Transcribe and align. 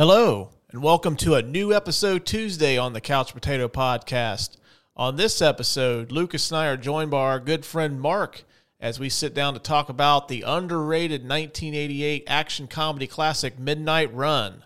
Hello, 0.00 0.48
and 0.70 0.82
welcome 0.82 1.14
to 1.16 1.34
a 1.34 1.42
new 1.42 1.74
episode 1.74 2.24
Tuesday 2.24 2.78
on 2.78 2.94
the 2.94 3.02
Couch 3.02 3.34
Brotato 3.34 3.68
Podcast. 3.68 4.56
On 4.96 5.16
this 5.16 5.42
episode, 5.42 6.10
Lucas 6.10 6.50
and 6.50 6.56
I 6.56 6.68
are 6.68 6.78
joined 6.78 7.10
by 7.10 7.20
our 7.20 7.38
good 7.38 7.66
friend 7.66 8.00
Mark 8.00 8.44
as 8.80 8.98
we 8.98 9.10
sit 9.10 9.34
down 9.34 9.52
to 9.52 9.60
talk 9.60 9.90
about 9.90 10.28
the 10.28 10.40
underrated 10.40 11.20
1988 11.20 12.24
action 12.28 12.66
comedy 12.66 13.06
classic 13.06 13.58
Midnight 13.58 14.14
Run. 14.14 14.64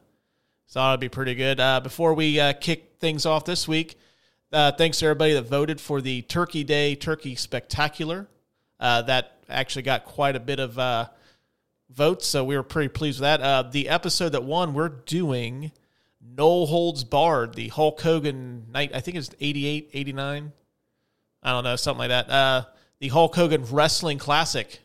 So 0.66 0.78
that'll 0.78 0.98
be 0.98 1.08
pretty 1.08 1.34
good. 1.34 1.58
Uh, 1.58 1.80
before 1.80 2.14
we 2.14 2.38
uh, 2.38 2.52
kick 2.52 2.94
things 3.00 3.26
off 3.26 3.44
this 3.44 3.66
week, 3.66 3.98
uh, 4.52 4.70
thanks 4.70 5.00
to 5.00 5.06
everybody 5.06 5.32
that 5.32 5.48
voted 5.48 5.80
for 5.80 6.00
the 6.00 6.22
Turkey 6.22 6.62
Day 6.62 6.94
Turkey 6.94 7.34
Spectacular. 7.34 8.28
Uh, 8.78 9.02
that 9.02 9.38
actually 9.48 9.82
got 9.82 10.04
quite 10.04 10.36
a 10.36 10.40
bit 10.40 10.60
of 10.60 10.78
uh, 10.78 11.08
votes, 11.90 12.26
so 12.26 12.44
we 12.44 12.56
were 12.56 12.62
pretty 12.62 12.88
pleased 12.88 13.20
with 13.20 13.24
that. 13.24 13.40
Uh, 13.40 13.62
the 13.62 13.88
episode 13.88 14.30
that 14.30 14.44
won, 14.44 14.74
we're 14.74 14.88
doing 14.88 15.72
No 16.20 16.66
Holds 16.66 17.04
Barred, 17.04 17.54
the 17.54 17.68
Hulk 17.68 18.00
Hogan 18.00 18.66
night. 18.70 18.92
I 18.94 19.00
think 19.00 19.16
it's 19.16 19.30
88, 19.40 19.90
89. 19.92 20.52
I 21.42 21.50
don't 21.50 21.64
know, 21.64 21.76
something 21.76 21.98
like 21.98 22.08
that. 22.08 22.30
Uh, 22.30 22.64
the 22.98 23.08
Hulk 23.08 23.34
Hogan 23.34 23.64
Wrestling 23.70 24.18
Classic. 24.18 24.80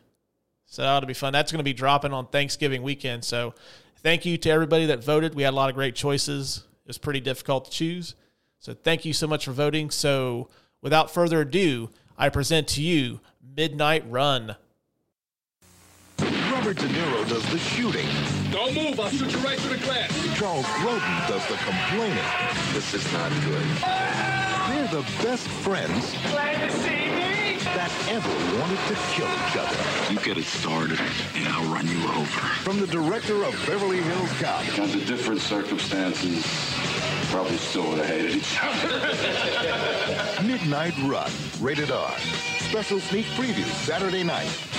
So 0.66 0.82
that 0.82 0.90
ought 0.90 1.00
to 1.00 1.08
be 1.08 1.14
fun. 1.14 1.34
That's 1.34 1.52
going 1.52 1.60
to 1.60 1.64
be 1.64 1.74
dropping 1.74 2.14
on 2.14 2.28
Thanksgiving 2.28 2.84
weekend. 2.84 3.24
So 3.26 3.56
thank 4.04 4.26
you 4.26 4.38
to 4.38 4.50
everybody 4.50 4.86
that 4.88 5.04
voted. 5.04 5.34
We 5.34 5.44
had 5.44 5.54
a 5.54 5.56
lot 5.56 5.70
of 5.70 5.76
great 5.76 5.96
choices. 5.96 6.64
It 6.86 6.88
was 6.88 6.98
pretty 6.98 7.22
difficult 7.22 7.66
to 7.66 7.72
choose. 7.72 8.16
So 8.60 8.74
thank 8.74 9.06
you 9.06 9.14
so 9.14 9.26
much 9.26 9.46
for 9.46 9.52
voting. 9.52 9.90
So 9.90 10.50
without 10.82 11.12
further 11.12 11.42
ado, 11.42 11.90
I 12.18 12.30
present 12.30 12.68
to 12.70 12.84
you 12.84 13.20
Midnight 13.56 14.04
Run. 14.10 14.56
Robert 16.70 16.88
De 16.88 16.94
Niro 16.94 17.28
does 17.28 17.50
the 17.50 17.58
shooting. 17.58 18.06
Don't 18.52 18.76
move, 18.76 19.00
I'll 19.00 19.10
shoot 19.10 19.32
you 19.32 19.40
right 19.40 19.58
through 19.58 19.78
the 19.78 19.84
glass. 19.86 20.38
Charles 20.38 20.68
Grodin 20.68 21.28
does 21.28 21.42
the 21.48 21.56
complaining. 21.56 22.24
This 22.74 22.94
is 22.94 23.12
not 23.12 23.32
good. 23.44 23.66
They're 24.70 24.88
the 24.90 25.02
best 25.24 25.48
friends 25.48 26.14
Glad 26.30 26.70
to 26.70 26.78
see 26.78 26.90
me. 26.90 27.58
that 27.74 27.92
ever 28.10 28.30
wanted 28.60 28.78
to 28.88 28.94
kill 29.14 29.26
each 29.26 29.58
other. 29.58 30.14
You 30.14 30.20
get 30.20 30.38
it 30.38 30.46
started, 30.46 31.00
and 31.34 31.48
I'll 31.48 31.74
run 31.74 31.88
you 31.88 32.04
over. 32.12 32.40
From 32.62 32.80
the 32.80 32.86
director 32.86 33.44
of 33.46 33.54
Beverly 33.66 34.04
Hills 34.04 34.32
Cop 34.40 34.78
Under 34.78 35.04
different 35.06 35.42
circumstances, 35.42 36.46
probably 37.32 37.58
still 37.58 37.90
would 37.90 37.98
have 37.98 38.06
hated 38.06 38.36
each 38.36 38.60
other. 38.62 40.44
Midnight 40.48 40.94
Run, 41.00 41.32
rated 41.60 41.90
R. 41.90 42.16
Special 42.70 43.00
sneak 43.00 43.26
preview 43.38 43.66
Saturday 43.88 44.24
night. 44.24 44.79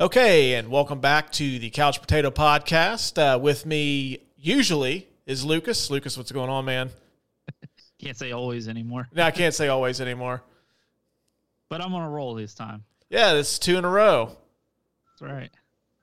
Okay, 0.00 0.54
and 0.54 0.68
welcome 0.68 1.00
back 1.00 1.32
to 1.32 1.58
the 1.58 1.70
Couch 1.70 2.00
Brotato 2.00 2.30
Podcast. 2.30 3.18
Uh, 3.18 3.36
with 3.38 3.66
me, 3.66 4.20
usually, 4.36 5.08
is 5.26 5.44
Lucas. 5.44 5.90
Lucas, 5.90 6.16
what's 6.16 6.30
going 6.30 6.48
on, 6.48 6.64
man? 6.64 6.90
Can't 7.98 8.16
say 8.16 8.30
always 8.30 8.68
anymore, 8.68 9.08
No, 9.12 9.24
I 9.24 9.32
can't 9.32 9.52
say 9.52 9.66
always 9.66 10.00
anymore. 10.00 10.44
but 11.68 11.80
I'm 11.80 11.92
on 11.94 12.02
a 12.02 12.08
roll 12.08 12.34
this 12.34 12.54
time. 12.54 12.84
Yeah, 13.10 13.34
this 13.34 13.54
is 13.54 13.58
two 13.58 13.76
in 13.76 13.84
a 13.84 13.88
row. 13.88 14.36
That's 15.20 15.32
right. 15.32 15.50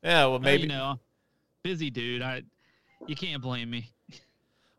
Yeah, 0.04 0.24
well, 0.24 0.32
Well, 0.32 0.40
maybe. 0.40 0.64
you 0.64 0.68
know, 0.70 1.00
busy 1.64 1.90
dude. 1.90 2.22
I 2.22 2.44
you 3.08 3.16
can't 3.16 3.42
blame 3.42 3.70
me. 3.70 3.92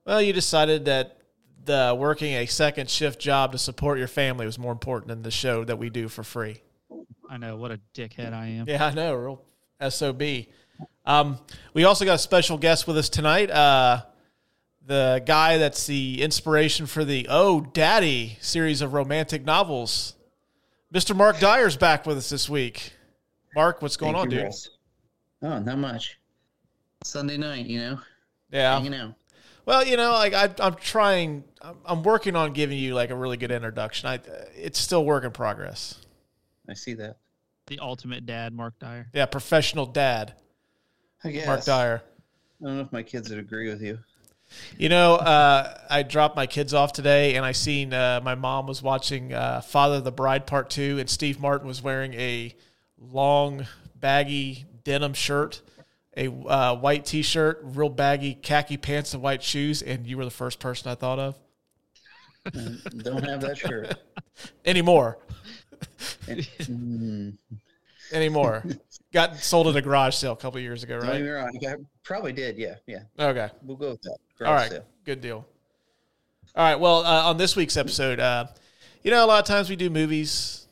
Well, 0.05 0.21
you 0.21 0.35
decided 0.35 0.85
that 0.85 1.17
the 1.65 1.97
working 1.99 2.35
a 2.35 2.45
second 2.45 2.91
shift 2.91 3.19
job 3.19 3.53
to 3.53 3.59
support 3.59 3.99
your 3.99 4.09
family 4.09 4.45
was 4.45 4.59
more 4.59 4.73
important 4.73 5.09
than 5.09 5.23
the 5.23 5.31
show 5.31 5.65
that 5.65 5.79
we 5.79 5.89
do 5.89 6.09
for 6.09 6.23
free. 6.23 6.61
I 7.29 7.37
know 7.37 7.57
what 7.57 7.71
a 7.71 7.81
dickhead 7.95 8.33
I 8.33 8.47
am. 8.47 8.69
Yeah, 8.69 8.87
I 8.87 8.95
know, 8.95 9.15
real 9.15 9.43
sob. 9.91 10.23
Um, 11.05 11.39
we 11.75 11.85
also 11.85 12.05
got 12.05 12.15
a 12.15 12.19
special 12.19 12.59
guest 12.59 12.87
with 12.87 12.97
us 12.99 13.09
tonight. 13.09 13.51
Uh, 13.51 14.03
the 14.85 15.23
guy 15.27 15.59
that's 15.59 15.87
the 15.87 16.23
inspiration 16.23 16.87
for 16.87 17.05
the 17.05 17.27
Oh 17.29 17.61
Daddy 17.61 18.37
series 18.41 18.81
of 18.83 18.93
romantic 18.93 19.45
novels, 19.45 20.15
Mr. 20.95 21.15
Mark 21.17 21.39
Dyer's 21.41 21.77
back 21.77 22.07
with 22.07 22.19
us 22.19 22.29
this 22.29 22.49
week. 22.49 22.93
Mark, 23.55 23.83
what's 23.83 23.97
going 23.97 24.13
Thank 24.15 24.27
on, 24.27 24.31
you, 24.31 24.37
dude? 24.39 24.45
Russ. 24.47 24.71
Oh, 25.43 25.59
not 25.59 25.79
much. 25.79 26.19
Sunday 27.05 27.37
night, 27.37 27.67
you 27.67 27.79
know, 27.81 28.01
Yeah. 28.51 28.75
hanging 28.79 28.95
out. 28.95 29.15
Well, 29.65 29.85
you 29.85 29.97
know, 29.97 30.13
like 30.13 30.33
I, 30.33 30.49
I'm 30.61 30.75
trying, 30.77 31.43
I'm, 31.61 31.77
I'm 31.85 32.03
working 32.05 32.37
on 32.37 32.53
giving 32.53 32.79
you 32.79 32.95
like 32.95 33.11
a 33.11 33.17
really 33.17 33.37
good 33.37 33.51
introduction. 33.51 34.09
I, 34.09 34.21
it's 34.57 34.79
still 34.79 35.05
work 35.05 35.25
in 35.25 35.33
progress. 35.33 35.97
I 36.69 36.75
see 36.75 36.95
that. 36.95 37.19
The 37.67 37.79
ultimate 37.81 38.27
dad, 38.27 38.53
Mark 38.53 38.79
Dyer. 38.79 39.09
Yeah, 39.13 39.27
professional 39.27 39.87
dad, 39.87 40.35
I 41.25 41.31
guess. 41.31 41.47
Mark 41.47 41.65
Dyer. 41.65 42.03
I 42.61 42.65
don't 42.65 42.77
know 42.77 42.83
if 42.83 42.93
my 42.93 43.03
kids 43.03 43.31
would 43.31 43.39
agree 43.39 43.69
with 43.69 43.83
you. 43.83 43.99
You 44.79 44.89
know, 44.89 45.17
uh, 45.17 45.77
I 45.91 46.03
dropped 46.05 46.37
my 46.37 46.47
kids 46.47 46.73
off 46.73 46.93
today, 46.93 47.35
and 47.35 47.45
I 47.45 47.53
seen 47.53 47.93
uh, 47.93 48.21
my 48.23 48.37
mom 48.37 48.67
was 48.67 48.83
watching 48.83 49.33
uh, 49.33 49.61
Father 49.61 49.97
of 49.97 50.05
the 50.05 50.13
Bride 50.13 50.47
Part 50.47 50.71
Two, 50.71 50.99
and 50.99 51.11
Steve 51.11 51.41
Martin 51.41 51.67
was 51.67 51.83
wearing 51.83 52.15
a 52.15 52.55
long, 52.99 53.67
baggy 53.97 54.65
denim 54.85 55.15
shirt, 55.15 55.63
a 56.17 56.29
uh, 56.29 56.77
white 56.77 57.05
T-shirt, 57.05 57.61
real 57.63 57.89
baggy 57.89 58.35
khaki 58.35 58.77
pants, 58.77 59.15
and 59.15 59.23
white 59.23 59.43
shoes, 59.43 59.83
and 59.83 60.07
you 60.07 60.17
were 60.17 60.25
the 60.25 60.31
first 60.31 60.61
person 60.61 60.91
I 60.91 60.95
thought 60.95 61.19
of 61.19 61.37
Don't 62.53 63.25
have 63.25 63.41
that 63.41 63.59
shirt. 63.59 63.97
anymore. 64.65 65.19
Mm, 66.27 67.37
Anymore. 68.13 68.65
Got 69.13 69.37
sold 69.37 69.69
at 69.69 69.77
a 69.77 69.83
garage 69.83 70.15
sale 70.15 70.33
a 70.33 70.37
couple 70.37 70.61
years 70.61 70.83
ago, 70.83 70.99
right? 70.99 71.21
wrong. 71.23 71.59
I 71.67 71.75
probably 72.05 72.33
did. 72.33 72.57
Yeah, 72.59 72.77
yeah. 72.87 73.01
Okay. 73.19 73.49
We'll 73.63 73.77
go 73.77 73.91
with 73.91 74.03
that. 74.03 74.19
All 74.45 74.53
right, 74.53 74.71
Sale. 74.71 74.85
good 75.05 75.21
deal. 75.21 75.47
All 76.55 76.65
right, 76.65 76.79
well, 76.79 77.05
uh, 77.05 77.25
on 77.25 77.37
this 77.37 77.57
week's 77.57 77.77
episode, 77.77 78.21
uh, 78.21 78.47
you 79.03 79.11
know, 79.11 79.25
a 79.25 79.27
lot 79.27 79.39
of 79.41 79.47
times 79.47 79.69
we 79.71 79.77
do 79.77 79.91
movies 79.91 80.67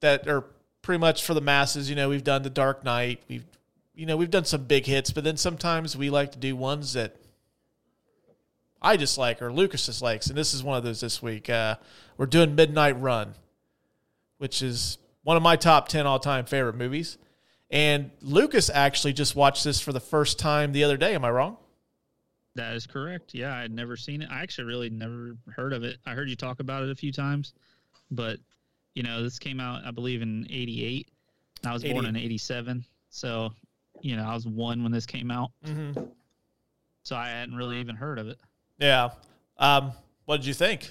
that 0.00 0.26
are 0.28 0.44
pretty 0.82 0.98
much 0.98 1.24
for 1.24 1.34
the 1.34 1.40
masses. 1.40 1.88
You 1.88 1.96
know, 1.96 2.08
we've 2.08 2.24
done 2.24 2.42
The 2.42 2.50
Dark 2.50 2.84
Knight, 2.84 3.22
we've, 3.28 3.44
you 3.94 4.06
know, 4.06 4.16
we've 4.16 4.30
done 4.30 4.44
some 4.44 4.64
big 4.64 4.86
hits, 4.86 5.10
but 5.10 5.24
then 5.24 5.36
sometimes 5.36 5.96
we 5.96 6.10
like 6.10 6.32
to 6.32 6.38
do 6.38 6.56
ones 6.56 6.92
that 6.94 7.16
I 8.80 8.96
dislike 8.96 9.40
or 9.40 9.52
Lucas 9.52 9.86
just 9.86 10.02
likes, 10.02 10.26
and 10.26 10.36
this 10.36 10.52
is 10.54 10.62
one 10.62 10.76
of 10.76 10.84
those 10.84 11.00
this 11.00 11.22
week. 11.22 11.48
Uh, 11.48 11.76
we're 12.16 12.26
doing 12.26 12.54
Midnight 12.54 13.00
Run, 13.00 13.34
which 14.42 14.60
is 14.60 14.98
one 15.22 15.36
of 15.36 15.42
my 15.42 15.54
top 15.54 15.86
ten 15.86 16.04
all 16.04 16.18
time 16.18 16.44
favorite 16.44 16.74
movies. 16.74 17.16
And 17.70 18.10
Lucas 18.22 18.70
actually 18.70 19.12
just 19.12 19.36
watched 19.36 19.62
this 19.62 19.80
for 19.80 19.92
the 19.92 20.00
first 20.00 20.36
time 20.36 20.72
the 20.72 20.82
other 20.82 20.96
day. 20.96 21.14
Am 21.14 21.24
I 21.24 21.30
wrong? 21.30 21.58
That 22.56 22.74
is 22.74 22.84
correct. 22.84 23.34
Yeah, 23.34 23.54
I 23.54 23.60
had 23.60 23.70
never 23.70 23.96
seen 23.96 24.20
it. 24.20 24.28
I 24.32 24.42
actually 24.42 24.64
really 24.64 24.90
never 24.90 25.36
heard 25.54 25.72
of 25.72 25.84
it. 25.84 25.98
I 26.04 26.14
heard 26.14 26.28
you 26.28 26.34
talk 26.34 26.58
about 26.58 26.82
it 26.82 26.90
a 26.90 26.94
few 26.96 27.12
times, 27.12 27.54
but 28.10 28.40
you 28.96 29.04
know, 29.04 29.22
this 29.22 29.38
came 29.38 29.60
out 29.60 29.84
I 29.86 29.92
believe 29.92 30.22
in 30.22 30.44
'88. 30.50 31.08
I 31.64 31.72
was 31.72 31.84
born 31.84 32.04
in 32.04 32.16
'87, 32.16 32.84
so 33.10 33.52
you 34.00 34.16
know, 34.16 34.24
I 34.24 34.34
was 34.34 34.44
one 34.44 34.82
when 34.82 34.90
this 34.90 35.06
came 35.06 35.30
out. 35.30 35.52
Mm-hmm. 35.64 36.02
So 37.04 37.14
I 37.14 37.28
hadn't 37.28 37.54
really 37.54 37.78
even 37.78 37.94
heard 37.94 38.18
of 38.18 38.26
it. 38.26 38.40
Yeah. 38.80 39.10
Um, 39.56 39.92
what 40.24 40.38
did 40.38 40.46
you 40.46 40.54
think? 40.54 40.90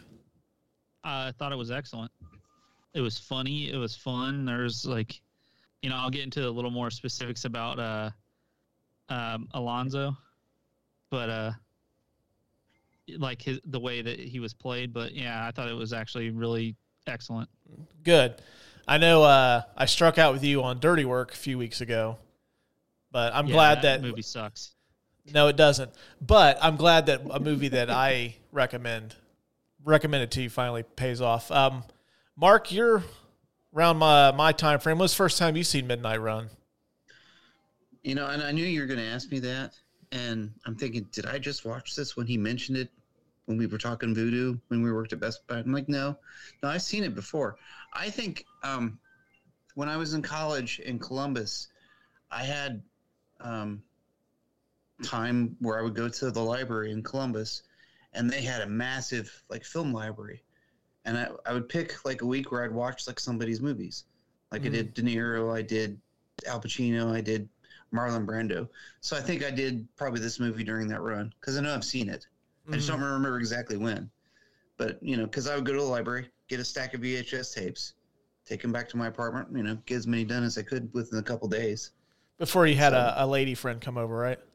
I 1.04 1.34
thought 1.34 1.52
it 1.52 1.58
was 1.58 1.70
excellent. 1.70 2.14
It 2.94 3.02
was 3.02 3.18
funny. 3.18 3.72
It 3.72 3.78
was 3.78 3.96
fun. 3.96 4.46
There's 4.46 4.86
like, 4.86 5.22
you 5.82 5.90
know, 5.90 5.96
I'll 5.98 6.10
get 6.10 6.24
into 6.24 6.48
a 6.48 6.50
little 6.52 6.72
more 6.72 6.90
specifics 6.92 7.46
about 7.46 7.80
uh, 7.80 8.12
um, 9.10 9.48
Alonzo, 9.54 10.18
but 11.10 11.30
uh, 11.30 11.52
like 13.18 13.42
his 13.42 13.60
the 13.66 13.80
way 13.80 14.02
that 14.02 14.20
he 14.20 14.40
was 14.40 14.54
played. 14.54 14.94
But 14.94 15.14
yeah, 15.14 15.46
I 15.48 15.52
thought 15.52 15.70
it 15.70 15.74
was 15.76 15.94
actually 15.94 16.30
really 16.30 16.76
excellent. 17.08 17.50
Good. 18.04 18.36
I 18.88 18.98
know 18.98 19.24
uh, 19.24 19.62
I 19.78 19.86
struck 19.86 20.18
out 20.18 20.34
with 20.34 20.44
you 20.44 20.64
on 20.64 20.80
Dirty 20.80 21.06
Work 21.06 21.34
a 21.34 21.38
few 21.38 21.58
weeks 21.58 21.82
ago, 21.82 22.18
but 23.12 23.34
I'm 23.34 23.48
Yeah, 23.48 23.54
glad 23.54 23.82
that 23.84 24.02
movie 24.02 24.22
sucks. 24.22 24.76
no, 25.34 25.48
it 25.48 25.56
doesn't. 25.56 25.92
But 26.22 26.58
I'm 26.62 26.76
glad 26.76 27.06
that 27.08 27.22
a 27.30 27.40
movie 27.40 27.70
that 27.70 27.90
I 27.90 28.36
recommend 28.52 29.16
recommended 29.84 30.32
to 30.32 30.42
you 30.44 30.50
finally 30.50 30.84
pays 30.84 31.22
off. 31.22 31.52
Um, 31.52 31.84
Mark, 32.36 32.72
you're 32.72 33.04
around 33.76 33.98
my 33.98 34.32
my 34.32 34.52
time 34.52 34.80
frame. 34.80 34.98
When's 34.98 35.12
the 35.12 35.18
first 35.18 35.38
time 35.38 35.56
you 35.56 35.64
seen 35.64 35.88
Midnight 35.88 36.22
Run? 36.22 36.50
You 38.04 38.16
know, 38.16 38.28
and 38.28 38.42
I 38.42 38.52
knew 38.52 38.66
you 38.66 38.82
were 38.82 38.88
going 38.88 39.00
to 39.00 39.06
ask 39.06 39.32
me 39.32 39.40
that, 39.40 39.78
and 40.12 40.52
I'm 40.66 40.76
thinking, 40.76 41.08
did 41.12 41.26
I 41.26 41.38
just 41.38 41.66
watch 41.66 41.96
this 41.96 42.18
when 42.18 42.26
he 42.26 42.38
mentioned 42.38 42.78
it 42.78 42.90
when 43.46 43.58
we 43.58 43.68
were 43.68 43.78
talking 43.78 44.16
Voodoo 44.16 44.58
when 44.70 44.82
we 44.82 44.92
worked 44.92 45.14
at 45.14 45.20
Best 45.20 45.46
Buy? 45.48 45.60
I'm 45.60 45.72
like, 45.72 45.88
no, 45.88 46.18
no, 46.64 46.70
I've 46.70 46.82
seen 46.82 47.04
it 47.04 47.14
before. 47.14 47.58
I 47.94 48.10
think 48.10 48.46
um, 48.64 48.98
when 49.76 49.88
I 49.88 49.98
was 49.98 50.14
in 50.14 50.22
college 50.22 50.80
in 50.80 50.98
Columbus, 50.98 51.68
I 52.32 52.44
had 52.44 52.82
um, 53.40 53.84
time 55.04 55.56
where 55.60 55.78
I 55.78 55.82
would 55.82 55.96
go 55.96 56.08
to 56.08 56.32
the 56.32 56.42
library 56.42 56.92
in 56.92 57.04
Columbus, 57.04 57.64
and 58.14 58.30
they 58.30 58.42
had 58.42 58.62
a 58.62 58.68
massive 58.68 59.44
like 59.50 59.64
film 59.64 59.94
library, 59.94 60.42
and 61.06 61.18
I, 61.18 61.28
I 61.46 61.54
would 61.54 61.68
pick 61.70 62.04
like 62.06 62.22
a 62.22 62.26
week 62.26 62.52
where 62.52 62.64
I'd 62.64 62.72
watch 62.72 63.08
like 63.08 63.20
somebody's 63.20 63.62
movies. 63.62 64.06
Like 64.52 64.62
I 64.62 64.66
mm-hmm. 64.66 64.74
did 64.74 64.94
De 64.94 65.02
Niro, 65.02 65.56
I 65.56 65.62
did 65.62 66.00
Al 66.48 66.62
Pacino, 66.62 67.12
I 67.12 67.22
did 67.22 67.48
Marlon 67.94 68.26
Brando. 68.26 68.68
So 69.02 69.18
I 69.18 69.22
think 69.22 69.44
I 69.44 69.52
did 69.52 69.88
probably 69.96 70.22
this 70.22 70.40
movie 70.40 70.64
during 70.64 70.88
that 70.90 71.02
run 71.02 71.34
because 71.40 71.58
I 71.58 71.62
know 71.62 71.74
I've 71.74 71.84
seen 71.84 72.10
it. 72.10 72.28
I 72.70 72.76
just 72.76 72.88
don't 72.88 72.98
mm-hmm. 72.98 73.06
remember 73.06 73.40
exactly 73.40 73.78
when. 73.78 74.10
But 74.78 75.02
you 75.02 75.18
know, 75.18 75.24
because 75.24 75.48
I 75.48 75.56
would 75.56 75.66
go 75.66 75.74
to 75.74 75.80
the 75.80 75.86
library, 75.86 76.30
get 76.48 76.60
a 76.60 76.66
stack 76.66 76.94
of 76.94 77.02
VHS 77.02 77.54
tapes, 77.54 77.94
take 78.46 78.62
them 78.62 78.72
back 78.72 78.88
to 78.90 78.98
my 78.98 79.08
apartment. 79.08 79.48
You 79.56 79.64
know, 79.64 79.78
get 79.86 79.96
as 79.96 80.08
many 80.08 80.24
done 80.24 80.44
as 80.44 80.58
I 80.58 80.62
could 80.62 80.94
within 80.94 81.20
a 81.20 81.24
couple 81.24 81.48
days. 81.48 81.92
Before 82.38 82.66
you 82.66 82.76
had 82.76 82.94
a, 82.94 83.24
a 83.24 83.28
lady 83.28 83.54
friend 83.54 83.82
come 83.82 83.98
over, 83.98 84.16
right? 84.16 84.40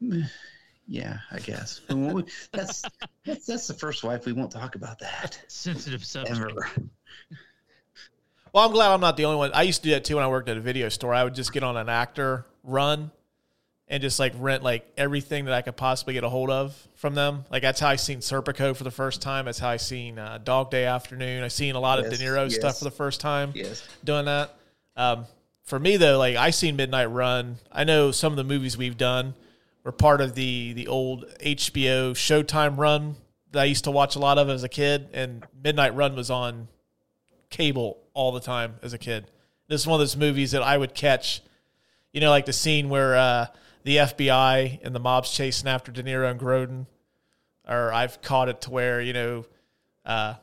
Yeah, 0.86 1.18
I 1.30 1.38
guess. 1.38 1.80
We- 1.88 2.24
that's 2.52 2.82
that's 3.24 3.46
that's 3.46 3.66
the 3.66 3.74
first 3.74 4.04
wife. 4.04 4.26
We 4.26 4.32
won't 4.32 4.50
talk 4.52 4.74
about 4.74 4.98
that 4.98 5.40
Sensitive 5.48 6.04
subject. 6.04 6.38
ever. 6.38 6.68
Well, 8.52 8.64
I'm 8.66 8.72
glad 8.72 8.92
I'm 8.92 9.00
not 9.00 9.16
the 9.16 9.24
only 9.24 9.38
one. 9.38 9.50
I 9.52 9.62
used 9.62 9.82
to 9.82 9.88
do 9.88 9.94
that 9.94 10.04
too 10.04 10.16
when 10.16 10.24
I 10.24 10.28
worked 10.28 10.48
at 10.48 10.56
a 10.56 10.60
video 10.60 10.88
store. 10.88 11.12
I 11.12 11.24
would 11.24 11.34
just 11.34 11.52
get 11.52 11.64
on 11.64 11.76
an 11.76 11.88
actor 11.88 12.46
run 12.62 13.10
and 13.88 14.00
just 14.00 14.18
like 14.20 14.32
rent 14.38 14.62
like 14.62 14.86
everything 14.96 15.46
that 15.46 15.54
I 15.54 15.62
could 15.62 15.76
possibly 15.76 16.14
get 16.14 16.22
a 16.22 16.28
hold 16.28 16.50
of 16.50 16.76
from 16.94 17.14
them. 17.14 17.44
Like 17.50 17.62
that's 17.62 17.80
how 17.80 17.88
I 17.88 17.96
seen 17.96 18.18
Serpico 18.20 18.76
for 18.76 18.84
the 18.84 18.90
first 18.92 19.20
time. 19.22 19.46
That's 19.46 19.58
how 19.58 19.70
I 19.70 19.76
seen 19.78 20.18
uh, 20.18 20.38
Dog 20.42 20.70
Day 20.70 20.84
Afternoon. 20.84 21.42
I 21.42 21.48
seen 21.48 21.74
a 21.74 21.80
lot 21.80 21.98
of 21.98 22.10
De 22.10 22.16
Niro 22.16 22.50
stuff 22.50 22.78
for 22.78 22.84
the 22.84 22.90
first 22.92 23.20
time. 23.20 23.52
Yes. 23.54 23.86
doing 24.04 24.26
that. 24.26 24.54
Um, 24.96 25.26
for 25.64 25.78
me 25.80 25.96
though, 25.96 26.18
like 26.18 26.36
I 26.36 26.50
seen 26.50 26.76
Midnight 26.76 27.06
Run. 27.10 27.56
I 27.72 27.82
know 27.84 28.12
some 28.12 28.32
of 28.32 28.36
the 28.36 28.44
movies 28.44 28.76
we've 28.76 28.96
done 28.96 29.34
were 29.84 29.92
part 29.92 30.20
of 30.20 30.34
the 30.34 30.72
the 30.72 30.88
old 30.88 31.26
HBO 31.40 32.12
Showtime 32.12 32.76
run 32.78 33.16
that 33.52 33.60
I 33.60 33.64
used 33.64 33.84
to 33.84 33.90
watch 33.90 34.16
a 34.16 34.18
lot 34.18 34.38
of 34.38 34.48
as 34.48 34.64
a 34.64 34.68
kid, 34.68 35.08
and 35.12 35.44
Midnight 35.62 35.94
Run 35.94 36.16
was 36.16 36.30
on 36.30 36.68
cable 37.50 37.98
all 38.14 38.32
the 38.32 38.40
time 38.40 38.76
as 38.82 38.92
a 38.92 38.98
kid. 38.98 39.30
This 39.68 39.82
is 39.82 39.86
one 39.86 39.94
of 39.94 40.00
those 40.00 40.16
movies 40.16 40.50
that 40.50 40.62
I 40.62 40.76
would 40.76 40.94
catch. 40.94 41.40
You 42.12 42.20
know, 42.20 42.30
like 42.30 42.46
the 42.46 42.52
scene 42.52 42.88
where 42.88 43.16
uh, 43.16 43.46
the 43.84 43.96
FBI 43.96 44.80
and 44.82 44.94
the 44.94 45.00
mob's 45.00 45.30
chasing 45.30 45.68
after 45.68 45.92
De 45.92 46.02
Niro 46.02 46.30
and 46.30 46.40
Grodin, 46.40 46.86
or 47.68 47.92
I've 47.92 48.22
caught 48.22 48.48
it 48.48 48.62
to 48.62 48.70
where 48.70 49.00
you 49.00 49.12
know 49.12 49.44
uh, 50.04 50.34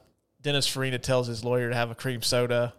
Dennis 0.42 0.68
Farina 0.68 1.00
tells 1.00 1.28
his 1.28 1.44
lawyer 1.44 1.70
to 1.70 1.76
have 1.76 1.92
a 1.92 1.96
cream 1.96 2.22
soda, 2.22 2.74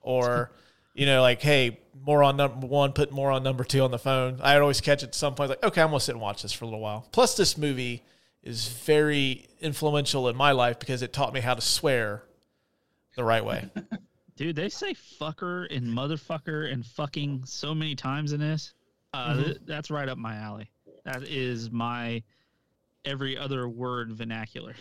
or 0.00 0.52
you 0.94 1.06
know, 1.06 1.22
like 1.22 1.40
hey, 1.42 1.78
more 2.04 2.22
on 2.22 2.36
number 2.36 2.66
one, 2.66 2.92
put 2.92 3.12
more 3.12 3.30
on 3.30 3.42
number 3.42 3.64
two 3.64 3.80
on 3.82 3.90
the 3.90 3.98
phone. 3.98 4.38
I'd 4.42 4.60
always 4.60 4.80
catch 4.80 5.02
it 5.02 5.08
at 5.08 5.14
some 5.14 5.34
point, 5.34 5.50
like 5.50 5.62
okay, 5.64 5.82
I'm 5.82 5.88
gonna 5.88 6.00
sit 6.00 6.12
and 6.14 6.20
watch 6.22 6.42
this 6.42 6.52
for 6.52 6.64
a 6.64 6.68
little 6.68 6.80
while. 6.80 7.06
Plus, 7.12 7.36
this 7.36 7.56
movie 7.58 8.02
is 8.42 8.68
very 8.68 9.46
influential 9.60 10.28
in 10.28 10.36
my 10.36 10.52
life 10.52 10.78
because 10.78 11.02
it 11.02 11.12
taught 11.12 11.32
me 11.34 11.40
how 11.40 11.54
to 11.54 11.60
swear 11.60 12.22
the 13.16 13.24
right 13.24 13.44
way. 13.44 13.68
Dude, 14.36 14.56
they 14.56 14.70
say 14.70 14.94
fucker 14.94 15.66
and 15.74 15.86
motherfucker 15.86 16.72
and 16.72 16.86
fucking 16.86 17.42
so 17.44 17.74
many 17.74 17.94
times 17.94 18.32
in 18.32 18.40
this. 18.40 18.72
Uh, 19.12 19.32
Mm-hmm. 19.34 19.42
th- 19.42 19.58
that's 19.66 19.90
right 19.90 20.08
up 20.08 20.16
my 20.16 20.36
alley. 20.36 20.70
That 21.04 21.24
is 21.24 21.70
my 21.70 22.22
every 23.04 23.36
other 23.36 23.68
word 23.68 24.12
vernacular. 24.12 24.74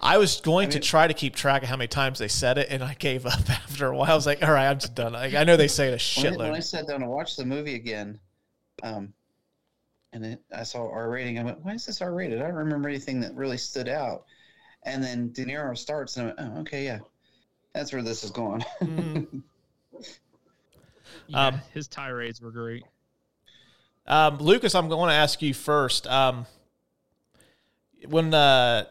I 0.00 0.18
was 0.18 0.40
going 0.40 0.70
to 0.70 0.76
mean- 0.78 0.82
try 0.82 1.06
to 1.06 1.14
keep 1.14 1.34
track 1.34 1.62
of 1.62 1.68
how 1.68 1.76
many 1.76 1.88
times 1.88 2.18
they 2.18 2.28
said 2.28 2.58
it, 2.58 2.68
and 2.70 2.82
I 2.82 2.94
gave 2.94 3.26
up 3.26 3.48
after 3.50 3.86
a 3.88 3.96
while. 3.96 4.10
I 4.10 4.14
was 4.14 4.26
like, 4.26 4.42
all 4.42 4.52
right, 4.52 4.68
I'm 4.68 4.78
just 4.78 4.94
done. 4.94 5.12
Like, 5.12 5.34
I 5.34 5.44
know 5.44 5.56
they 5.56 5.68
say 5.68 5.88
it 5.92 6.00
a 6.18 6.20
When 6.22 6.34
I, 6.34 6.36
when 6.36 6.54
I 6.54 6.58
shitload. 6.58 6.62
sat 6.64 6.86
down 6.88 7.00
to 7.00 7.06
watch 7.06 7.36
the 7.36 7.44
movie 7.44 7.74
again, 7.74 8.18
um, 8.82 9.12
and 10.12 10.24
it, 10.24 10.42
I 10.56 10.62
saw 10.62 10.90
R 10.90 11.08
rating, 11.10 11.38
I 11.38 11.44
went, 11.44 11.60
"Why 11.64 11.72
is 11.74 11.86
this 11.86 12.00
R 12.02 12.12
rated?" 12.12 12.40
I 12.42 12.46
don't 12.48 12.54
remember 12.56 12.88
anything 12.88 13.20
that 13.20 13.34
really 13.34 13.58
stood 13.58 13.88
out. 13.88 14.24
And 14.84 15.02
then 15.02 15.30
De 15.32 15.44
Niro 15.44 15.76
starts, 15.78 16.16
and 16.16 16.24
I 16.24 16.26
went, 16.42 16.52
"Oh, 16.56 16.60
okay, 16.62 16.84
yeah, 16.84 16.98
that's 17.72 17.92
where 17.92 18.02
this 18.02 18.24
is 18.24 18.30
going." 18.30 18.64
Yeah, 21.28 21.46
Um, 21.48 21.60
his 21.74 21.86
tirades 21.88 22.40
were 22.40 22.50
great. 22.50 22.84
Um, 24.06 24.38
Lucas, 24.38 24.74
I'm 24.74 24.88
going 24.88 25.08
to 25.10 25.14
ask 25.14 25.40
you 25.42 25.54
first. 25.54 26.06
Um, 26.06 26.46
when 28.08 28.32
uh, 28.34 28.86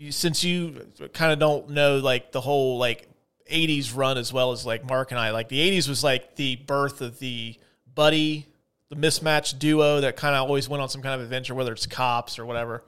you, 0.00 0.10
since 0.12 0.42
you 0.42 0.86
kind 1.12 1.30
of 1.32 1.38
don't 1.38 1.70
know 1.70 1.98
like 1.98 2.32
the 2.32 2.40
whole 2.40 2.78
like 2.78 3.06
'80s 3.50 3.94
run 3.94 4.16
as 4.16 4.32
well 4.32 4.52
as 4.52 4.64
like 4.64 4.84
Mark 4.88 5.10
and 5.10 5.20
I, 5.20 5.30
like 5.30 5.48
the 5.48 5.58
'80s 5.70 5.88
was 5.88 6.02
like 6.02 6.36
the 6.36 6.56
birth 6.56 7.00
of 7.02 7.18
the 7.18 7.56
buddy, 7.94 8.46
the 8.88 8.96
mismatched 8.96 9.58
duo 9.58 10.00
that 10.00 10.16
kind 10.16 10.34
of 10.34 10.42
always 10.48 10.68
went 10.68 10.82
on 10.82 10.88
some 10.88 11.02
kind 11.02 11.14
of 11.14 11.20
adventure, 11.20 11.54
whether 11.54 11.72
it's 11.72 11.86
cops 11.86 12.38
or 12.38 12.46
whatever. 12.46 12.82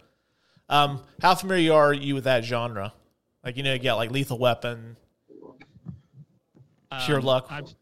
Um, 0.68 1.02
how 1.20 1.34
familiar 1.34 1.74
are 1.74 1.92
you 1.92 2.14
with 2.14 2.24
that 2.24 2.44
genre? 2.44 2.94
Like 3.44 3.56
you 3.58 3.62
know, 3.62 3.74
you 3.74 3.78
got 3.78 3.96
like 3.96 4.10
Lethal 4.10 4.38
Weapon. 4.38 4.96
Pure 7.04 7.18
Um, 7.18 7.24
luck. 7.24 7.46
I've, 7.50 7.74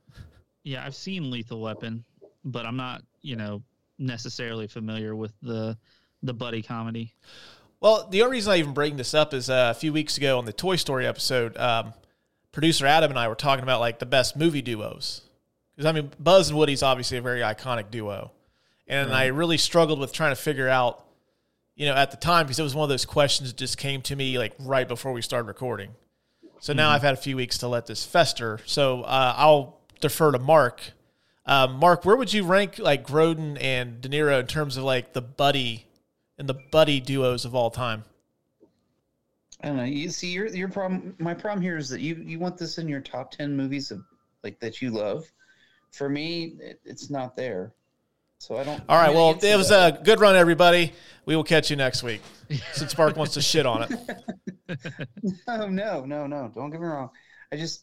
yeah, 0.65 0.85
I've 0.85 0.95
seen 0.95 1.31
Lethal 1.31 1.61
Weapon, 1.61 2.05
but 2.45 2.65
I'm 2.67 2.77
not, 2.77 3.03
you 3.23 3.37
know, 3.37 3.63
necessarily 3.99 4.67
familiar 4.67 5.15
with 5.15 5.33
the 5.43 5.77
the 6.23 6.35
buddy 6.35 6.63
comedy. 6.63 7.15
Well, 7.81 8.07
the 8.11 8.21
only 8.23 8.37
reason 8.37 8.53
I 8.53 8.59
even 8.59 8.75
bring 8.75 8.99
this 8.99 9.15
up 9.15 9.33
is 9.33 9.49
uh, 9.49 9.73
a 9.75 9.79
few 9.79 9.91
weeks 9.91 10.19
ago 10.19 10.37
on 10.37 10.45
the 10.45 10.53
Toy 10.53 10.77
Story 10.77 11.07
episode, 11.07 11.57
um, 11.57 11.95
producer 12.53 12.87
Adam 12.87 13.11
and 13.11 13.19
I 13.19 13.29
were 13.29 13.35
talking 13.35 13.63
about 13.63 13.81
like 13.81 13.99
the 13.99 14.07
best 14.07 14.37
movie 14.37 14.61
duos. 14.61 15.23
Because 15.75 15.87
I 15.87 15.93
mean, 15.93 16.11
Buzz 16.19 16.51
and 16.51 16.59
Woody's 16.59 16.83
obviously 16.83 17.17
a 17.17 17.23
very 17.23 17.41
iconic 17.41 17.91
duo, 17.91 18.33
and 18.87 19.15
I 19.15 19.27
really 19.27 19.57
struggled 19.57 19.99
with 19.99 20.13
trying 20.13 20.33
to 20.33 20.41
figure 20.41 20.69
out, 20.69 21.07
you 21.75 21.87
know, 21.87 21.95
at 21.95 22.11
the 22.11 22.19
time 22.19 22.45
because 22.45 22.59
it 22.59 22.63
was 22.63 22.75
one 22.75 22.83
of 22.85 22.91
those 22.91 23.07
questions 23.07 23.49
that 23.51 23.57
just 23.57 23.79
came 23.79 24.03
to 24.03 24.17
me 24.17 24.37
like 24.37 24.53
right 24.59 24.87
before 24.87 25.13
we 25.13 25.23
started 25.23 25.49
recording. 25.49 25.93
So 26.59 26.75
now 26.75 26.91
I've 26.91 27.01
had 27.01 27.15
a 27.15 27.17
few 27.19 27.37
weeks 27.37 27.57
to 27.59 27.69
let 27.69 27.87
this 27.87 28.05
fester. 28.05 28.61
So 28.67 29.05
uh, 29.05 29.35
I'll 29.39 29.81
defer 30.03 30.33
to 30.33 30.39
Mark. 30.39 30.83
Um, 31.47 31.77
Mark, 31.77 32.05
where 32.05 32.17
would 32.17 32.31
you 32.31 32.45
rank 32.45 32.79
like 32.79 33.07
Grodin 33.07 33.57
and 33.59 34.03
De 34.03 34.11
Niro 34.11 34.39
in 34.39 34.47
terms 34.47 34.77
of 34.77 34.85
like 34.85 35.15
the 35.15 35.23
buddy 35.23 35.87
and 36.41 36.49
the 36.49 36.55
buddy 36.55 36.99
duos 36.99 37.45
of 37.45 37.55
all 37.55 37.71
time? 37.71 38.03
I 39.63 39.69
don't 39.69 39.77
know. 39.77 39.85
You 39.85 40.09
see, 40.09 40.33
your 40.33 40.49
your 40.49 40.69
problem. 40.69 41.15
My 41.19 41.35
problem 41.35 41.63
here 41.63 41.77
is 41.77 41.91
that 41.91 42.01
you 42.01 42.17
you 42.17 42.39
want 42.41 42.57
this 42.57 42.79
in 42.79 42.89
your 42.89 43.01
top 43.01 43.31
ten 43.31 43.55
movies 43.55 43.91
of 43.91 44.03
like 44.43 44.59
that 44.61 44.81
you 44.81 44.91
love. 44.91 45.31
For 45.93 46.09
me, 46.09 46.55
it, 46.59 46.81
it's 46.85 47.11
not 47.11 47.37
there. 47.37 47.75
So 48.39 48.57
I 48.57 48.65
don't. 48.65 48.83
All 48.89 48.97
right. 48.97 49.15
Well, 49.15 49.33
it 49.33 49.57
was 49.57 49.71
answer 49.71 50.01
a 50.01 50.03
good 50.03 50.19
run, 50.19 50.35
everybody. 50.35 50.95
We 51.27 51.37
will 51.37 51.45
catch 51.45 51.71
you 51.71 51.77
next 51.77 52.03
week. 52.03 52.23
Since 52.73 52.97
Mark 52.97 53.17
wants 53.17 53.35
to 53.35 53.43
shit 53.43 53.67
on 53.67 53.83
it. 53.83 53.91
that. 54.67 55.09
Oh 55.47 55.69
no, 55.69 56.07
no, 56.07 56.27
no! 56.27 56.51
Don't 56.55 56.71
get 56.71 56.81
me 56.81 56.87
wrong. 56.87 57.11
I 57.53 57.57
just, 57.57 57.83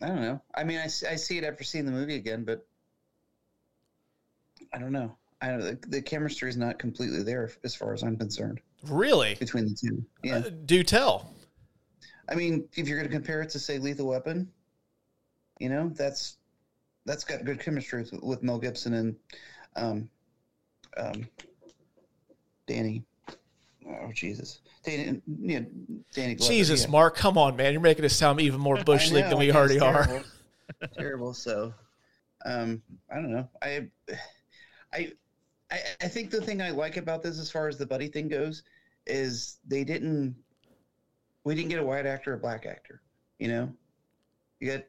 I 0.00 0.06
don't 0.06 0.20
know. 0.20 0.40
I 0.54 0.62
mean, 0.62 0.78
I, 0.78 0.84
I 0.84 1.16
see 1.16 1.38
it 1.38 1.42
after 1.42 1.64
seeing 1.64 1.84
the 1.84 1.90
movie 1.90 2.14
again, 2.14 2.44
but 2.44 2.64
I 4.72 4.78
don't 4.78 4.92
know. 4.92 5.16
I 5.40 5.48
don't, 5.48 5.60
the, 5.60 5.88
the 5.88 6.02
chemistry 6.02 6.48
is 6.48 6.56
not 6.56 6.78
completely 6.78 7.22
there 7.22 7.50
as 7.64 7.74
far 7.74 7.92
as 7.92 8.02
I'm 8.02 8.16
concerned 8.16 8.60
Really? 8.84 9.34
between 9.34 9.66
the 9.66 9.74
two. 9.74 10.04
Yeah. 10.22 10.38
Uh, 10.38 10.50
do 10.64 10.82
tell. 10.82 11.30
I 12.28 12.34
mean, 12.34 12.68
if 12.74 12.88
you're 12.88 12.98
going 12.98 13.08
to 13.08 13.14
compare 13.14 13.42
it 13.42 13.50
to 13.50 13.58
say 13.58 13.78
Lethal 13.78 14.06
Weapon, 14.06 14.50
you 15.58 15.68
know 15.68 15.90
that's 15.94 16.36
that's 17.04 17.24
got 17.24 17.44
good 17.44 17.60
chemistry 17.60 18.02
with, 18.02 18.12
with 18.22 18.42
Mel 18.42 18.58
Gibson 18.58 18.94
and 18.94 19.16
um, 19.76 20.10
um, 20.96 21.28
Danny. 22.66 23.04
Oh 23.88 24.10
Jesus, 24.12 24.60
Danny, 24.84 25.22
yeah, 25.26 25.60
Danny. 26.12 26.34
Glover, 26.34 26.52
Jesus, 26.52 26.82
yeah. 26.82 26.90
Mark, 26.90 27.16
come 27.16 27.38
on, 27.38 27.56
man. 27.56 27.72
You're 27.72 27.80
making 27.80 28.04
us 28.04 28.14
sound 28.14 28.40
even 28.40 28.60
more 28.60 28.76
bush 28.84 29.10
league 29.12 29.28
than 29.28 29.38
we 29.38 29.52
already 29.52 29.78
are. 29.78 30.04
terrible. 30.04 30.24
terrible. 30.98 31.34
So, 31.34 31.72
um, 32.44 32.82
I 33.10 33.14
don't 33.14 33.30
know. 33.30 33.48
I, 33.62 33.86
I, 34.92 35.12
I, 35.70 35.80
I 36.00 36.08
think 36.08 36.30
the 36.30 36.40
thing 36.40 36.62
I 36.62 36.70
like 36.70 36.96
about 36.96 37.22
this, 37.22 37.38
as 37.38 37.50
far 37.50 37.68
as 37.68 37.76
the 37.76 37.86
buddy 37.86 38.08
thing 38.08 38.28
goes, 38.28 38.62
is 39.06 39.58
they 39.66 39.84
didn't. 39.84 40.36
We 41.44 41.54
didn't 41.54 41.70
get 41.70 41.78
a 41.78 41.84
white 41.84 42.06
actor, 42.06 42.32
or 42.32 42.34
a 42.34 42.38
black 42.38 42.66
actor. 42.66 43.02
You 43.38 43.48
know, 43.48 43.72
you 44.60 44.72
got, 44.72 44.84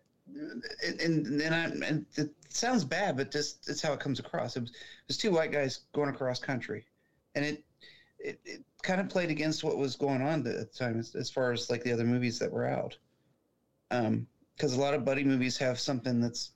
and 0.84 1.02
and, 1.02 1.42
and, 1.42 1.56
I, 1.56 1.64
and 1.88 2.06
it 2.16 2.32
sounds 2.50 2.84
bad, 2.84 3.18
but 3.18 3.32
just 3.32 3.70
it's 3.70 3.82
how 3.82 3.94
it 3.94 4.00
comes 4.00 4.20
across. 4.20 4.56
It 4.58 4.62
was, 4.62 4.70
it 4.72 4.76
was 5.08 5.18
two 5.18 5.32
white 5.32 5.52
guys 5.52 5.82
going 5.94 6.10
across 6.10 6.40
country, 6.40 6.86
and 7.36 7.46
it. 7.46 7.64
It, 8.20 8.40
it 8.46 8.64
kind 8.82 9.00
of 9.00 9.10
played 9.10 9.30
against 9.30 9.64
what 9.64 9.78
was 9.78 9.96
going 9.96 10.24
on 10.24 10.40
at 10.40 10.44
the 10.44 10.66
time 10.66 10.98
as, 10.98 11.14
as 11.14 11.30
far 11.30 11.52
as 11.52 11.70
like 11.70 11.84
the 11.84 11.92
other 11.92 12.04
movies 12.04 12.40
that 12.40 12.52
were 12.52 12.66
out 12.66 12.98
um 13.92 14.26
because 14.56 14.74
a 14.74 14.80
lot 14.80 14.96
of 14.96 15.06
buddy 15.06 15.24
movies 15.24 15.56
have 15.56 15.80
something 15.80 16.20
that's 16.20 16.54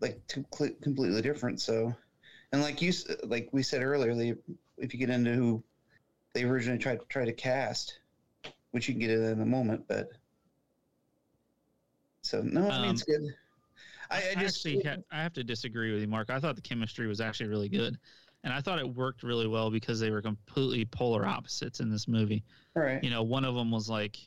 like 0.00 0.24
too 0.28 0.44
completely 0.50 1.20
different 1.20 1.60
so 1.60 1.92
and 2.52 2.62
like 2.62 2.80
you 2.80 2.92
like 3.24 3.48
we 3.52 3.62
said 3.62 3.82
earlier 3.82 4.14
they, 4.14 4.34
if 4.78 4.92
you 4.92 4.98
get 4.98 5.10
into 5.10 5.32
who 5.32 5.62
they 6.34 6.44
originally 6.44 6.78
tried 6.78 7.00
to 7.00 7.06
try 7.08 7.24
to 7.24 7.32
cast 7.32 8.00
which 8.70 8.88
you 8.88 8.94
can 8.94 9.00
get 9.00 9.10
into 9.10 9.28
in 9.28 9.40
a 9.40 9.46
moment 9.46 9.82
but 9.88 10.10
so 12.22 12.42
no 12.42 12.70
i 12.70 12.78
mean 12.78 12.90
it's 12.92 13.02
um, 13.08 13.14
good 13.14 13.34
i, 14.10 14.16
I 14.16 14.18
I 14.36 14.40
just 14.40 14.66
actually 14.66 14.82
ha- 14.82 15.02
I 15.10 15.22
have 15.22 15.32
to 15.34 15.44
disagree 15.44 15.92
with 15.92 16.00
you, 16.00 16.08
Mark. 16.08 16.30
I 16.30 16.40
thought 16.40 16.56
the 16.56 16.62
chemistry 16.62 17.06
was 17.06 17.20
actually 17.20 17.48
really 17.48 17.68
good, 17.68 17.98
and 18.44 18.52
I 18.52 18.60
thought 18.60 18.78
it 18.78 18.88
worked 18.88 19.22
really 19.22 19.46
well 19.46 19.70
because 19.70 20.00
they 20.00 20.10
were 20.10 20.22
completely 20.22 20.84
polar 20.86 21.26
opposites 21.26 21.80
in 21.80 21.90
this 21.90 22.08
movie. 22.08 22.42
all 22.76 22.82
right 22.82 23.02
You 23.04 23.10
know, 23.10 23.22
one 23.22 23.44
of 23.44 23.54
them 23.54 23.70
was 23.70 23.88
like, 23.88 24.18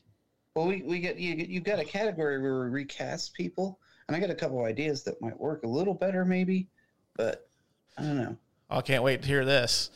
well 0.56 0.68
we, 0.68 0.82
we 0.84 1.00
get 1.00 1.18
you, 1.18 1.36
you 1.36 1.62
got 1.62 1.80
a 1.80 1.86
category 1.86 2.42
where 2.42 2.66
we 2.66 2.70
recast 2.70 3.34
people 3.34 3.80
and 4.08 4.16
I 4.16 4.20
got 4.20 4.30
a 4.30 4.36
couple 4.36 4.64
ideas 4.66 5.04
that 5.04 5.22
might 5.22 5.40
work 5.40 5.64
a 5.64 5.68
little 5.68 5.94
better, 5.94 6.26
maybe, 6.26 6.68
but 7.16 7.50
I 7.98 8.02
don't 8.04 8.18
know. 8.18 8.38
I 8.70 8.82
can't 8.82 9.04
wait 9.04 9.22
to 9.22 9.28
hear 9.28 9.46
this. 9.46 9.92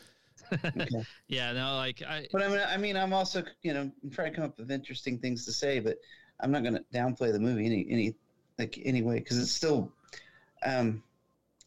Okay. 0.54 1.04
Yeah, 1.28 1.54
no, 1.54 1.75
like 1.75 2.04
I 2.08 2.28
But 2.32 2.44
I 2.44 2.48
mean, 2.50 2.60
I 2.68 2.78
mean, 2.78 2.96
I'm 2.96 3.12
also, 3.14 3.44
you 3.64 3.74
know, 3.74 3.92
I'm 4.04 4.12
trying 4.12 4.32
to 4.32 4.36
come 4.36 4.46
up 4.46 4.60
with 4.60 4.70
interesting 4.70 5.18
things 5.18 5.44
to 5.46 5.52
say, 5.52 5.80
but 5.80 5.98
I'm 6.40 6.52
not 6.52 6.62
going 6.62 6.75
to 6.75 6.84
downplay 6.94 7.32
the 7.32 7.40
movie 7.40 7.66
any, 7.66 7.88
any, 7.90 8.16
like 8.60 8.80
anyway, 8.86 9.20
because 9.20 9.40
it's 9.40 9.52
still, 9.52 9.92
um, 10.64 11.02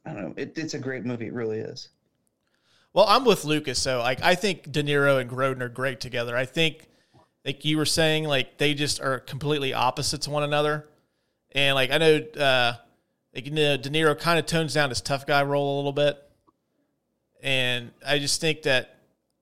I 0.07 0.13
don't 0.13 0.23
know, 0.23 0.35
it, 0.37 0.57
it's 0.57 0.75
a 0.75 0.79
great 0.79 1.05
movie. 1.05 1.27
It 1.27 1.33
really 1.33 1.59
is. 1.59 1.89
Well, 2.93 3.07
I'm 3.09 3.25
with 3.25 3.45
Lucas. 3.45 3.81
So, 3.81 3.99
like, 3.99 4.23
I 4.23 4.35
think 4.35 4.71
De 4.71 4.83
Niro 4.83 5.21
and 5.21 5.29
Grodin 5.29 5.61
are 5.61 5.69
great 5.69 6.01
together. 6.01 6.37
I 6.37 6.45
think, 6.47 6.89
like 7.45 7.65
you 7.65 7.79
were 7.79 7.87
saying, 7.87 8.25
like 8.25 8.59
they 8.59 8.75
just 8.75 9.01
are 9.01 9.21
completely 9.21 9.75
opposites 9.75 10.27
to 10.27 10.31
one 10.31 10.43
another. 10.43 10.89
And 11.53 11.75
like 11.75 11.91
I 11.91 11.99
know, 11.99 12.17
uh, 12.39 12.75
like 13.39 13.47
you 13.47 13.53
know, 13.53 13.77
De 13.77 13.89
Niro 13.89 14.19
kind 14.19 14.37
of 14.37 14.47
tones 14.47 14.75
down 14.75 14.89
his 14.89 15.01
tough 15.01 15.25
guy 15.25 15.45
role 15.45 15.77
a 15.77 15.77
little 15.77 15.93
bit, 15.93 16.19
and 17.41 17.93
I 18.05 18.19
just 18.19 18.41
think 18.41 18.63
that 18.63 18.97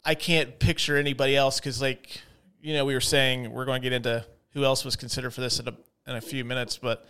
I 0.04 0.14
can't 0.14 0.58
picture 0.58 0.98
anybody 0.98 1.34
else 1.34 1.58
because, 1.58 1.80
like, 1.80 2.20
you 2.60 2.74
know, 2.74 2.84
we 2.84 2.92
were 2.92 3.00
saying 3.00 3.50
we're 3.50 3.64
going 3.64 3.80
to 3.80 3.82
get 3.82 3.94
into 3.94 4.22
who 4.50 4.64
else 4.64 4.84
was 4.84 4.96
considered 4.96 5.30
for 5.30 5.40
this 5.40 5.60
in 5.60 5.68
a 5.68 5.74
in 6.06 6.14
a 6.14 6.20
few 6.20 6.44
minutes, 6.44 6.76
but 6.76 7.06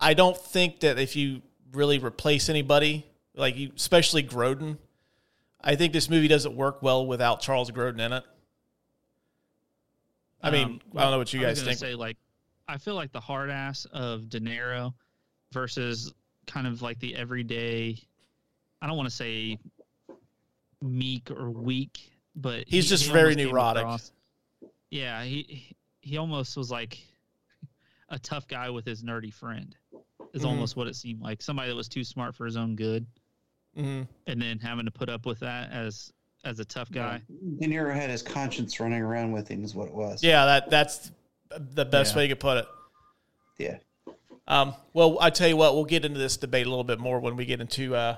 I 0.00 0.14
don't 0.14 0.36
think 0.36 0.80
that 0.80 0.98
if 0.98 1.16
you 1.16 1.42
really 1.72 1.98
replace 1.98 2.48
anybody, 2.48 3.06
like 3.34 3.58
you, 3.58 3.70
especially 3.76 4.22
Grodin, 4.22 4.78
I 5.60 5.76
think 5.76 5.92
this 5.92 6.08
movie 6.08 6.28
doesn't 6.28 6.56
work 6.56 6.82
well 6.82 7.06
without 7.06 7.42
Charles 7.42 7.70
Grodin 7.70 8.00
in 8.00 8.12
it. 8.14 8.24
I 10.42 10.50
mean, 10.50 10.64
Um, 10.64 10.80
I 10.96 11.02
don't 11.02 11.10
know 11.10 11.18
what 11.18 11.32
you 11.34 11.42
guys 11.42 11.62
think. 11.62 11.78
Say 11.78 11.94
like, 11.94 12.16
I 12.66 12.78
feel 12.78 12.94
like 12.94 13.12
the 13.12 13.20
hard 13.20 13.50
ass 13.50 13.86
of 13.92 14.30
De 14.30 14.40
Niro 14.40 14.94
versus 15.52 16.12
kind 16.46 16.66
of 16.66 16.82
like 16.82 16.98
the 17.00 17.14
everyday. 17.16 17.98
I 18.80 18.86
don't 18.86 18.96
want 18.96 19.08
to 19.08 19.14
say 19.14 19.58
meek 20.80 21.30
or 21.30 21.50
weak, 21.50 22.12
but 22.34 22.64
He's 22.66 22.88
just 22.88 23.10
very 23.10 23.34
neurotic. 23.34 23.82
across- 23.82 24.12
Yeah, 24.90 25.22
he 25.24 25.74
he 26.00 26.16
almost 26.18 26.56
was 26.56 26.70
like 26.70 26.98
a 28.08 28.18
tough 28.18 28.48
guy 28.48 28.68
with 28.70 28.84
his 28.84 29.02
nerdy 29.04 29.32
friend. 29.32 29.76
Is 30.32 30.42
Mhm. 30.42 30.46
almost 30.48 30.76
what 30.76 30.88
it 30.88 30.96
seemed 30.96 31.20
like. 31.20 31.40
Somebody 31.42 31.68
that 31.68 31.76
was 31.76 31.88
too 31.88 32.02
smart 32.04 32.34
for 32.34 32.44
his 32.46 32.56
own 32.56 32.74
good, 32.74 33.06
Mhm. 33.76 34.08
and 34.26 34.42
then 34.42 34.58
having 34.58 34.86
to 34.86 34.90
put 34.90 35.08
up 35.08 35.26
with 35.26 35.38
that 35.40 35.70
as 35.70 36.12
as 36.44 36.58
a 36.58 36.64
tough 36.64 36.90
guy. 36.90 37.22
De 37.60 37.66
Niro 37.68 37.94
had 37.94 38.10
his 38.10 38.20
conscience 38.20 38.80
running 38.80 39.00
around 39.00 39.30
with 39.30 39.46
him, 39.46 39.62
is 39.62 39.76
what 39.76 39.86
it 39.88 39.94
was. 39.94 40.24
Yeah, 40.24 40.44
that 40.44 40.70
that's 40.70 41.12
the 41.50 41.84
best 41.84 42.12
Yeah. 42.12 42.16
way 42.16 42.22
you 42.24 42.28
could 42.30 42.40
put 42.40 42.56
it. 42.58 42.66
Yeah. 43.58 43.78
Um, 44.48 44.74
well, 44.92 45.18
I 45.20 45.30
tell 45.30 45.48
you 45.48 45.56
what, 45.56 45.74
we'll 45.74 45.84
get 45.84 46.04
into 46.04 46.18
this 46.18 46.36
debate 46.36 46.66
a 46.66 46.68
little 46.68 46.84
bit 46.84 46.98
more 46.98 47.20
when 47.20 47.36
we 47.36 47.44
get 47.44 47.60
into 47.60 47.94
uh, 47.94 48.16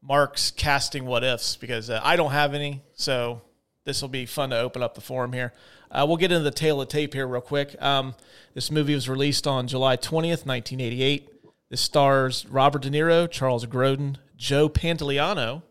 Mark's 0.00 0.50
casting 0.52 1.04
what 1.04 1.24
ifs 1.24 1.56
because 1.56 1.90
uh, 1.90 2.00
I 2.02 2.16
don't 2.16 2.30
have 2.30 2.54
any, 2.54 2.82
so 2.94 3.42
this 3.84 4.00
will 4.00 4.08
be 4.08 4.24
fun 4.24 4.50
to 4.50 4.58
open 4.58 4.82
up 4.82 4.94
the 4.94 5.00
forum 5.00 5.32
here. 5.32 5.52
Uh, 5.90 6.04
we'll 6.06 6.16
get 6.16 6.30
into 6.30 6.44
the 6.44 6.50
tail 6.50 6.80
of 6.80 6.88
tape 6.88 7.14
here 7.14 7.26
real 7.26 7.40
quick. 7.40 7.74
Um, 7.82 8.14
this 8.54 8.70
movie 8.70 8.94
was 8.94 9.08
released 9.08 9.46
on 9.46 9.66
July 9.66 9.96
twentieth, 9.96 10.44
nineteen 10.46 10.80
eighty-eight. 10.80 11.28
This 11.70 11.80
stars 11.80 12.46
Robert 12.46 12.82
De 12.82 12.90
Niro, 12.90 13.30
Charles 13.30 13.66
Grodin, 13.66 14.16
Joe 14.36 14.68
Pantoliano 14.68 15.62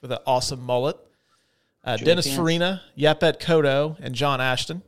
with 0.00 0.12
an 0.12 0.18
awesome 0.26 0.60
mullet, 0.60 0.96
uh, 1.84 1.96
Dennis 1.96 2.26
Pants. 2.26 2.36
Farina, 2.36 2.82
Yaphet 2.98 3.40
Kotto, 3.40 3.96
and 4.00 4.14
John 4.14 4.40
Ashton 4.40 4.82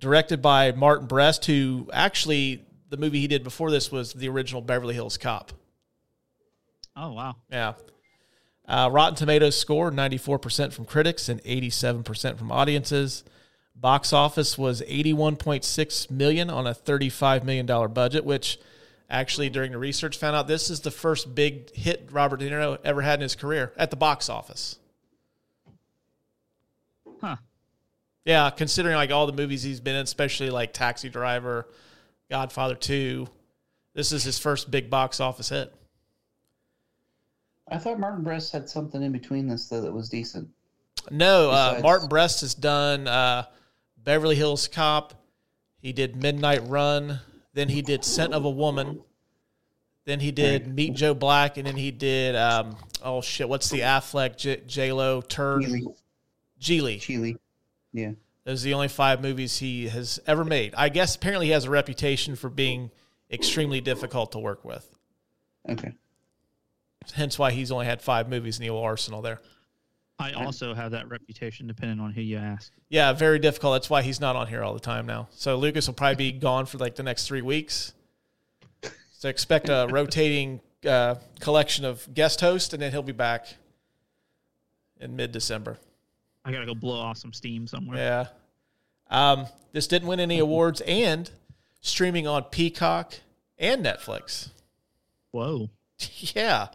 directed 0.00 0.40
by 0.40 0.72
Martin 0.72 1.06
Brest, 1.06 1.44
who 1.44 1.88
actually 1.92 2.64
the 2.88 2.96
movie 2.96 3.20
he 3.20 3.26
did 3.28 3.44
before 3.44 3.70
this 3.70 3.90
was 3.92 4.12
the 4.12 4.28
original 4.28 4.60
Beverly 4.62 4.94
Hills 4.94 5.16
Cop. 5.18 5.52
Oh 6.96 7.12
wow, 7.12 7.36
Yeah. 7.50 7.74
Uh, 8.66 8.88
Rotten 8.92 9.14
Tomatoes 9.14 9.58
score 9.58 9.90
94% 9.90 10.74
from 10.74 10.84
critics 10.84 11.30
and 11.30 11.42
87% 11.44 12.36
from 12.36 12.52
audiences. 12.52 13.24
Box 13.74 14.12
office 14.12 14.58
was 14.58 14.82
81.6 14.82 16.10
million 16.10 16.50
on 16.50 16.66
a 16.66 16.74
35 16.74 17.44
million 17.44 17.64
dollar 17.64 17.88
budget, 17.88 18.26
which 18.26 18.58
actually 19.08 19.48
during 19.48 19.72
the 19.72 19.78
research 19.78 20.18
found 20.18 20.36
out 20.36 20.48
this 20.48 20.68
is 20.68 20.80
the 20.80 20.90
first 20.90 21.34
big 21.34 21.74
hit 21.74 22.08
Robert 22.12 22.40
De 22.40 22.50
Niro 22.50 22.76
ever 22.84 23.00
had 23.00 23.20
in 23.20 23.22
his 23.22 23.34
career 23.34 23.72
at 23.78 23.90
the 23.90 23.96
box 23.96 24.28
office. 24.28 24.78
huh? 27.22 27.36
Yeah, 28.26 28.50
considering 28.50 28.96
like 28.96 29.10
all 29.10 29.26
the 29.26 29.32
movies 29.32 29.62
he's 29.62 29.80
been 29.80 29.94
in, 29.96 30.02
especially 30.02 30.50
like 30.50 30.74
Taxi 30.74 31.08
Driver, 31.08 31.66
Godfather 32.30 32.74
2, 32.74 33.26
this 33.94 34.12
is 34.12 34.22
his 34.22 34.38
first 34.38 34.70
big 34.70 34.90
box 34.90 35.20
office 35.20 35.48
hit. 35.48 35.74
I 37.70 37.78
thought 37.78 37.98
Martin 37.98 38.24
Brest 38.24 38.52
had 38.52 38.68
something 38.68 39.02
in 39.02 39.12
between 39.12 39.46
this 39.46 39.68
though 39.68 39.80
that 39.80 39.92
was 39.92 40.08
decent. 40.08 40.48
No, 41.10 41.50
uh, 41.50 41.80
Martin 41.82 42.08
Brest 42.08 42.40
has 42.40 42.54
done 42.54 43.06
uh, 43.06 43.44
Beverly 43.96 44.36
Hills 44.36 44.68
Cop. 44.68 45.14
He 45.80 45.92
did 45.92 46.16
Midnight 46.16 46.66
Run. 46.66 47.20
Then 47.54 47.68
he 47.68 47.82
did 47.82 48.04
Scent 48.04 48.34
of 48.34 48.44
a 48.44 48.50
Woman. 48.50 49.00
Then 50.04 50.20
he 50.20 50.32
did 50.32 50.74
Meet 50.74 50.94
Joe 50.94 51.12
Black, 51.12 51.58
and 51.58 51.66
then 51.66 51.76
he 51.76 51.90
did 51.90 52.34
um, 52.34 52.76
oh 53.02 53.20
shit, 53.20 53.48
what's 53.48 53.68
the 53.68 53.80
Affleck 53.80 54.36
J- 54.66 54.92
Lo 54.92 55.20
turd? 55.20 55.64
Chile, 55.64 55.86
Gigli. 56.60 57.00
Chile. 57.00 57.36
Yeah. 57.92 58.12
Those 58.48 58.64
are 58.64 58.68
the 58.68 58.74
only 58.74 58.88
five 58.88 59.20
movies 59.20 59.58
he 59.58 59.88
has 59.88 60.18
ever 60.26 60.42
made. 60.42 60.72
I 60.74 60.88
guess 60.88 61.16
apparently 61.16 61.48
he 61.48 61.52
has 61.52 61.66
a 61.66 61.70
reputation 61.70 62.34
for 62.34 62.48
being 62.48 62.90
extremely 63.30 63.82
difficult 63.82 64.32
to 64.32 64.38
work 64.38 64.64
with. 64.64 64.88
Okay. 65.68 65.92
Hence 67.12 67.38
why 67.38 67.50
he's 67.50 67.70
only 67.70 67.84
had 67.84 68.00
five 68.00 68.30
movies 68.30 68.58
in 68.58 68.62
the 68.62 68.70
old 68.70 68.86
arsenal 68.86 69.20
there. 69.20 69.42
I 70.18 70.32
also 70.32 70.72
have 70.72 70.92
that 70.92 71.10
reputation, 71.10 71.66
depending 71.66 72.00
on 72.00 72.10
who 72.12 72.22
you 72.22 72.38
ask. 72.38 72.72
Yeah, 72.88 73.12
very 73.12 73.38
difficult. 73.38 73.74
That's 73.74 73.90
why 73.90 74.00
he's 74.00 74.18
not 74.18 74.34
on 74.34 74.46
here 74.46 74.62
all 74.62 74.72
the 74.72 74.80
time 74.80 75.04
now. 75.04 75.28
So 75.32 75.56
Lucas 75.56 75.86
will 75.86 75.92
probably 75.92 76.32
be 76.32 76.32
gone 76.38 76.64
for 76.64 76.78
like 76.78 76.94
the 76.94 77.02
next 77.02 77.26
three 77.26 77.42
weeks. 77.42 77.92
So 79.12 79.28
expect 79.28 79.68
a 79.68 79.88
rotating 79.90 80.62
uh, 80.86 81.16
collection 81.40 81.84
of 81.84 82.08
guest 82.14 82.40
hosts, 82.40 82.72
and 82.72 82.80
then 82.80 82.92
he'll 82.92 83.02
be 83.02 83.12
back 83.12 83.46
in 84.98 85.16
mid 85.16 85.32
December. 85.32 85.76
I 86.44 86.52
gotta 86.52 86.66
go 86.66 86.74
blow 86.74 86.98
off 86.98 87.18
some 87.18 87.32
steam 87.32 87.66
somewhere. 87.66 87.98
Yeah. 87.98 88.26
Um, 89.10 89.46
this 89.72 89.86
didn't 89.86 90.08
win 90.08 90.20
any 90.20 90.38
awards, 90.38 90.80
and 90.82 91.30
streaming 91.80 92.26
on 92.26 92.44
Peacock 92.44 93.14
and 93.58 93.84
Netflix. 93.84 94.50
Whoa. 95.30 95.70
yeah. 96.34 96.68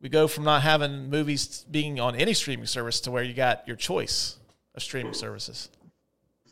We 0.00 0.08
go 0.08 0.28
from 0.28 0.44
not 0.44 0.62
having 0.62 1.10
movies 1.10 1.64
being 1.70 1.98
on 1.98 2.14
any 2.14 2.32
streaming 2.32 2.66
service 2.66 3.00
to 3.00 3.10
where 3.10 3.22
you 3.22 3.34
got 3.34 3.66
your 3.66 3.76
choice 3.76 4.36
of 4.74 4.82
streaming 4.82 5.14
services. 5.14 5.70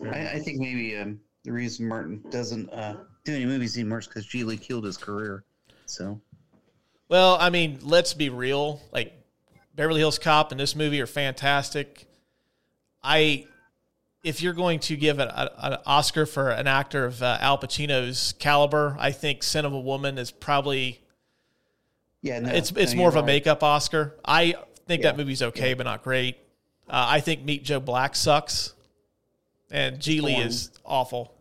I, 0.04 0.28
I 0.32 0.38
think 0.40 0.58
maybe 0.58 0.96
um, 0.96 1.20
the 1.44 1.52
reason 1.52 1.86
Martin 1.86 2.22
doesn't 2.30 2.68
uh, 2.70 2.96
do 3.24 3.34
any 3.34 3.46
movies 3.46 3.76
anymore 3.76 4.00
is 4.00 4.08
because 4.08 4.26
Gigli 4.26 4.60
killed 4.60 4.84
his 4.84 4.96
career. 4.96 5.44
So 5.86 6.20
Well, 7.08 7.36
I 7.40 7.50
mean, 7.50 7.78
let's 7.82 8.14
be 8.14 8.30
real. 8.30 8.80
Like 8.92 9.12
Beverly 9.76 10.00
Hills 10.00 10.18
Cop 10.18 10.50
and 10.50 10.58
this 10.58 10.74
movie 10.74 11.00
are 11.00 11.06
fantastic. 11.06 12.06
I, 13.04 13.46
if 14.24 14.42
you're 14.42 14.54
going 14.54 14.80
to 14.80 14.96
give 14.96 15.18
an, 15.18 15.28
an 15.30 15.76
Oscar 15.86 16.26
for 16.26 16.50
an 16.50 16.66
actor 16.66 17.04
of 17.04 17.22
uh, 17.22 17.38
Al 17.40 17.58
Pacino's 17.58 18.34
caliber, 18.38 18.96
I 18.98 19.12
think 19.12 19.42
"Sin 19.42 19.64
of 19.64 19.72
a 19.72 19.80
Woman" 19.80 20.18
is 20.18 20.30
probably 20.30 21.00
yeah, 22.22 22.40
no, 22.40 22.50
it's 22.50 22.72
it's 22.72 22.92
you're 22.92 22.98
more 22.98 23.08
of 23.08 23.16
a 23.16 23.20
right. 23.20 23.26
makeup 23.26 23.62
Oscar. 23.62 24.16
I 24.24 24.54
think 24.86 25.02
Yeah. 25.02 25.10
that 25.10 25.16
movie's 25.18 25.42
okay, 25.42 25.74
but 25.74 25.84
not 25.84 26.02
great. 26.02 26.38
Uh, 26.88 27.06
I 27.08 27.20
think 27.20 27.44
Meet 27.44 27.62
Joe 27.64 27.78
Black 27.78 28.16
sucks, 28.16 28.72
and 29.70 29.98
Gigli 29.98 30.44
is 30.44 30.70
awful. 30.84 31.34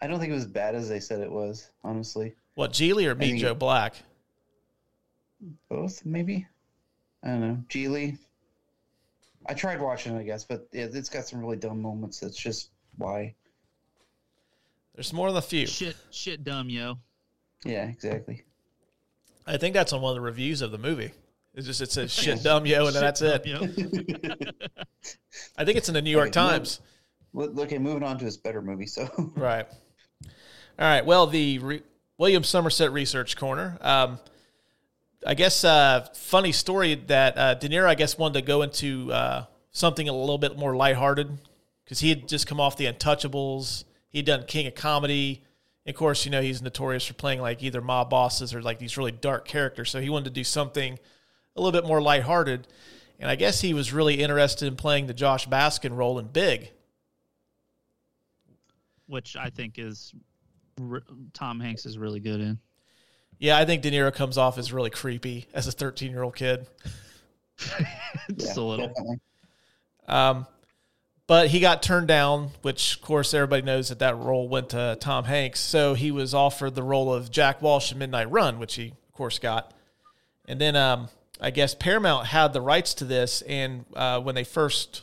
I 0.00 0.08
don't 0.08 0.18
think 0.18 0.32
it 0.32 0.34
was 0.34 0.44
as 0.44 0.50
bad 0.50 0.74
as 0.74 0.88
they 0.88 0.98
said 0.98 1.20
it 1.20 1.30
was. 1.30 1.70
Honestly, 1.84 2.34
What 2.54 2.72
Gigli 2.72 3.06
or 3.06 3.14
Meet 3.14 3.40
Joe 3.40 3.54
Black? 3.54 3.94
Both 5.68 6.04
maybe. 6.04 6.46
I 7.22 7.28
don't 7.28 7.40
know. 7.40 7.64
Gigli. 7.68 8.18
I 9.46 9.54
tried 9.54 9.80
watching 9.80 10.14
it, 10.14 10.20
I 10.20 10.22
guess, 10.22 10.44
but 10.44 10.68
yeah, 10.72 10.86
it's 10.92 11.08
got 11.08 11.26
some 11.26 11.40
really 11.40 11.56
dumb 11.56 11.80
moments. 11.82 12.20
That's 12.20 12.36
just 12.36 12.70
why. 12.96 13.34
There's 14.94 15.12
more 15.12 15.28
than 15.28 15.38
a 15.38 15.42
few. 15.42 15.66
Shit, 15.66 15.96
shit, 16.10 16.44
dumb 16.44 16.68
yo. 16.68 16.98
Yeah, 17.64 17.86
exactly. 17.86 18.42
I 19.46 19.56
think 19.56 19.74
that's 19.74 19.92
on 19.92 20.00
one 20.00 20.10
of 20.10 20.16
the 20.16 20.20
reviews 20.20 20.62
of 20.62 20.70
the 20.70 20.78
movie. 20.78 21.10
It's 21.54 21.66
just 21.66 21.80
it 21.80 21.90
says 21.90 22.12
shit 22.14 22.42
dumb 22.42 22.66
yo, 22.66 22.86
and 22.86 22.94
then 22.94 23.02
that's 23.02 23.22
it. 23.22 23.46
Yo. 23.46 23.60
I 25.56 25.64
think 25.64 25.76
it's 25.78 25.88
in 25.88 25.94
the 25.94 26.02
New 26.02 26.10
York 26.10 26.28
Okay, 26.28 26.32
Times. 26.32 26.80
Look, 27.32 27.58
okay, 27.58 27.78
moving 27.78 28.02
on 28.02 28.18
to 28.18 28.24
his 28.24 28.36
better 28.36 28.62
movie. 28.62 28.86
So 28.86 29.08
Right. 29.34 29.66
All 30.78 30.86
right. 30.86 31.04
Well, 31.04 31.26
the 31.26 31.58
re- 31.58 31.82
William 32.18 32.44
Somerset 32.44 32.92
Research 32.92 33.36
Corner. 33.36 33.78
Um, 33.80 34.18
I 35.26 35.34
guess 35.34 35.64
uh, 35.64 36.08
funny 36.14 36.52
story 36.52 36.94
that 37.06 37.38
uh, 37.38 37.54
De 37.54 37.68
Niro, 37.68 37.86
I 37.86 37.94
guess, 37.94 38.18
wanted 38.18 38.40
to 38.40 38.42
go 38.42 38.62
into 38.62 39.12
uh, 39.12 39.44
something 39.70 40.08
a 40.08 40.12
little 40.12 40.38
bit 40.38 40.58
more 40.58 40.74
lighthearted 40.74 41.38
because 41.84 42.00
he 42.00 42.08
had 42.08 42.28
just 42.28 42.46
come 42.46 42.60
off 42.60 42.76
the 42.76 42.86
Untouchables. 42.86 43.84
He'd 44.08 44.26
done 44.26 44.44
King 44.46 44.66
of 44.66 44.74
Comedy, 44.74 45.42
And 45.86 45.94
Of 45.94 45.98
course, 45.98 46.24
you 46.24 46.30
know 46.30 46.42
he's 46.42 46.60
notorious 46.60 47.06
for 47.06 47.14
playing 47.14 47.40
like 47.40 47.62
either 47.62 47.80
mob 47.80 48.10
bosses 48.10 48.52
or 48.54 48.62
like 48.62 48.78
these 48.78 48.96
really 48.96 49.12
dark 49.12 49.46
characters. 49.46 49.90
So 49.90 50.00
he 50.00 50.10
wanted 50.10 50.26
to 50.26 50.30
do 50.30 50.44
something 50.44 50.98
a 51.56 51.60
little 51.60 51.78
bit 51.78 51.86
more 51.86 52.02
lighthearted. 52.02 52.66
And 53.18 53.30
I 53.30 53.36
guess 53.36 53.60
he 53.60 53.74
was 53.74 53.92
really 53.92 54.22
interested 54.22 54.66
in 54.66 54.76
playing 54.76 55.06
the 55.06 55.14
Josh 55.14 55.48
Baskin 55.48 55.96
role 55.96 56.18
in 56.18 56.26
Big. 56.26 56.72
which 59.06 59.36
I 59.36 59.50
think 59.50 59.78
is 59.78 60.14
Tom 61.32 61.60
Hanks 61.60 61.86
is 61.86 61.98
really 61.98 62.20
good 62.20 62.40
in. 62.40 62.58
Yeah, 63.42 63.58
I 63.58 63.64
think 63.64 63.82
De 63.82 63.90
Niro 63.90 64.14
comes 64.14 64.38
off 64.38 64.56
as 64.56 64.72
really 64.72 64.90
creepy 64.90 65.48
as 65.52 65.66
a 65.66 65.72
13 65.72 66.12
year 66.12 66.22
old 66.22 66.36
kid. 66.36 66.64
Just 68.36 68.56
a 68.56 68.62
little. 68.62 68.86
Definitely. 68.86 69.20
Um, 70.06 70.46
but 71.26 71.48
he 71.48 71.58
got 71.58 71.82
turned 71.82 72.06
down, 72.06 72.50
which 72.62 72.94
of 72.94 73.02
course 73.02 73.34
everybody 73.34 73.62
knows 73.62 73.88
that 73.88 73.98
that 73.98 74.16
role 74.16 74.48
went 74.48 74.68
to 74.70 74.96
Tom 75.00 75.24
Hanks. 75.24 75.58
So 75.58 75.94
he 75.94 76.12
was 76.12 76.34
offered 76.34 76.76
the 76.76 76.84
role 76.84 77.12
of 77.12 77.32
Jack 77.32 77.60
Walsh 77.60 77.90
in 77.90 77.98
Midnight 77.98 78.30
Run, 78.30 78.60
which 78.60 78.76
he 78.76 78.90
of 79.08 79.12
course 79.12 79.40
got. 79.40 79.74
And 80.46 80.60
then 80.60 80.76
um, 80.76 81.08
I 81.40 81.50
guess 81.50 81.74
Paramount 81.74 82.28
had 82.28 82.52
the 82.52 82.60
rights 82.60 82.94
to 82.94 83.04
this, 83.04 83.42
and 83.42 83.84
uh, 83.96 84.20
when 84.20 84.36
they 84.36 84.44
first 84.44 85.02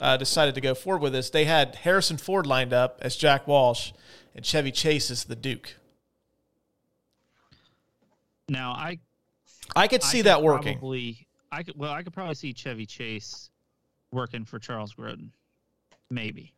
uh, 0.00 0.16
decided 0.16 0.54
to 0.54 0.62
go 0.62 0.74
forward 0.74 1.02
with 1.02 1.12
this, 1.12 1.28
they 1.28 1.44
had 1.44 1.74
Harrison 1.74 2.16
Ford 2.16 2.46
lined 2.46 2.72
up 2.72 3.00
as 3.02 3.14
Jack 3.14 3.46
Walsh 3.46 3.92
and 4.34 4.42
Chevy 4.42 4.72
Chase 4.72 5.10
as 5.10 5.24
the 5.24 5.36
Duke. 5.36 5.74
Now 8.48 8.72
I 8.72 8.98
I 9.74 9.88
could 9.88 10.02
I 10.02 10.06
see 10.06 10.18
could 10.18 10.26
that 10.26 10.42
working. 10.42 10.78
Probably, 10.78 11.26
I 11.50 11.62
could. 11.62 11.78
Well, 11.78 11.92
I 11.92 12.02
could 12.02 12.12
probably 12.12 12.34
see 12.34 12.52
Chevy 12.52 12.86
Chase 12.86 13.50
working 14.10 14.44
for 14.44 14.58
Charles 14.58 14.94
Grodin. 14.94 15.30
Maybe. 16.10 16.52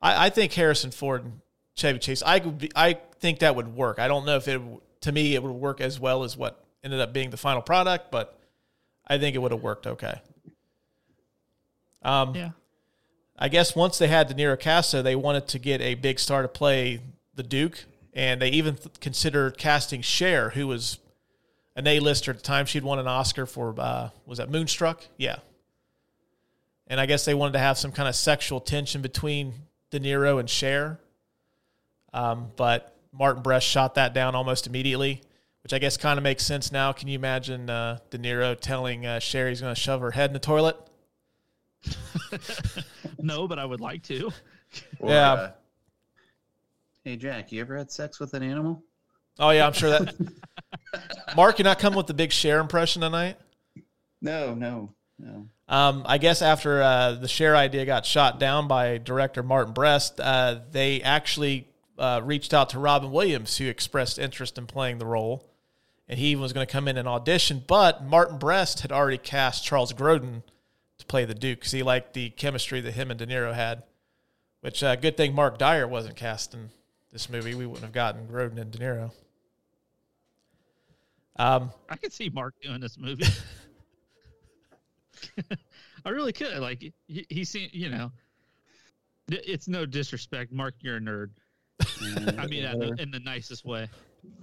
I, 0.00 0.26
I 0.26 0.30
think 0.30 0.52
Harrison 0.52 0.90
Ford 0.90 1.24
and 1.24 1.40
Chevy 1.74 1.98
Chase. 1.98 2.22
I 2.22 2.38
could 2.40 2.58
be, 2.58 2.70
I 2.76 2.98
think 3.20 3.40
that 3.40 3.56
would 3.56 3.74
work. 3.74 3.98
I 3.98 4.08
don't 4.08 4.24
know 4.24 4.36
if 4.36 4.46
it 4.48 4.60
to 5.02 5.12
me 5.12 5.34
it 5.34 5.42
would 5.42 5.52
work 5.52 5.80
as 5.80 5.98
well 5.98 6.22
as 6.22 6.36
what 6.36 6.64
ended 6.82 7.00
up 7.00 7.12
being 7.12 7.30
the 7.30 7.36
final 7.36 7.62
product, 7.62 8.10
but 8.10 8.38
I 9.06 9.18
think 9.18 9.34
it 9.34 9.38
would 9.38 9.52
have 9.52 9.62
worked 9.62 9.86
okay. 9.86 10.20
Um, 12.02 12.34
Yeah. 12.34 12.50
I 13.36 13.48
guess 13.48 13.74
once 13.74 13.98
they 13.98 14.06
had 14.06 14.28
De 14.28 14.34
Niro 14.34 14.58
cast, 14.58 14.90
so 14.90 15.02
they 15.02 15.16
wanted 15.16 15.48
to 15.48 15.58
get 15.58 15.80
a 15.80 15.94
big 15.96 16.20
star 16.20 16.42
to 16.42 16.48
play 16.48 17.00
the 17.34 17.42
Duke, 17.42 17.84
and 18.14 18.40
they 18.40 18.48
even 18.50 18.76
th- 18.76 19.00
considered 19.00 19.58
casting 19.58 20.00
Cher, 20.00 20.50
who 20.50 20.66
was 20.66 20.98
an 21.76 21.86
A-lister 21.86 22.30
at 22.30 22.36
the 22.38 22.42
time. 22.42 22.66
She'd 22.66 22.84
won 22.84 22.98
an 22.98 23.06
Oscar 23.06 23.46
for 23.46 23.74
uh, 23.78 24.10
was 24.26 24.38
that 24.38 24.50
Moonstruck? 24.50 25.04
Yeah. 25.16 25.36
And 26.86 27.00
I 27.00 27.06
guess 27.06 27.24
they 27.24 27.34
wanted 27.34 27.52
to 27.54 27.58
have 27.58 27.78
some 27.78 27.92
kind 27.92 28.08
of 28.08 28.14
sexual 28.14 28.60
tension 28.60 29.02
between 29.02 29.54
De 29.90 29.98
Niro 29.98 30.38
and 30.38 30.48
Cher. 30.48 31.00
Um, 32.12 32.52
but 32.56 32.96
Martin 33.12 33.42
Brest 33.42 33.66
shot 33.66 33.94
that 33.96 34.14
down 34.14 34.34
almost 34.34 34.66
immediately, 34.66 35.22
which 35.62 35.72
I 35.72 35.78
guess 35.78 35.96
kind 35.96 36.18
of 36.18 36.22
makes 36.22 36.44
sense 36.44 36.70
now. 36.70 36.92
Can 36.92 37.08
you 37.08 37.16
imagine 37.16 37.68
uh, 37.70 37.98
De 38.10 38.18
Niro 38.18 38.58
telling 38.58 39.06
uh, 39.06 39.18
Cher 39.18 39.48
he's 39.48 39.60
going 39.60 39.74
to 39.74 39.80
shove 39.80 40.00
her 40.02 40.10
head 40.12 40.30
in 40.30 40.34
the 40.34 40.38
toilet? 40.38 40.76
No, 43.18 43.48
but 43.48 43.58
I 43.58 43.64
would 43.64 43.80
like 43.80 44.02
to. 44.04 44.30
Or, 44.98 45.10
Yeah. 45.10 45.50
Hey 47.04 47.16
Jack, 47.16 47.52
you 47.52 47.60
ever 47.60 47.76
had 47.76 47.92
sex 47.92 48.18
with 48.18 48.32
an 48.32 48.42
animal? 48.42 48.82
Oh 49.38 49.50
yeah, 49.50 49.66
I'm 49.66 49.74
sure 49.74 49.90
that. 49.90 50.14
Mark, 51.36 51.58
you're 51.58 51.64
not 51.64 51.78
coming 51.78 51.98
with 51.98 52.06
the 52.06 52.14
big 52.14 52.32
Cher 52.32 52.60
impression 52.60 53.02
tonight. 53.02 53.36
No, 54.22 54.54
no, 54.54 54.94
no. 55.18 55.48
Um, 55.68 56.04
I 56.06 56.16
guess 56.16 56.40
after 56.40 56.80
uh, 56.80 57.12
the 57.12 57.28
Cher 57.28 57.54
idea 57.56 57.84
got 57.84 58.06
shot 58.06 58.40
down 58.40 58.68
by 58.68 58.96
director 58.96 59.42
Martin 59.42 59.74
Brest, 59.74 60.18
uh, 60.18 60.60
they 60.70 61.02
actually 61.02 61.68
uh, 61.98 62.22
reached 62.24 62.54
out 62.54 62.70
to 62.70 62.78
Robin 62.78 63.10
Williams, 63.10 63.58
who 63.58 63.66
expressed 63.66 64.18
interest 64.18 64.56
in 64.56 64.66
playing 64.66 64.96
the 64.96 65.04
role, 65.04 65.46
and 66.08 66.18
he 66.18 66.34
was 66.34 66.54
going 66.54 66.66
to 66.66 66.72
come 66.72 66.88
in 66.88 66.96
and 66.96 67.06
audition. 67.06 67.62
But 67.66 68.02
Martin 68.02 68.38
Brest 68.38 68.80
had 68.80 68.92
already 68.92 69.18
cast 69.18 69.62
Charles 69.62 69.92
Grodin 69.92 70.42
to 70.96 71.04
play 71.04 71.26
the 71.26 71.34
Duke 71.34 71.58
because 71.58 71.72
he 71.72 71.82
liked 71.82 72.14
the 72.14 72.30
chemistry 72.30 72.80
that 72.80 72.92
him 72.92 73.10
and 73.10 73.18
De 73.18 73.26
Niro 73.26 73.52
had. 73.52 73.82
Which 74.62 74.82
uh, 74.82 74.96
good 74.96 75.18
thing 75.18 75.34
Mark 75.34 75.58
Dyer 75.58 75.86
wasn't 75.86 76.16
cast 76.16 76.54
in 76.54 76.70
this 77.14 77.30
movie. 77.30 77.54
We 77.54 77.64
wouldn't 77.64 77.84
have 77.84 77.92
gotten 77.92 78.26
Grodin 78.26 78.60
and 78.60 78.70
De 78.70 78.78
Niro. 78.78 79.10
Um, 81.36 81.70
I 81.88 81.96
could 81.96 82.12
see 82.12 82.28
Mark 82.28 82.54
doing 82.60 82.80
this 82.80 82.98
movie. 82.98 83.24
I 86.04 86.10
really 86.10 86.32
could. 86.32 86.58
Like 86.58 86.80
he, 87.06 87.24
he 87.30 87.44
seemed, 87.44 87.70
you 87.72 87.88
know, 87.88 88.12
it's 89.30 89.68
no 89.68 89.86
disrespect, 89.86 90.52
Mark. 90.52 90.74
You're 90.80 90.96
a 90.96 91.00
nerd. 91.00 91.30
I 92.38 92.46
mean, 92.46 92.64
that 92.64 92.96
in 92.98 93.10
the 93.10 93.20
nicest 93.20 93.64
way. 93.64 93.88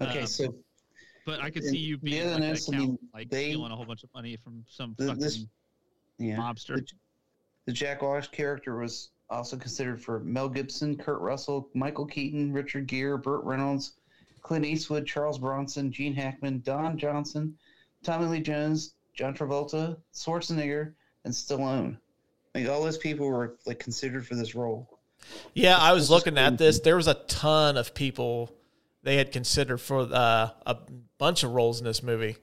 Okay, 0.02 0.22
Um, 0.22 0.28
so 0.28 0.56
But 1.26 1.42
I 1.42 1.50
could 1.50 1.64
see 1.64 1.78
you 1.78 1.98
being 1.98 2.28
like 2.28 2.38
an 2.38 2.44
is, 2.44 2.70
I 2.74 2.78
mean, 2.78 2.98
like 3.14 3.30
they- 3.30 3.52
stealing 3.52 3.72
a 3.72 3.76
whole 3.76 3.86
bunch 3.86 4.04
of 4.04 4.10
money 4.14 4.38
from 4.44 4.64
some 4.68 4.96
The- 4.98 5.08
fucking 5.08 5.22
this- 5.22 5.46
yeah, 6.18 6.36
mobster. 6.38 6.76
The, 6.78 6.86
the 7.68 7.74
Jack 7.74 8.02
Walsh 8.02 8.28
character 8.28 8.78
was 8.78 9.10
also 9.32 9.58
considered 9.58 10.02
for 10.02 10.20
Mel 10.20 10.50
Gibson, 10.50 10.98
Kurt 10.98 11.22
Russell, 11.22 11.70
Michael 11.74 12.06
Keaton, 12.06 12.52
Richard 12.52 12.86
Gere, 12.88 13.18
Burt 13.18 13.44
Reynolds, 13.44 13.94
Clint 14.42 14.66
Eastwood, 14.66 15.08
Charles 15.08 15.40
Bronson, 15.40 15.92
Gene 15.92 16.14
Hackman, 16.14 16.62
Don 16.66 16.98
Johnson, 16.98 17.58
Tommy 18.04 18.26
Lee 18.26 18.42
Jones, 18.42 18.96
John 19.14 19.34
Travolta, 19.34 19.98
Schwarzenegger, 20.14 20.94
and 21.24 21.34
Stallone. 21.34 21.98
Like 22.54 22.68
all 22.68 22.84
those 22.84 22.98
people 22.98 23.28
were 23.28 23.58
like 23.66 23.80
considered 23.80 24.28
for 24.28 24.36
this 24.36 24.56
role. 24.56 25.00
Yeah, 25.54 25.78
I 25.78 25.94
was 25.94 26.10
looking 26.10 26.38
at 26.38 26.58
this. 26.58 26.80
There 26.80 26.96
was 26.96 27.08
a 27.08 27.14
ton 27.14 27.78
of 27.78 27.94
people 27.94 28.52
they 29.04 29.18
had 29.18 29.32
considered 29.32 29.78
for 29.78 30.02
uh, 30.12 30.50
a 30.66 30.78
bunch 31.18 31.44
of 31.44 31.52
roles 31.52 31.80
in 31.80 31.86
this 31.86 32.04
movie. 32.04 32.38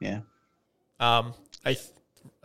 Yeah. 0.00 0.20
Um, 1.00 1.34
I, 1.64 1.74
th- 1.74 1.90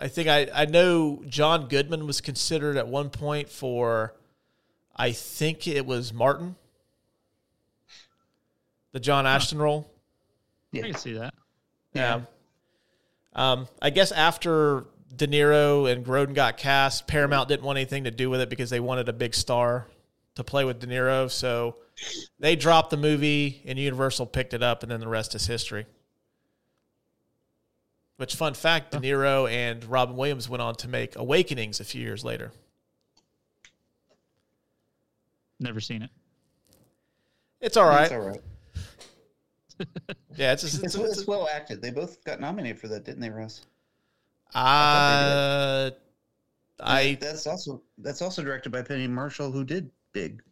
I 0.02 0.08
think 0.08 0.28
I, 0.28 0.48
I 0.52 0.66
know 0.66 1.24
John 1.28 1.68
Goodman 1.68 2.08
was 2.08 2.22
considered 2.22 2.76
at 2.76 2.88
one 2.88 3.12
point 3.12 3.50
for, 3.50 4.16
I 4.96 5.12
think 5.12 5.68
it 5.68 5.86
was 5.86 6.12
Martin, 6.12 6.56
the 8.94 9.00
John 9.00 9.28
Ashton 9.28 9.60
role. 9.60 9.88
Yeah. 10.72 10.86
I 10.86 10.90
can 10.90 10.98
see 10.98 11.14
that. 11.14 11.36
Yeah. 11.94 12.22
Um, 13.34 13.68
I 13.80 13.92
guess 13.92 14.12
after 14.12 14.86
De 15.16 15.28
Niro 15.28 15.92
and 15.92 16.04
Grodin 16.04 16.34
got 16.34 16.58
cast, 16.58 17.06
Paramount 17.06 17.48
didn't 17.48 17.64
want 17.64 17.78
anything 17.78 18.06
to 18.06 18.12
do 18.12 18.30
with 18.30 18.42
it 18.42 18.50
because 18.50 18.72
they 18.72 18.80
wanted 18.80 19.08
a 19.08 19.14
big 19.14 19.36
star 19.36 19.86
to 20.34 20.44
play 20.44 20.66
with 20.66 20.80
De 20.80 20.88
Niro. 20.88 21.30
So 21.30 21.76
they 22.40 22.56
dropped 22.56 22.90
the 22.90 22.98
movie, 22.98 23.62
and 23.66 23.78
Universal 23.78 24.26
picked 24.28 24.56
it 24.56 24.64
up, 24.64 24.82
and 24.82 24.92
then 24.92 25.00
the 25.00 25.08
rest 25.08 25.36
is 25.36 25.46
history. 25.46 25.86
Which, 28.22 28.36
fun 28.36 28.54
fact, 28.54 28.92
De 28.92 29.00
Niro 29.00 29.52
and 29.52 29.84
Robin 29.84 30.16
Williams 30.16 30.48
went 30.48 30.62
on 30.62 30.76
to 30.76 30.88
make 30.88 31.16
Awakenings 31.16 31.80
a 31.80 31.84
few 31.84 32.04
years 32.04 32.24
later. 32.24 32.52
Never 35.60 35.80
seen 35.80 36.04
it. 36.04 36.12
It's 37.62 37.78
all 37.78 37.88
right. 37.88 38.04
It's 38.04 38.12
all 38.12 38.20
right. 38.20 38.42
Yeah, 40.36 40.54
it's, 40.54 40.64
it's, 40.64 40.76
It's, 40.76 40.94
it's, 40.94 41.18
it's 41.18 41.28
well 41.28 41.50
acted. 41.52 41.82
They 41.82 41.90
both 41.90 42.24
got 42.24 42.40
nominated 42.40 42.80
for 42.80 42.88
that, 42.90 43.06
didn't 43.06 43.22
they, 43.22 43.32
Russ? 43.32 43.62
uh, 44.54 45.90
I 46.80 47.18
that's 47.20 47.48
also 47.48 47.82
that's 47.98 48.22
also 48.22 48.44
directed 48.44 48.72
by 48.72 48.84
Penny 48.84 49.08
Marshall, 49.08 49.52
who 49.52 49.64
did 49.64 49.90
Big. 50.14 50.44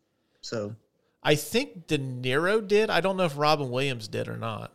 So 0.42 0.76
I 1.22 1.36
think 1.36 1.86
De 1.86 2.00
Niro 2.00 2.68
did. 2.68 2.90
I 2.90 3.00
don't 3.00 3.16
know 3.16 3.26
if 3.26 3.38
Robin 3.38 3.70
Williams 3.70 4.08
did 4.08 4.28
or 4.28 4.38
not. 4.38 4.74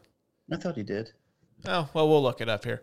I 0.53 0.57
thought 0.57 0.77
he 0.77 0.85
did. 0.85 1.11
Oh, 1.67 1.89
well, 1.95 2.09
we'll 2.09 2.23
look 2.23 2.41
it 2.41 2.49
up 2.49 2.65
here. 2.65 2.83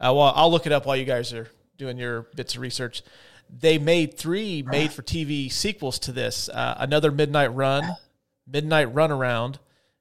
Uh, 0.00 0.12
well, 0.14 0.32
I'll 0.34 0.50
look 0.50 0.66
it 0.66 0.72
up 0.72 0.86
while 0.86 0.96
you 0.96 1.04
guys 1.04 1.32
are 1.32 1.48
doing 1.78 1.96
your 1.98 2.22
bits 2.34 2.54
of 2.54 2.60
research. 2.60 3.02
They 3.48 3.78
made 3.78 4.14
three 4.18 4.62
made 4.62 4.92
for 4.92 5.02
TV 5.02 5.50
sequels 5.50 5.98
to 6.00 6.12
this 6.12 6.48
uh, 6.48 6.76
Another 6.78 7.10
Midnight 7.10 7.54
Run, 7.54 7.96
Midnight 8.46 8.92
Runaround, 8.92 9.56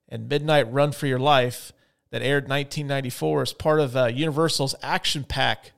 and 0.10 0.28
Midnight 0.28 0.72
Run 0.72 0.92
for 0.92 1.08
Your 1.08 1.20
Life 1.20 1.72
that 2.10 2.22
aired 2.22 2.46
in 2.46 2.50
1994 2.50 3.42
as 3.42 3.54
part 3.54 3.80
of 3.80 3.96
uh, 3.96 4.06
Universal's 4.06 4.76
Action 4.82 5.24
Pack 5.24 5.72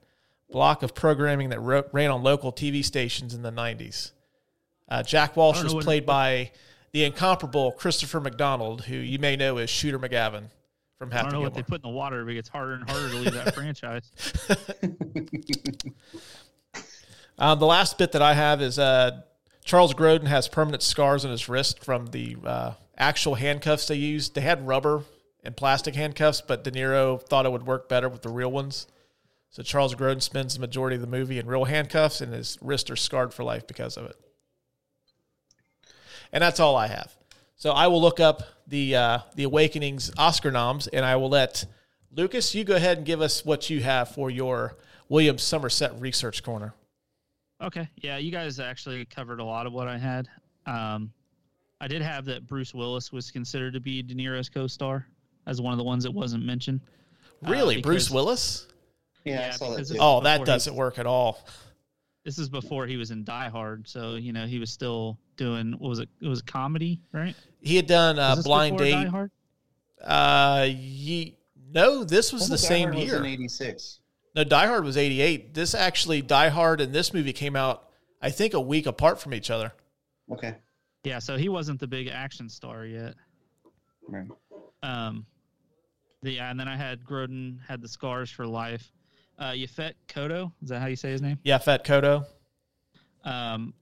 block 0.49 0.81
of 0.81 0.95
programming 0.95 1.49
that 1.49 1.59
ro- 1.59 1.83
ran 1.91 2.09
on 2.09 2.23
local 2.23 2.53
TV 2.53 2.83
stations 2.83 3.33
in 3.33 3.41
the 3.41 3.51
90s. 3.51 4.11
Uh, 4.87 5.03
Jack 5.03 5.35
Walsh 5.35 5.61
was 5.61 5.73
played 5.83 6.05
by 6.05 6.51
the 6.93 7.03
incomparable 7.03 7.73
Christopher 7.73 8.21
McDonald, 8.21 8.85
who 8.85 8.95
you 8.95 9.19
may 9.19 9.35
know 9.35 9.57
as 9.57 9.69
Shooter 9.69 9.99
McGavin 9.99 10.45
from 10.97 11.13
I 11.13 11.21
don't 11.21 11.31
know 11.31 11.41
what 11.41 11.53
they 11.53 11.63
put 11.63 11.83
in 11.83 11.89
the 11.89 11.95
water, 11.95 12.23
but 12.23 12.31
it 12.31 12.35
gets 12.35 12.49
harder 12.49 12.73
and 12.73 12.89
harder 12.89 13.09
to 13.09 13.15
leave 13.17 13.33
that 13.33 13.53
franchise. 13.55 14.11
Um, 17.37 17.59
the 17.59 17.65
last 17.65 17.97
bit 17.97 18.13
that 18.13 18.21
I 18.21 18.33
have 18.33 18.61
is 18.61 18.79
uh, 18.79 19.21
Charles 19.63 19.93
Grodin 19.93 20.27
has 20.27 20.47
permanent 20.47 20.81
scars 20.81 21.23
on 21.23 21.31
his 21.31 21.47
wrist 21.47 21.83
from 21.83 22.07
the 22.07 22.37
uh, 22.43 22.73
actual 22.97 23.35
handcuffs 23.35 23.87
they 23.87 23.95
used. 23.95 24.33
They 24.33 24.41
had 24.41 24.65
rubber 24.65 25.03
and 25.43 25.55
plastic 25.55 25.93
handcuffs, 25.95 26.41
but 26.41 26.63
De 26.63 26.71
Niro 26.71 27.21
thought 27.21 27.45
it 27.45 27.51
would 27.51 27.67
work 27.67 27.87
better 27.87 28.09
with 28.09 28.23
the 28.23 28.29
real 28.29 28.51
ones. 28.51 28.87
So 29.51 29.63
Charles 29.63 29.93
Grodin 29.93 30.21
spends 30.21 30.55
the 30.55 30.59
majority 30.59 30.95
of 30.95 31.01
the 31.01 31.07
movie 31.07 31.37
in 31.39 31.47
real 31.47 31.65
handcuffs, 31.65 32.21
and 32.21 32.33
his 32.33 32.57
wrists 32.61 32.89
are 32.89 32.95
scarred 32.95 33.33
for 33.33 33.43
life 33.43 33.67
because 33.67 33.97
of 33.97 34.05
it. 34.05 34.15
and 36.33 36.41
that's 36.41 36.59
all 36.59 36.75
I 36.75 36.87
have. 36.87 37.15
So 37.55 37.71
I 37.71 37.87
will 37.87 38.01
look 38.01 38.19
up 38.19 38.43
the 38.67 38.95
uh, 38.95 39.19
the 39.35 39.43
Awakenings 39.43 40.11
Oscar 40.17 40.51
noms, 40.51 40.87
and 40.87 41.05
I 41.05 41.15
will 41.15 41.29
let 41.29 41.65
Lucas. 42.15 42.53
You 42.53 42.63
go 42.63 42.75
ahead 42.75 42.97
and 42.97 43.05
give 43.05 43.21
us 43.21 43.45
what 43.45 43.69
you 43.69 43.81
have 43.81 44.09
for 44.09 44.29
your 44.29 44.75
William 45.09 45.37
Somerset 45.37 45.99
Research 45.99 46.43
Corner. 46.43 46.73
Okay. 47.61 47.89
Yeah, 47.97 48.17
you 48.17 48.31
guys 48.31 48.59
actually 48.59 49.05
covered 49.05 49.39
a 49.39 49.43
lot 49.43 49.65
of 49.65 49.73
what 49.73 49.87
I 49.87 49.97
had. 49.97 50.27
Um, 50.65 51.11
I 51.81 51.87
did 51.87 52.01
have 52.01 52.25
that 52.25 52.45
Bruce 52.45 52.73
Willis 52.73 53.11
was 53.11 53.31
considered 53.31 53.73
to 53.73 53.79
be 53.79 54.01
De 54.03 54.13
Niro's 54.13 54.49
co-star 54.49 55.07
as 55.47 55.61
one 55.61 55.73
of 55.73 55.77
the 55.77 55.83
ones 55.83 56.03
that 56.03 56.11
wasn't 56.11 56.45
mentioned. 56.45 56.81
Uh, 57.45 57.51
Really, 57.51 57.81
Bruce 57.81 58.11
Willis? 58.11 58.67
Yeah, 59.23 59.39
I 59.39 59.41
Yeah, 59.45 59.51
saw 59.51 59.75
that 59.75 59.87
too. 59.87 59.97
Oh, 59.99 60.21
that 60.21 60.45
doesn't 60.45 60.75
work 60.75 60.99
at 60.99 61.05
all. 61.05 61.39
This 62.27 62.39
is 62.39 62.49
before 62.49 62.85
he 62.87 62.97
was 62.97 63.11
in 63.11 63.23
Die 63.23 63.47
Hard, 63.47 63.87
so 63.87 64.15
you 64.15 64.33
know 64.33 64.45
he 64.45 64.59
was 64.59 64.69
still 64.69 65.17
doing. 65.37 65.71
What 65.79 65.87
was 65.87 65.99
it? 65.99 66.09
It 66.21 66.27
was 66.27 66.41
a 66.41 66.43
comedy, 66.43 66.99
right? 67.13 67.33
He 67.61 67.77
had 67.77 67.87
done 67.87 68.19
uh, 68.19 68.35
Blind 68.43 68.75
before 68.75 68.91
Die 68.91 69.03
Date. 69.03 69.09
Hard? 69.09 69.31
Uh, 70.03 70.67
ye, 70.69 71.37
no, 71.71 72.03
this 72.03 72.33
was 72.33 72.49
the 72.49 72.57
Die 72.57 72.61
same 72.61 72.87
Hard 72.89 72.95
was 72.95 73.05
year. 73.05 73.17
in 73.19 73.25
'86. 73.27 74.01
No, 74.35 74.43
Die 74.43 74.67
Hard 74.67 74.83
was 74.83 74.97
88. 74.97 75.53
This 75.53 75.73
actually, 75.73 76.21
Die 76.21 76.49
Hard 76.49 76.81
and 76.81 76.91
this 76.91 77.13
movie 77.13 77.31
came 77.31 77.55
out, 77.55 77.91
I 78.21 78.29
think, 78.29 78.53
a 78.53 78.59
week 78.59 78.87
apart 78.87 79.21
from 79.21 79.33
each 79.33 79.49
other. 79.49 79.71
Okay. 80.29 80.57
Yeah, 81.05 81.19
so 81.19 81.37
he 81.37 81.47
wasn't 81.47 81.79
the 81.79 81.87
big 81.87 82.09
action 82.09 82.49
star 82.49 82.85
yet. 82.85 83.15
Right. 84.05 84.27
Um, 84.83 85.25
the, 86.23 86.31
yeah, 86.31 86.51
and 86.51 86.59
then 86.59 86.67
I 86.67 86.75
had 86.75 87.05
Grodin 87.05 87.59
had 87.65 87.81
the 87.81 87.87
scars 87.87 88.29
for 88.29 88.45
life. 88.45 88.91
Uh, 89.37 89.51
Yaphet 89.51 89.93
Kotto, 90.07 90.51
is 90.63 90.69
that 90.69 90.79
how 90.79 90.87
you 90.87 90.95
say 90.95 91.11
his 91.11 91.21
name? 91.21 91.37
Yeah, 91.43 91.57
Fat 91.59 91.85
Kotto. 91.85 92.25
Um, 93.23 93.73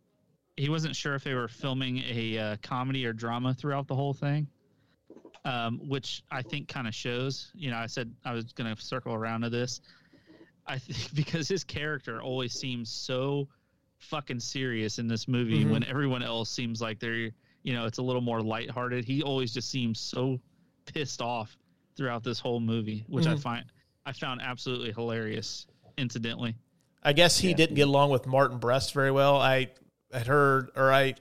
he 0.58 0.70
wasn't 0.70 0.96
sure 0.96 1.16
if 1.16 1.24
they 1.24 1.34
were 1.34 1.48
filming 1.48 2.00
a 2.10 2.38
uh, 2.38 2.56
comedy 2.62 3.06
or 3.06 3.14
drama 3.14 3.54
throughout 3.54 3.88
the 3.88 3.96
whole 3.96 4.14
thing, 4.14 4.48
um, 5.46 5.80
which 5.88 6.24
I 6.32 6.42
think 6.42 6.68
kind 6.68 6.88
of 6.88 6.96
shows. 6.96 7.52
You 7.54 7.72
know, 7.72 7.78
I 7.78 7.86
said 7.86 8.14
I 8.26 8.34
was 8.34 8.52
going 8.54 8.74
to 8.74 8.82
circle 8.82 9.14
around 9.14 9.42
to 9.42 9.50
this. 9.50 9.82
I 10.68 10.78
think 10.78 10.98
because 11.14 11.48
his 11.48 11.64
character 11.64 12.22
always 12.22 12.54
seems 12.54 12.90
so 12.92 13.48
fucking 14.00 14.40
serious 14.40 15.00
in 15.00 15.08
this 15.08 15.28
movie 15.28 15.64
Mhm. 15.64 15.72
when 15.72 15.84
everyone 15.86 16.22
else 16.24 16.50
seems 16.50 16.82
like 16.82 17.00
they're, 17.00 17.30
you 17.64 17.74
know, 17.74 17.86
it's 17.86 17.98
a 17.98 18.04
little 18.04 18.22
more 18.22 18.42
lighthearted. 18.42 19.06
He 19.06 19.24
always 19.24 19.54
just 19.54 19.70
seems 19.70 20.00
so 20.00 20.40
pissed 20.86 21.22
off 21.22 21.58
throughout 21.96 22.24
this 22.24 22.40
whole 22.40 22.60
movie, 22.60 23.06
which 23.08 23.26
I 23.26 23.36
Mhm. 23.36 23.42
find 23.42 23.66
I 24.06 24.12
found 24.14 24.42
absolutely 24.42 24.92
hilarious. 24.92 25.66
Incidentally, 25.98 26.56
I 27.02 27.14
guess 27.14 27.38
he 27.40 27.50
Yeah. 27.52 27.56
didn't 27.56 27.76
get 27.76 27.88
along 27.88 28.10
with 28.12 28.28
Martin 28.28 28.58
Brest 28.58 28.94
very 28.94 29.12
well. 29.12 29.38
I 29.38 29.70
had 30.12 30.28
heard, 30.28 30.70
or 30.76 30.92
I, 30.92 31.16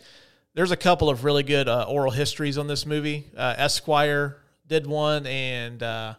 there's 0.55 0.71
a 0.73 0.77
couple 0.77 1.09
of 1.09 1.25
really 1.25 1.43
good 1.45 1.69
uh, 1.69 1.85
oral 1.89 2.11
histories 2.11 2.59
on 2.59 2.67
this 2.67 2.85
movie. 2.85 3.27
Uh, 3.37 3.55
Esquire 3.57 4.39
did 4.67 4.87
one, 4.87 5.27
and 5.27 5.83
uh, 5.83 6.15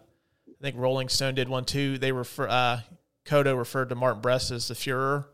I 0.48 0.62
think 0.62 0.78
Rolling 0.78 1.10
Stone 1.10 1.36
did 1.36 1.50
one 1.50 1.66
too. 1.66 1.98
They 1.98 2.12
refer, 2.14 2.48
uh, 2.48 2.82
Kotto 3.26 3.58
referred 3.58 3.90
to 3.90 3.96
Martin 3.96 4.22
Brest 4.22 4.52
as 4.52 4.68
the 4.70 4.74
Fuhrer 4.74 5.26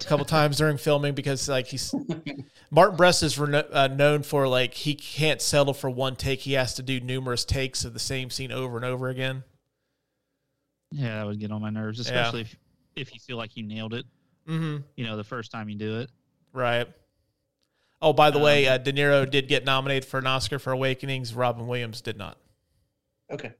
a 0.00 0.04
couple 0.04 0.24
times 0.24 0.56
during 0.56 0.76
filming 0.78 1.14
because 1.14 1.48
like 1.48 1.66
he's 1.68 1.94
Martin 2.70 2.96
Brest 2.96 3.22
is 3.22 3.38
reno- 3.38 3.68
uh, 3.72 3.86
known 3.88 4.22
for 4.24 4.48
like 4.48 4.74
he 4.74 4.94
can't 4.94 5.40
settle 5.40 5.74
for 5.74 5.88
one 5.88 6.16
take. 6.16 6.40
He 6.40 6.54
has 6.54 6.74
to 6.74 6.82
do 6.82 6.98
numerous 6.98 7.44
takes 7.44 7.84
of 7.84 7.92
the 7.92 8.00
same 8.00 8.28
scene 8.30 8.50
over 8.50 8.76
and 8.76 8.84
over 8.84 9.08
again. 9.08 9.44
Yeah, 10.92 11.16
that 11.16 11.26
would 11.26 11.40
get 11.40 11.50
on 11.50 11.60
my 11.60 11.70
nerves, 11.70 11.98
especially 11.98 12.42
if, 12.42 12.56
if 12.96 13.14
you 13.14 13.20
feel 13.20 13.36
like 13.36 13.56
you 13.56 13.62
nailed 13.62 13.94
it. 13.94 14.04
Mm-hmm. 14.48 14.82
You 14.96 15.04
know, 15.04 15.16
the 15.16 15.24
first 15.24 15.50
time 15.50 15.68
you 15.68 15.76
do 15.76 16.00
it. 16.00 16.10
Right. 16.52 16.86
Oh, 18.00 18.12
by 18.12 18.30
the 18.30 18.38
Um, 18.38 18.44
way, 18.44 18.66
uh, 18.66 18.78
De 18.78 18.92
Niro 18.92 19.28
did 19.28 19.48
get 19.48 19.64
nominated 19.64 20.04
for 20.04 20.18
an 20.18 20.26
Oscar 20.26 20.58
for 20.58 20.72
Awakenings. 20.72 21.34
Robin 21.34 21.66
Williams 21.66 22.00
did 22.00 22.18
not. 22.18 22.36
Okay. 23.30 23.52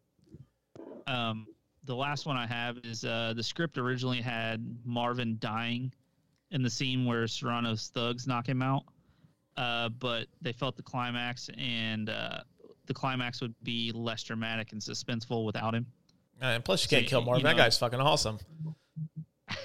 Um, 1.07 1.47
the 1.85 1.95
last 1.95 2.27
one 2.27 2.37
I 2.37 2.47
have 2.47 2.79
is 2.85 3.05
uh, 3.05 3.33
the 3.37 3.42
script 3.42 3.79
originally 3.79 4.21
had 4.21 4.64
Marvin 4.85 5.37
dying 5.40 5.92
in 6.51 6.62
the 6.62 6.71
scene 6.71 7.07
where 7.07 7.27
Serrano's 7.27 7.88
thugs 7.95 8.27
knock 8.27 8.49
him 8.49 8.62
out, 8.62 8.83
uh, 9.57 9.88
but 9.88 10.27
they 10.40 10.53
felt 10.53 10.77
the 10.77 10.83
climax 10.83 11.49
and 11.57 12.11
uh, 12.11 12.40
the 12.87 12.95
climax 12.95 13.40
would 13.40 13.55
be 13.62 13.90
less 13.95 14.23
dramatic 14.23 14.73
and 14.73 14.81
suspenseful 14.81 15.45
without 15.47 15.75
him. 15.75 15.87
And 16.42 16.64
plus, 16.64 16.83
you 16.83 16.88
can't 16.88 17.07
kill 17.07 17.20
you 17.20 17.26
Marvin. 17.26 17.44
that 17.44 17.57
guy's 17.57 17.78
fucking 17.78 18.00
awesome. 18.00 18.38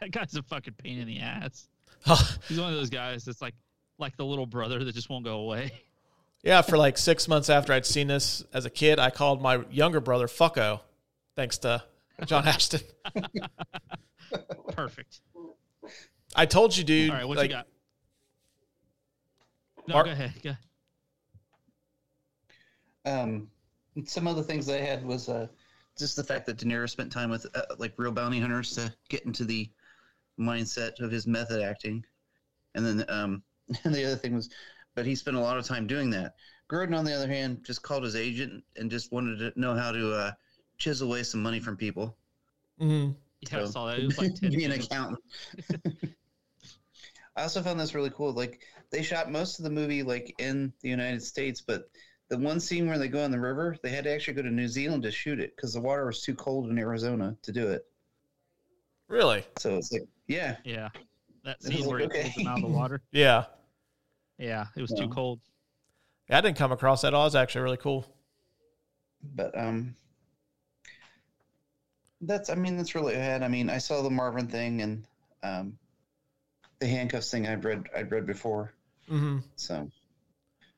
That 0.00 0.12
guy's 0.12 0.34
a 0.34 0.42
fucking 0.42 0.76
pain 0.78 0.98
in 0.98 1.06
the 1.06 1.20
ass. 1.20 1.68
He's 2.48 2.58
one 2.58 2.70
of 2.70 2.74
those 2.74 2.88
guys 2.88 3.22
that's 3.26 3.42
like 3.42 3.52
like 3.98 4.16
the 4.16 4.24
little 4.24 4.46
brother 4.46 4.82
that 4.82 4.94
just 4.94 5.10
won't 5.10 5.26
go 5.26 5.40
away. 5.40 5.72
yeah, 6.42 6.62
for 6.62 6.78
like 6.78 6.96
six 6.96 7.28
months 7.28 7.50
after 7.50 7.74
I'd 7.74 7.84
seen 7.84 8.06
this 8.06 8.42
as 8.54 8.64
a 8.64 8.70
kid, 8.70 8.98
I 8.98 9.10
called 9.10 9.42
my 9.42 9.62
younger 9.70 10.00
brother 10.00 10.26
Fucko, 10.26 10.80
thanks 11.36 11.58
to 11.58 11.82
John 12.24 12.48
Ashton. 12.48 12.80
Perfect. 14.72 15.20
I 16.34 16.46
told 16.46 16.74
you, 16.74 16.84
dude. 16.84 17.10
All 17.10 17.16
right, 17.16 17.28
what 17.28 17.36
like, 17.36 17.50
you 17.50 17.56
got? 17.56 17.66
No, 19.86 19.94
Mark- 19.94 20.06
go 20.06 20.12
ahead. 20.12 20.32
Go. 20.42 20.52
Um, 23.04 23.50
some 24.06 24.26
other 24.26 24.42
things 24.42 24.70
I 24.70 24.78
had 24.78 25.04
was 25.04 25.28
uh, 25.28 25.48
just 26.00 26.16
the 26.16 26.24
fact 26.24 26.46
that 26.46 26.58
De 26.58 26.66
Niro 26.66 26.90
spent 26.90 27.12
time 27.12 27.30
with 27.30 27.46
uh, 27.56 27.62
like 27.78 27.94
real 27.98 28.12
bounty 28.12 28.40
hunters 28.40 28.72
to 28.76 28.94
get 29.10 29.24
into 29.26 29.44
the 29.46 29.70
mindset 30.40 31.00
of 31.00 31.10
his 31.12 31.26
method 31.26 31.62
acting, 31.62 32.04
and 32.74 32.86
then 32.86 33.04
um, 33.10 33.42
and 33.84 33.94
the 33.94 34.04
other 34.06 34.16
thing 34.16 34.34
was, 34.34 34.50
but 34.96 35.06
he 35.06 35.16
spent 35.16 35.36
a 35.38 35.40
lot 35.40 35.58
of 35.58 35.66
time 35.66 35.86
doing 35.88 36.10
that. 36.10 36.34
Grodin, 36.70 36.96
on 36.98 37.06
the 37.06 37.14
other 37.14 37.28
hand, 37.28 37.64
just 37.64 37.82
called 37.82 38.04
his 38.04 38.16
agent 38.16 38.64
and 38.76 38.90
just 38.90 39.12
wanted 39.12 39.38
to 39.38 39.60
know 39.60 39.74
how 39.74 39.92
to 39.92 40.12
uh, 40.14 40.32
chisel 40.78 41.08
away 41.08 41.24
some 41.24 41.42
money 41.42 41.60
from 41.60 41.76
people. 41.76 42.18
mhm. 42.78 43.16
Yeah, 43.50 43.60
I 43.60 43.64
saw 43.64 43.86
that. 43.86 43.98
It 44.00 44.06
was 44.06 44.18
like 44.18 44.34
10 44.34 44.52
be 44.52 44.64
an 44.64 44.72
minutes. 44.72 44.86
accountant. 44.86 45.20
I 47.36 47.42
also 47.42 47.62
found 47.62 47.80
this 47.80 47.94
really 47.94 48.10
cool. 48.10 48.32
Like 48.32 48.60
they 48.90 49.02
shot 49.02 49.30
most 49.30 49.58
of 49.58 49.64
the 49.64 49.70
movie 49.70 50.02
like 50.02 50.34
in 50.38 50.72
the 50.80 50.88
United 50.88 51.22
States, 51.22 51.60
but 51.60 51.84
the 52.30 52.38
one 52.38 52.60
scene 52.60 52.88
where 52.88 52.98
they 52.98 53.08
go 53.08 53.24
in 53.24 53.30
the 53.30 53.40
river, 53.40 53.76
they 53.82 53.90
had 53.90 54.04
to 54.04 54.10
actually 54.10 54.34
go 54.34 54.42
to 54.42 54.50
New 54.50 54.68
Zealand 54.68 55.02
to 55.02 55.10
shoot 55.12 55.40
it 55.40 55.54
because 55.56 55.74
the 55.74 55.82
water 55.82 56.06
was 56.06 56.22
too 56.22 56.34
cold 56.34 56.70
in 56.70 56.78
Arizona 56.78 57.36
to 57.42 57.52
do 57.52 57.68
it. 57.68 57.84
Really? 59.08 59.44
So 59.56 59.76
it's 59.76 59.92
like, 59.92 60.06
yeah, 60.28 60.56
Yeah. 60.64 60.88
That 61.44 61.62
It 61.64 61.72
was 61.74 61.74
scene 61.74 61.86
like, 61.86 61.88
where 61.88 62.00
he 62.00 62.06
okay. 62.06 62.22
pulls 62.22 62.36
him 62.36 62.46
out 62.46 62.56
of 62.56 62.62
the 62.62 62.68
water. 62.68 63.02
Yeah. 63.12 63.44
Yeah, 64.38 64.66
it 64.76 64.82
was 64.82 64.92
too 64.92 65.06
Yeah. 65.06 65.08
cold. 65.08 65.40
I 66.30 66.40
didn't 66.40 66.58
come 66.58 66.72
across 66.72 67.02
that 67.02 67.08
at 67.08 67.14
all. 67.14 67.26
It's 67.26 67.34
actually 67.36 67.62
really 67.62 67.76
cool. 67.78 68.06
but 69.34 69.56
um, 69.56 69.94
that's 72.22 72.50
I 72.50 72.54
mean 72.54 72.76
that's 72.76 72.94
really 72.94 73.14
what 73.14 73.16
I 73.16 73.24
had. 73.24 73.42
I 73.42 73.48
mean 73.48 73.70
I 73.70 73.78
saw 73.78 74.02
the 74.02 74.10
Marvin 74.10 74.46
thing 74.48 74.82
and 74.82 75.06
um, 75.42 75.78
the 76.80 76.86
handcuffs 76.88 77.30
thing 77.30 77.46
I'd 77.46 77.64
read 77.64 77.88
I'd 77.94 78.10
read 78.10 78.26
before. 78.26 78.74
hmm 79.08 79.38
So, 79.56 79.90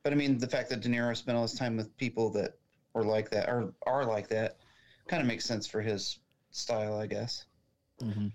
but 0.03 0.13
I 0.13 0.15
mean, 0.15 0.37
the 0.37 0.47
fact 0.47 0.69
that 0.69 0.81
De 0.81 0.89
Niro 0.89 1.15
spent 1.15 1.37
all 1.37 1.43
his 1.43 1.53
time 1.53 1.77
with 1.77 1.95
people 1.97 2.29
that 2.31 2.57
were 2.93 3.03
like 3.03 3.29
that 3.31 3.49
or 3.49 3.73
are 3.85 4.05
like 4.05 4.27
that 4.29 4.57
kind 5.07 5.21
of 5.21 5.27
makes 5.27 5.45
sense 5.45 5.65
for 5.65 5.81
his 5.81 6.19
style, 6.51 6.97
I 6.97 7.07
guess. 7.07 7.45
Mm-hmm. 8.01 8.27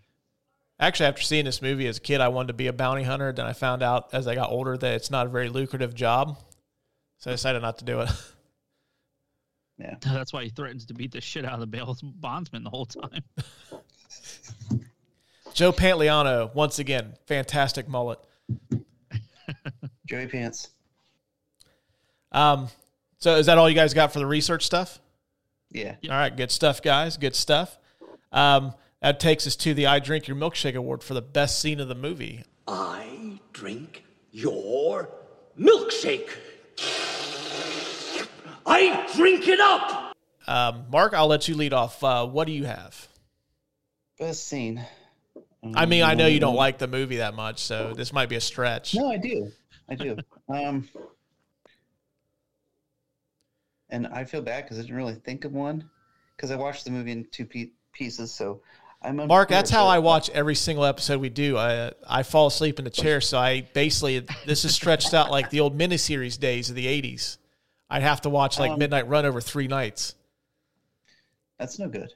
Actually, 0.80 1.06
after 1.06 1.22
seeing 1.22 1.44
this 1.44 1.60
movie 1.60 1.86
as 1.88 1.98
a 1.98 2.00
kid, 2.00 2.20
I 2.20 2.28
wanted 2.28 2.48
to 2.48 2.54
be 2.54 2.68
a 2.68 2.72
bounty 2.72 3.02
hunter. 3.02 3.32
Then 3.32 3.46
I 3.46 3.52
found 3.52 3.82
out 3.82 4.08
as 4.12 4.28
I 4.28 4.34
got 4.34 4.50
older 4.50 4.76
that 4.76 4.94
it's 4.94 5.10
not 5.10 5.26
a 5.26 5.30
very 5.30 5.48
lucrative 5.48 5.94
job. 5.94 6.38
So 7.18 7.30
I 7.30 7.34
decided 7.34 7.62
not 7.62 7.78
to 7.78 7.84
do 7.84 8.00
it. 8.00 8.10
Yeah, 9.80 9.94
that's 10.00 10.32
why 10.32 10.42
he 10.42 10.50
threatens 10.50 10.86
to 10.86 10.94
beat 10.94 11.12
the 11.12 11.20
shit 11.20 11.44
out 11.44 11.54
of 11.54 11.60
the 11.60 11.66
bail 11.66 11.96
bondsman 12.02 12.64
the 12.64 12.70
whole 12.70 12.86
time. 12.86 13.22
Joe 15.54 15.72
Pantoliano, 15.72 16.52
once 16.54 16.78
again, 16.78 17.14
fantastic 17.26 17.88
mullet. 17.88 18.18
Joey 20.06 20.26
Pants. 20.26 20.70
Um, 22.32 22.68
so 23.18 23.36
is 23.36 23.46
that 23.46 23.58
all 23.58 23.68
you 23.68 23.74
guys 23.74 23.94
got 23.94 24.12
for 24.12 24.18
the 24.18 24.26
research 24.26 24.64
stuff? 24.64 25.00
Yeah. 25.70 25.96
All 26.04 26.10
right, 26.10 26.34
good 26.34 26.50
stuff, 26.50 26.82
guys. 26.82 27.16
Good 27.16 27.34
stuff. 27.34 27.78
Um, 28.32 28.74
that 29.00 29.20
takes 29.20 29.46
us 29.46 29.56
to 29.56 29.74
the 29.74 29.86
I 29.86 29.98
Drink 29.98 30.28
Your 30.28 30.36
Milkshake 30.36 30.74
Award 30.74 31.02
for 31.02 31.14
the 31.14 31.22
best 31.22 31.60
scene 31.60 31.80
of 31.80 31.88
the 31.88 31.94
movie. 31.94 32.44
I 32.66 33.40
drink 33.52 34.04
your 34.30 35.08
milkshake. 35.58 36.30
I 38.66 39.06
drink 39.14 39.48
it 39.48 39.60
up. 39.60 40.16
Um, 40.46 40.86
Mark, 40.90 41.14
I'll 41.14 41.26
let 41.26 41.48
you 41.48 41.54
lead 41.54 41.72
off. 41.72 42.02
Uh, 42.02 42.26
what 42.26 42.46
do 42.46 42.52
you 42.52 42.64
have? 42.64 43.08
Best 44.18 44.46
scene. 44.46 44.84
I 45.74 45.86
mean, 45.86 46.02
I 46.02 46.14
know 46.14 46.26
you 46.26 46.40
don't 46.40 46.54
like 46.54 46.78
the 46.78 46.86
movie 46.86 47.16
that 47.16 47.34
much, 47.34 47.58
so 47.60 47.92
this 47.94 48.12
might 48.12 48.28
be 48.28 48.36
a 48.36 48.40
stretch. 48.40 48.94
No, 48.94 49.10
I 49.10 49.16
do. 49.16 49.50
I 49.88 49.94
do. 49.94 50.16
um, 50.48 50.88
and 53.90 54.06
I 54.08 54.24
feel 54.24 54.42
bad 54.42 54.64
because 54.64 54.78
I 54.78 54.82
didn't 54.82 54.96
really 54.96 55.14
think 55.14 55.44
of 55.44 55.52
one 55.52 55.88
because 56.36 56.50
I 56.50 56.56
watched 56.56 56.84
the 56.84 56.90
movie 56.90 57.12
in 57.12 57.26
two 57.30 57.44
pe- 57.44 57.70
pieces. 57.92 58.32
So 58.32 58.60
I'm 59.02 59.16
Mark, 59.16 59.48
that's 59.48 59.70
how 59.70 59.86
I 59.86 59.98
watch 59.98 60.28
every 60.30 60.54
single 60.54 60.84
episode 60.84 61.20
we 61.20 61.28
do. 61.28 61.56
I 61.56 61.92
I 62.06 62.22
fall 62.22 62.46
asleep 62.48 62.78
in 62.78 62.84
the 62.84 62.90
chair, 62.90 63.20
so 63.20 63.38
I 63.38 63.62
basically 63.72 64.26
this 64.46 64.64
is 64.64 64.74
stretched 64.74 65.14
out 65.14 65.30
like 65.30 65.50
the 65.50 65.60
old 65.60 65.78
miniseries 65.78 66.38
days 66.38 66.68
of 66.68 66.76
the 66.76 66.86
'80s. 66.86 67.38
I'd 67.90 68.02
have 68.02 68.20
to 68.22 68.28
watch 68.28 68.58
like 68.58 68.72
Um, 68.72 68.78
Midnight 68.78 69.08
Run 69.08 69.24
over 69.24 69.40
three 69.40 69.68
nights. 69.68 70.14
That's 71.58 71.78
no 71.78 71.88
good. 71.88 72.12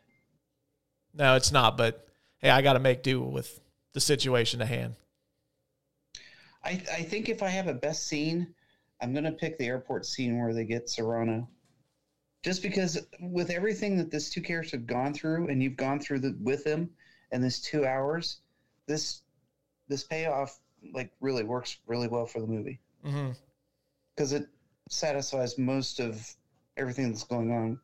No, 1.15 1.37
it's 1.37 1.53
not. 1.53 1.77
But 1.77 2.07
hey, 2.39 2.51
I 2.51 2.63
got 2.63 2.75
to 2.75 2.79
make 2.79 3.03
do 3.03 3.21
with 3.23 3.61
the 3.93 4.01
situation 4.01 4.61
at 4.61 4.69
hand. 4.69 4.97
I, 6.65 6.81
I 6.93 7.03
think 7.03 7.29
if 7.29 7.43
I 7.43 7.49
have 7.49 7.67
a 7.67 7.75
best 7.75 8.07
scene, 8.07 8.55
I'm 9.01 9.13
gonna 9.13 9.33
pick 9.33 9.59
the 9.59 9.67
airport 9.67 10.07
scene 10.07 10.39
where 10.39 10.55
they 10.55 10.65
get 10.65 10.89
Serrano. 10.89 11.49
Just 12.42 12.62
because 12.62 12.98
with 13.20 13.50
everything 13.50 13.96
that 13.98 14.11
this 14.11 14.28
two 14.28 14.42
characters 14.42 14.72
have 14.72 14.87
gone 14.87 15.14
through, 15.14 15.48
and 15.48 15.62
you've 15.62 15.76
gone 15.76 16.00
through 16.00 16.18
the, 16.18 16.37
with 16.40 16.64
them, 16.64 16.90
and 17.31 17.42
this 17.42 17.61
two 17.61 17.87
hours, 17.87 18.38
this 18.87 19.22
this 19.88 20.05
payoff 20.05 20.59
like 20.92 21.11
really 21.20 21.44
works 21.44 21.78
really 21.87 22.09
well 22.09 22.26
for 22.26 22.40
the 22.40 22.46
movie 22.46 22.81
mm-hmm. 23.07 23.31
because 24.14 24.33
it 24.33 24.48
satisfies 24.88 25.59
most 25.59 26.00
of 26.00 26.35
everything 26.76 27.11
that's 27.11 27.24
going 27.24 27.52
on. 27.52 27.78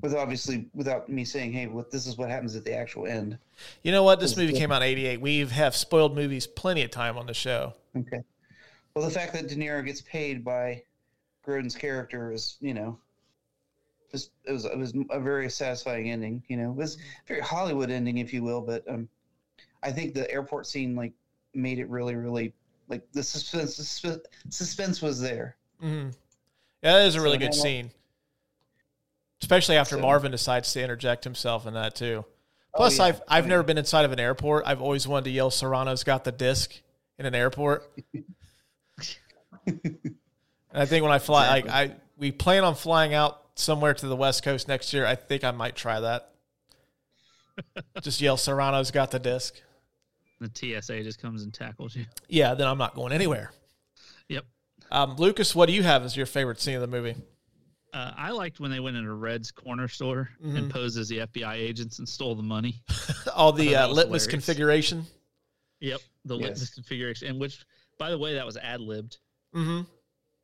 With 0.00 0.14
obviously 0.14 0.68
without 0.74 1.08
me 1.08 1.24
saying, 1.24 1.52
"Hey, 1.52 1.66
what 1.66 1.90
this 1.90 2.06
is 2.06 2.16
what 2.16 2.30
happens 2.30 2.54
at 2.54 2.64
the 2.64 2.72
actual 2.72 3.06
end." 3.06 3.36
You 3.82 3.90
know 3.90 4.04
what? 4.04 4.20
This 4.20 4.36
movie 4.36 4.52
came 4.52 4.70
out 4.70 4.80
in 4.82 4.88
'88. 4.88 5.20
We 5.20 5.44
have 5.44 5.74
spoiled 5.74 6.14
movies 6.14 6.46
plenty 6.46 6.84
of 6.84 6.92
time 6.92 7.18
on 7.18 7.26
the 7.26 7.34
show. 7.34 7.74
Okay. 7.96 8.22
Well, 8.94 9.04
the 9.04 9.10
fact 9.10 9.32
that 9.32 9.48
De 9.48 9.56
Niro 9.56 9.84
gets 9.84 10.00
paid 10.00 10.44
by 10.44 10.84
Grodin's 11.44 11.74
character 11.74 12.30
is, 12.30 12.58
you 12.60 12.74
know, 12.74 12.98
just 14.10 14.30
it 14.44 14.52
was 14.52 14.64
it 14.64 14.76
was 14.78 14.94
a 15.10 15.20
very 15.20 15.50
satisfying 15.50 16.10
ending. 16.10 16.42
You 16.48 16.56
know, 16.56 16.70
it 16.70 16.76
was 16.76 16.96
a 16.96 16.98
very 17.28 17.40
Hollywood 17.40 17.90
ending, 17.90 18.18
if 18.18 18.32
you 18.32 18.42
will. 18.42 18.60
But 18.60 18.88
um, 18.88 19.08
I 19.82 19.90
think 19.92 20.14
the 20.14 20.30
airport 20.30 20.66
scene 20.66 20.94
like 20.96 21.12
made 21.54 21.78
it 21.78 21.88
really, 21.88 22.14
really 22.16 22.52
like 22.88 23.02
the 23.12 23.22
suspense. 23.22 23.76
Suspense, 23.76 24.20
suspense 24.48 25.02
was 25.02 25.20
there. 25.20 25.56
hmm 25.80 26.08
Yeah, 26.82 26.94
that 26.98 27.06
is 27.06 27.14
a 27.16 27.20
really 27.20 27.36
So 27.38 27.46
good 27.46 27.54
scene, 27.54 27.90
especially 29.42 29.76
after 29.76 29.96
So- 29.96 30.02
Marvin 30.02 30.30
decides 30.32 30.72
to 30.72 30.82
interject 30.82 31.24
himself 31.24 31.66
in 31.66 31.74
that 31.74 31.94
too. 31.94 32.24
Plus, 32.76 32.98
yeah. 32.98 33.04
I've 33.04 33.22
I've 33.28 33.44
Oh, 33.46 33.48
never 33.48 33.62
yeah. 33.62 33.66
been 33.66 33.78
inside 33.78 34.04
of 34.04 34.12
an 34.12 34.20
airport. 34.20 34.64
I've 34.66 34.80
always 34.82 35.06
wanted 35.08 35.24
to 35.24 35.30
yell 35.30 35.50
"Serrano's 35.50 36.04
got 36.04 36.24
the 36.24 36.32
disc" 36.32 36.72
in 37.18 37.26
an 37.26 37.34
airport. 37.34 37.90
and 39.66 40.16
I 40.72 40.86
think 40.86 41.02
when 41.02 41.12
I 41.12 41.18
fly, 41.18 41.48
like 41.48 41.68
I 41.68 41.96
we 42.16 42.30
plan 42.32 42.64
on 42.64 42.74
flying 42.74 43.14
out 43.14 43.47
somewhere 43.58 43.94
to 43.94 44.06
the 44.06 44.16
West 44.16 44.42
Coast 44.42 44.68
next 44.68 44.92
year. 44.92 45.04
I 45.06 45.14
think 45.14 45.44
I 45.44 45.50
might 45.50 45.76
try 45.76 46.00
that. 46.00 46.30
Just 48.02 48.20
yell 48.20 48.36
"Serrano's 48.36 48.90
got 48.90 49.10
the 49.10 49.18
disc. 49.18 49.54
The 50.40 50.50
TSA 50.80 51.02
just 51.02 51.20
comes 51.20 51.42
and 51.42 51.52
tackles 51.52 51.96
you. 51.96 52.04
Yeah, 52.28 52.54
then 52.54 52.68
I'm 52.68 52.78
not 52.78 52.94
going 52.94 53.12
anywhere. 53.12 53.50
Yep. 54.28 54.44
Um, 54.92 55.16
Lucas, 55.16 55.52
what 55.52 55.66
do 55.66 55.72
you 55.72 55.82
have 55.82 56.04
as 56.04 56.16
your 56.16 56.26
favorite 56.26 56.60
scene 56.60 56.76
of 56.76 56.80
the 56.80 56.86
movie? 56.86 57.16
Uh, 57.92 58.12
I 58.16 58.30
liked 58.30 58.60
when 58.60 58.70
they 58.70 58.78
went 58.78 58.96
into 58.96 59.12
Red's 59.12 59.50
corner 59.50 59.88
store 59.88 60.28
Mm-hmm. 60.40 60.56
and 60.56 60.70
posed 60.70 60.96
as 60.96 61.08
the 61.08 61.18
FBI 61.18 61.54
agents 61.54 61.98
and 61.98 62.08
stole 62.08 62.36
the 62.36 62.42
money. 62.44 62.80
All 63.34 63.50
the 63.50 63.74
uh, 63.74 63.88
litmus 63.88 64.04
hilarious. 64.04 64.26
configuration. 64.28 65.06
Yep, 65.80 66.00
the 66.24 66.36
Yes. 66.36 66.42
litmus 66.50 66.70
configuration, 66.70 67.28
and 67.28 67.40
which, 67.40 67.64
by 67.98 68.10
the 68.10 68.18
way, 68.18 68.34
that 68.34 68.46
was 68.46 68.56
ad 68.56 68.80
libbed. 68.80 69.16
hmm 69.52 69.80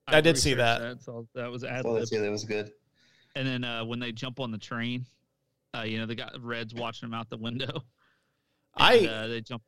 I 0.08 0.20
did 0.20 0.36
see 0.36 0.54
that. 0.54 1.02
so 1.02 1.28
that 1.36 1.50
was 1.52 1.62
ad 1.62 1.84
Well, 1.84 1.94
libbed. 1.94 2.02
that's, 2.06 2.12
yeah, 2.12 2.20
that 2.20 2.30
was 2.32 2.44
good. 2.44 2.72
And 3.34 3.46
then 3.46 3.64
uh, 3.64 3.84
when 3.84 3.98
they 3.98 4.12
jump 4.12 4.40
on 4.40 4.50
the 4.50 4.58
train, 4.58 5.06
uh, 5.76 5.82
you 5.82 5.98
know, 5.98 6.06
they 6.06 6.14
got 6.14 6.40
Reds 6.40 6.74
watching 6.74 7.08
them 7.10 7.18
out 7.18 7.28
the 7.30 7.36
window. 7.36 7.82
I- 8.76 9.06
uh, 9.06 9.26
they 9.28 9.40
jump, 9.40 9.62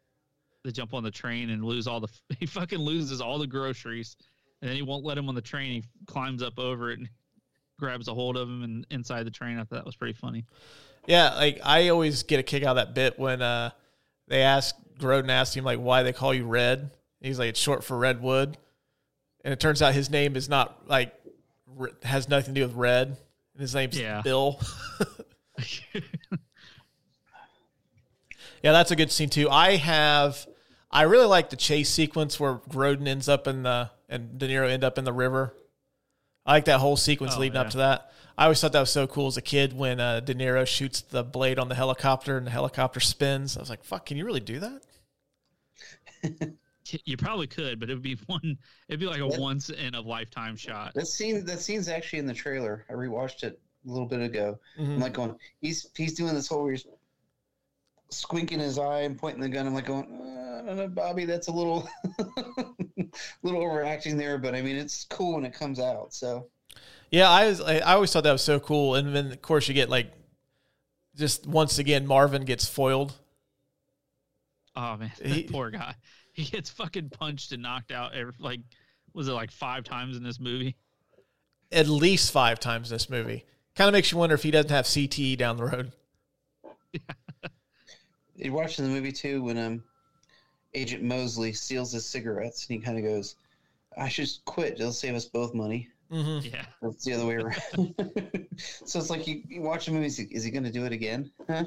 they 0.64 0.70
jump 0.72 0.94
on 0.94 1.02
the 1.02 1.11
train 1.11 1.50
and 1.50 1.64
lose 1.64 1.87
all 1.87 2.00
the. 2.00 2.09
He 2.38 2.46
fucking 2.46 2.79
loses 2.79 3.20
all 3.20 3.38
the 3.38 3.46
groceries, 3.46 4.16
and 4.61 4.68
then 4.68 4.76
he 4.76 4.83
won't 4.83 5.05
let 5.05 5.18
him 5.18 5.29
on 5.29 5.35
the 5.35 5.40
train. 5.42 5.83
He 5.83 5.85
climbs 6.07 6.42
up 6.42 6.59
over 6.59 6.90
it 6.90 6.98
and 6.98 7.09
grabs 7.79 8.09
a 8.09 8.14
hold 8.14 8.37
of 8.37 8.48
him 8.48 8.62
and 8.62 8.87
inside 8.90 9.24
the 9.24 9.31
train. 9.31 9.57
I 9.59 9.61
thought 9.61 9.76
that 9.76 9.87
was 9.87 9.96
pretty 9.96 10.14
funny. 10.14 10.44
Yeah, 11.07 11.35
like 11.35 11.61
I 11.64 11.88
always 11.88 12.22
get 12.24 12.40
a 12.40 12.42
kick 12.42 12.62
out 12.64 12.76
of 12.76 12.87
that 12.87 12.94
bit 12.94 13.18
when 13.18 13.40
uh, 13.42 13.70
they 14.26 14.42
ask 14.42 14.74
Grodin 14.98 15.29
asked 15.29 15.57
him 15.57 15.64
like 15.64 15.79
why 15.79 16.02
they 16.02 16.12
call 16.12 16.35
you 16.35 16.46
Red. 16.46 16.90
He's 17.20 17.38
like 17.38 17.50
it's 17.50 17.61
short 17.61 17.85
for 17.85 17.96
Redwood, 17.96 18.57
and 19.44 19.52
it 19.52 19.61
turns 19.61 19.83
out 19.83 19.94
his 19.94 20.11
name 20.11 20.37
is 20.37 20.48
not 20.48 20.88
like 20.88 21.12
has 22.02 22.29
nothing 22.29 22.55
to 22.55 22.61
do 22.61 22.66
with 22.66 22.76
red. 22.76 23.16
And 23.56 23.62
his 23.62 23.74
name's 23.74 23.98
Yeah. 23.98 24.20
Bill. 24.22 24.60
yeah, 28.62 28.72
that's 28.72 28.90
a 28.90 28.96
good 28.96 29.10
scene 29.10 29.30
too. 29.30 29.48
I 29.48 29.76
have, 29.76 30.46
I 30.90 31.02
really 31.02 31.24
like 31.26 31.48
the 31.50 31.56
chase 31.56 31.88
sequence 31.88 32.38
where 32.38 32.56
Grodin 32.68 33.08
ends 33.08 33.28
up 33.28 33.46
in 33.46 33.62
the 33.62 33.90
and 34.08 34.38
De 34.38 34.46
Niro 34.48 34.68
end 34.70 34.84
up 34.84 34.98
in 34.98 35.04
the 35.04 35.12
river. 35.12 35.54
I 36.44 36.52
like 36.52 36.66
that 36.66 36.78
whole 36.80 36.96
sequence 36.96 37.34
Oh, 37.36 37.40
leading 37.40 37.56
up 37.56 37.70
to 37.70 37.78
that. 37.78 38.12
I 38.38 38.44
always 38.44 38.60
thought 38.60 38.72
that 38.72 38.80
was 38.80 38.90
so 38.90 39.06
cool 39.06 39.28
as 39.28 39.38
a 39.38 39.42
kid 39.42 39.72
when 39.72 39.98
uh, 39.98 40.20
De 40.20 40.34
Niro 40.34 40.66
shoots 40.66 41.00
the 41.00 41.24
blade 41.24 41.58
on 41.58 41.68
the 41.70 41.74
helicopter 41.74 42.36
and 42.36 42.46
the 42.46 42.50
helicopter 42.50 43.00
spins. 43.00 43.56
I 43.56 43.60
was 43.60 43.70
like, 43.70 43.82
"Fuck, 43.82 44.04
can 44.06 44.18
you 44.18 44.26
really 44.26 44.40
do 44.40 44.60
that?" 44.60 44.82
You 47.05 47.16
probably 47.16 47.46
could, 47.46 47.81
but 47.81 47.90
it 47.90 47.94
would 47.94 48.03
be 48.03 48.14
one. 48.27 48.59
It'd 48.88 49.01
be 49.01 49.07
like 49.07 49.20
a 49.20 49.29
That- 49.29 49.40
once 49.40 49.70
in 49.70 49.94
a 49.94 50.01
lifetime 50.01 50.57
shot. 50.57 50.94
That 50.94 51.07
scene, 51.07 51.44
that 51.46 51.61
scene's 51.61 51.88
actually 51.88 52.18
in 52.20 52.27
the 52.27 52.35
trailer. 52.35 52.85
I 52.90 52.92
rewatched 52.94 53.42
it 53.44 53.59
a 53.87 53.90
little 53.90 54.07
bit 54.07 54.20
ago. 54.20 54.59
Mm-hmm. 54.79 54.92
I'm 54.92 55.01
like 55.01 55.12
going, 55.12 55.37
he's 55.61 55.88
he's 55.96 56.14
doing 56.14 56.35
this 56.35 56.49
whole 56.49 56.62
where 56.64 56.72
he's 56.72 56.87
squinking 58.11 58.61
his 58.61 58.79
eye 58.79 59.01
and 59.01 59.18
pointing 59.18 59.40
the 59.40 59.49
gun. 59.49 59.66
I'm 59.66 59.75
like 59.75 59.87
going, 59.87 60.07
uh, 60.20 60.62
I 60.62 60.66
don't 60.66 60.77
know, 60.77 60.88
Bobby, 60.88 61.25
that's 61.25 61.49
a 61.49 61.53
little 61.53 61.88
little 63.42 63.62
overacting 63.62 64.16
there, 64.16 64.38
but 64.38 64.55
I 64.55 64.62
mean, 64.62 64.77
it's 64.77 65.05
cool 65.05 65.35
when 65.35 65.44
it 65.44 65.55
comes 65.55 65.81
out. 65.81 66.12
So 66.14 66.49
Yeah, 67.11 67.29
I 67.31 67.46
was. 67.49 67.61
I 67.61 67.79
I 67.79 67.94
always 67.94 68.12
thought 68.12 68.25
that 68.25 68.33
was 68.33 68.42
so 68.42 68.61
cool. 68.61 68.94
And 68.94 69.14
then 69.14 69.33
of 69.33 69.42
course 69.42 69.66
you 69.68 69.75
get 69.75 69.88
like, 69.90 70.12
just 71.16 71.46
once 71.46 71.79
again 71.79 72.07
Marvin 72.07 72.44
gets 72.44 72.66
foiled. 72.66 73.14
Oh 74.75 74.96
man, 74.96 75.11
that 75.18 75.27
He- 75.33 75.42
poor 75.44 75.70
guy. 75.70 75.94
He 76.37 76.44
gets 76.44 76.68
fucking 76.68 77.09
punched 77.11 77.53
and 77.53 77.62
knocked 77.62 77.90
out. 77.90 78.14
Every, 78.14 78.35
like, 78.38 78.61
was 79.14 79.27
it 79.27 79.33
like 79.33 79.51
five 79.51 79.85
times 79.85 80.16
in 80.16 80.22
this 80.22 80.38
movie? 80.38 80.77
at 81.72 81.88
least 81.88 82.33
five 82.33 82.61
times 82.61 82.90
in 82.90 82.94
this 82.94 83.11
movie. 83.11 83.44
Kind 83.75 83.88
of 83.88 83.92
makes 83.92 84.12
you 84.12 84.18
wonder 84.18 84.35
if 84.35 84.42
he 84.42 84.51
doesn't 84.51 84.70
have 84.70 84.87
CTE 84.87 85.37
down 85.37 85.57
the 85.57 85.64
road. 85.64 85.92
you 88.37 88.53
watching 88.53 88.85
the 88.85 88.90
movie 88.90 89.12
too 89.12 89.42
when 89.42 89.59
um 89.59 89.83
Agent 90.75 91.03
Mosley 91.03 91.53
steals 91.53 91.92
his 91.92 92.07
cigarettes 92.07 92.66
and 92.66 92.79
he 92.79 92.85
kind 92.85 92.99
of 92.99 93.05
goes, 93.05 93.37
I 93.96 94.09
should 94.09 94.29
quit. 94.44 94.75
It'll 94.75 94.92
save 94.92 95.14
us 95.14 95.25
both 95.25 95.55
money. 95.55 95.88
Yeah. 96.11 96.66
Or 96.83 96.90
it's 96.90 97.05
the 97.05 97.14
other 97.14 97.27
way 97.27 97.37
around. 97.37 97.94
so 98.57 98.99
it's 98.99 99.11
like 99.11 99.27
you, 99.27 99.42
you 99.49 99.62
watch 99.62 99.88
a 99.88 99.92
movie. 99.92 100.07
Is 100.07 100.18
he, 100.18 100.25
is 100.25 100.44
he 100.44 100.51
going 100.51 100.64
to 100.64 100.70
do 100.70 100.85
it 100.85 100.92
again? 100.92 101.31
Huh? 101.49 101.64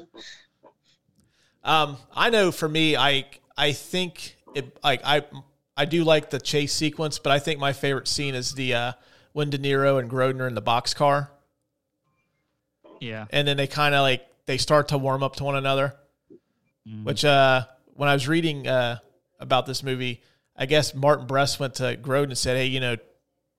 Um, 1.64 1.96
I 2.14 2.30
know 2.30 2.52
for 2.52 2.68
me, 2.68 2.96
I 2.96 3.26
I 3.56 3.72
think 3.72 4.36
it 4.54 4.76
like 4.82 5.00
I 5.04 5.24
I 5.76 5.84
do 5.84 6.04
like 6.04 6.30
the 6.30 6.40
chase 6.40 6.72
sequence, 6.72 7.18
but 7.18 7.32
I 7.32 7.38
think 7.38 7.58
my 7.60 7.72
favorite 7.72 8.08
scene 8.08 8.34
is 8.34 8.54
the 8.54 8.74
uh, 8.74 8.92
when 9.32 9.50
De 9.50 9.58
Niro 9.58 9.98
and 9.98 10.10
Grodin 10.10 10.40
are 10.40 10.48
in 10.48 10.54
the 10.54 10.62
boxcar, 10.62 11.28
Yeah. 13.00 13.26
and 13.30 13.46
then 13.46 13.56
they 13.56 13.66
kind 13.66 13.94
of 13.94 14.02
like 14.02 14.26
they 14.46 14.58
start 14.58 14.88
to 14.88 14.98
warm 14.98 15.22
up 15.22 15.36
to 15.36 15.44
one 15.44 15.56
another. 15.56 15.94
Which 17.04 17.24
uh, 17.24 17.66
when 17.94 18.08
I 18.08 18.14
was 18.14 18.26
reading 18.26 18.66
uh, 18.66 18.98
about 19.38 19.66
this 19.66 19.82
movie, 19.82 20.22
I 20.56 20.66
guess 20.66 20.94
Martin 20.94 21.26
Brest 21.26 21.60
went 21.60 21.74
to 21.76 21.96
Grodin 21.96 22.24
and 22.24 22.38
said, 22.38 22.56
"Hey, 22.56 22.66
you 22.66 22.80
know, 22.80 22.96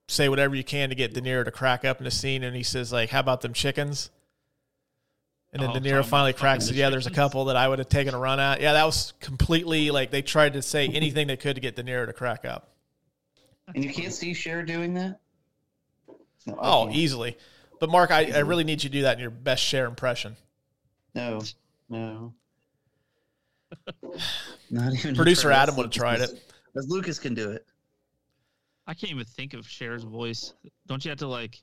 say 0.08 0.28
whatever 0.28 0.54
you 0.54 0.64
can 0.64 0.90
to 0.90 0.94
get 0.94 1.14
De 1.14 1.20
Niro 1.22 1.44
to 1.44 1.50
crack 1.50 1.84
up 1.84 1.98
in 1.98 2.04
the 2.04 2.10
scene," 2.10 2.42
and 2.42 2.54
he 2.54 2.62
says 2.62 2.92
like, 2.92 3.10
"How 3.10 3.20
about 3.20 3.40
them 3.40 3.52
chickens?" 3.54 4.10
And 5.52 5.62
then 5.62 5.70
Oh, 5.70 5.74
De 5.74 5.80
Niro 5.80 5.98
about 5.98 6.06
finally 6.06 6.32
cracks 6.32 6.68
it. 6.70 6.76
Yeah, 6.76 6.88
there's 6.88 7.06
a 7.06 7.10
couple 7.10 7.44
that 7.46 7.56
I 7.56 7.68
would 7.68 7.78
have 7.78 7.88
taken 7.88 8.14
a 8.14 8.18
run 8.18 8.40
at. 8.40 8.60
Yeah, 8.62 8.72
that 8.72 8.84
was 8.84 9.12
completely 9.20 9.90
like 9.90 10.10
they 10.10 10.22
tried 10.22 10.54
to 10.54 10.62
say 10.62 10.88
anything 10.88 11.26
they 11.26 11.36
could 11.36 11.56
to 11.56 11.60
get 11.60 11.76
De 11.76 11.82
Niro 11.82 12.06
to 12.06 12.12
crack 12.14 12.44
up. 12.46 12.70
And 13.74 13.84
you 13.84 13.92
can't 13.92 14.12
see 14.12 14.32
Cher 14.32 14.62
doing 14.62 14.94
that? 14.94 15.20
No, 16.46 16.56
Oh, 16.58 16.90
easily. 16.90 17.36
But 17.80 17.90
Mark, 17.90 18.10
I, 18.10 18.30
I 18.34 18.38
really 18.38 18.64
need 18.64 18.82
you 18.82 18.88
to 18.88 18.92
do 18.92 19.02
that 19.02 19.14
in 19.14 19.20
your 19.20 19.30
best 19.30 19.62
Cher 19.62 19.86
impression. 19.86 20.36
No, 21.14 21.40
no. 21.90 22.32
Not 24.70 24.94
even. 24.94 25.14
Producer 25.14 25.48
try. 25.48 25.56
Adam 25.62 25.76
would've 25.76 25.92
tried 25.92 26.20
it. 26.20 26.30
As 26.76 26.88
Lucas 26.88 27.18
can 27.18 27.34
do 27.34 27.50
it. 27.50 27.66
I 28.86 28.94
can't 28.94 29.12
even 29.12 29.24
think 29.24 29.54
of 29.54 29.66
Cher's 29.68 30.02
voice. 30.02 30.54
Don't 30.86 31.04
you 31.04 31.10
have 31.10 31.18
to 31.18 31.26
like 31.28 31.62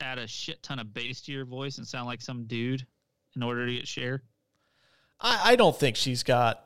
add 0.00 0.18
a 0.18 0.26
shit 0.26 0.62
ton 0.62 0.78
of 0.78 0.92
bass 0.92 1.20
to 1.22 1.32
your 1.32 1.44
voice 1.44 1.78
and 1.78 1.86
sound 1.86 2.06
like 2.06 2.20
some 2.20 2.44
dude 2.44 2.86
in 3.34 3.42
order 3.42 3.66
to 3.66 3.74
get 3.74 3.88
Cher? 3.88 4.22
I, 5.20 5.52
I 5.52 5.56
don't 5.56 5.76
think 5.78 5.96
she's 5.96 6.22
got 6.22 6.64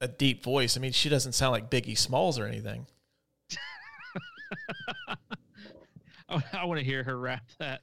a 0.00 0.08
deep 0.08 0.42
voice. 0.42 0.76
I 0.76 0.80
mean, 0.80 0.92
she 0.92 1.08
doesn't 1.08 1.32
sound 1.32 1.52
like 1.52 1.70
Biggie 1.70 1.98
Smalls 1.98 2.38
or 2.38 2.46
anything. 2.46 2.86
I, 6.28 6.42
I 6.52 6.64
want 6.66 6.78
to 6.80 6.84
hear 6.84 7.02
her 7.02 7.18
rap 7.18 7.44
that. 7.58 7.82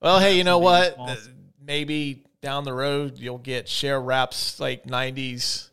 Well, 0.00 0.20
hey, 0.20 0.36
you 0.36 0.44
know 0.44 0.58
what? 0.58 0.94
Smalls. 0.94 1.28
Maybe 1.64 2.24
down 2.42 2.64
the 2.64 2.72
road 2.72 3.18
you'll 3.18 3.38
get 3.38 3.68
Cher 3.68 4.00
raps 4.00 4.60
like 4.60 4.84
'90s. 4.84 5.70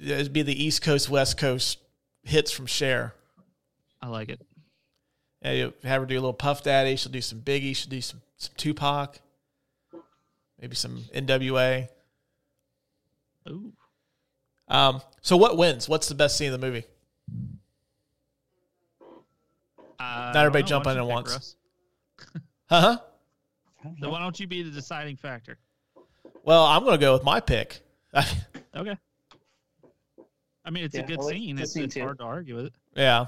It'd 0.00 0.32
be 0.32 0.42
the 0.42 0.62
East 0.64 0.82
Coast 0.82 1.08
West 1.08 1.38
Coast 1.38 1.78
hits 2.22 2.50
from 2.52 2.66
Cher. 2.66 3.14
I 4.02 4.08
like 4.08 4.28
it. 4.28 4.40
Yeah, 5.52 5.70
have 5.84 6.02
her 6.02 6.06
do 6.06 6.14
a 6.14 6.16
little 6.16 6.32
Puff 6.32 6.62
Daddy. 6.64 6.96
She'll 6.96 7.12
do 7.12 7.20
some 7.20 7.40
Biggie. 7.40 7.74
She'll 7.76 7.90
do 7.90 8.00
some 8.00 8.20
some 8.36 8.54
Tupac. 8.56 9.18
Maybe 10.60 10.74
some 10.74 11.04
NWA. 11.14 11.88
Ooh. 13.48 13.72
Um, 14.68 15.00
so 15.20 15.36
what 15.36 15.56
wins? 15.56 15.88
What's 15.88 16.08
the 16.08 16.14
best 16.14 16.36
scene 16.36 16.52
in 16.52 16.60
the 16.60 16.66
movie? 16.66 16.84
Uh, 19.98 20.32
Not 20.34 20.36
everybody 20.36 20.64
I 20.64 20.66
jump 20.66 20.86
in 20.86 20.96
at 20.98 21.06
once. 21.06 21.28
pick, 21.28 21.34
Russ? 21.36 22.42
Huh? 22.68 22.98
So 24.00 24.10
why 24.10 24.18
don't 24.18 24.38
you 24.40 24.48
be 24.48 24.62
the 24.64 24.70
deciding 24.70 25.16
factor? 25.16 25.56
Well, 26.42 26.64
I'm 26.64 26.82
going 26.82 26.98
to 26.98 27.00
go 27.00 27.12
with 27.12 27.22
my 27.24 27.40
pick. 27.40 27.80
Okay. 28.74 28.94
I 30.66 30.70
mean, 30.70 30.84
it's 30.84 30.94
Yeah, 30.94 31.00
a 31.02 31.06
good 31.06 31.20
I 31.20 31.22
like 31.22 31.34
scene. 31.34 31.56
the 31.56 31.62
It's, 31.62 31.72
scene 31.72 31.84
it's 31.84 31.96
hard 31.96 32.18
to 32.18 32.24
argue 32.24 32.56
with 32.56 32.66
it. 32.66 32.72
yeah. 32.94 33.26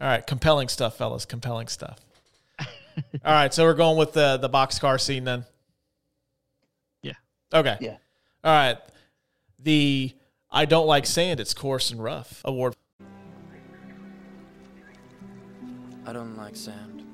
All 0.00 0.08
right, 0.08 0.26
compelling 0.26 0.68
stuff, 0.68 0.96
fellas. 0.96 1.24
Compelling 1.24 1.68
stuff. 1.68 1.98
All 2.58 3.32
right, 3.32 3.52
so 3.52 3.64
we're 3.64 3.74
going 3.74 3.96
with 3.96 4.12
the 4.12 4.36
the 4.36 4.48
boxcar 4.48 5.00
scene 5.00 5.24
then. 5.24 5.44
Yeah. 7.02 7.12
Okay. 7.52 7.76
Yeah. 7.80 7.96
All 8.44 8.52
right. 8.52 8.78
The 9.58 10.12
I 10.50 10.64
don't 10.64 10.86
like 10.86 11.06
sand. 11.06 11.40
It's 11.40 11.54
coarse 11.54 11.90
and 11.90 12.02
rough 12.02 12.42
award. 12.44 12.74
I 16.04 16.12
don't 16.12 16.36
like 16.36 16.56
sand. 16.56 17.04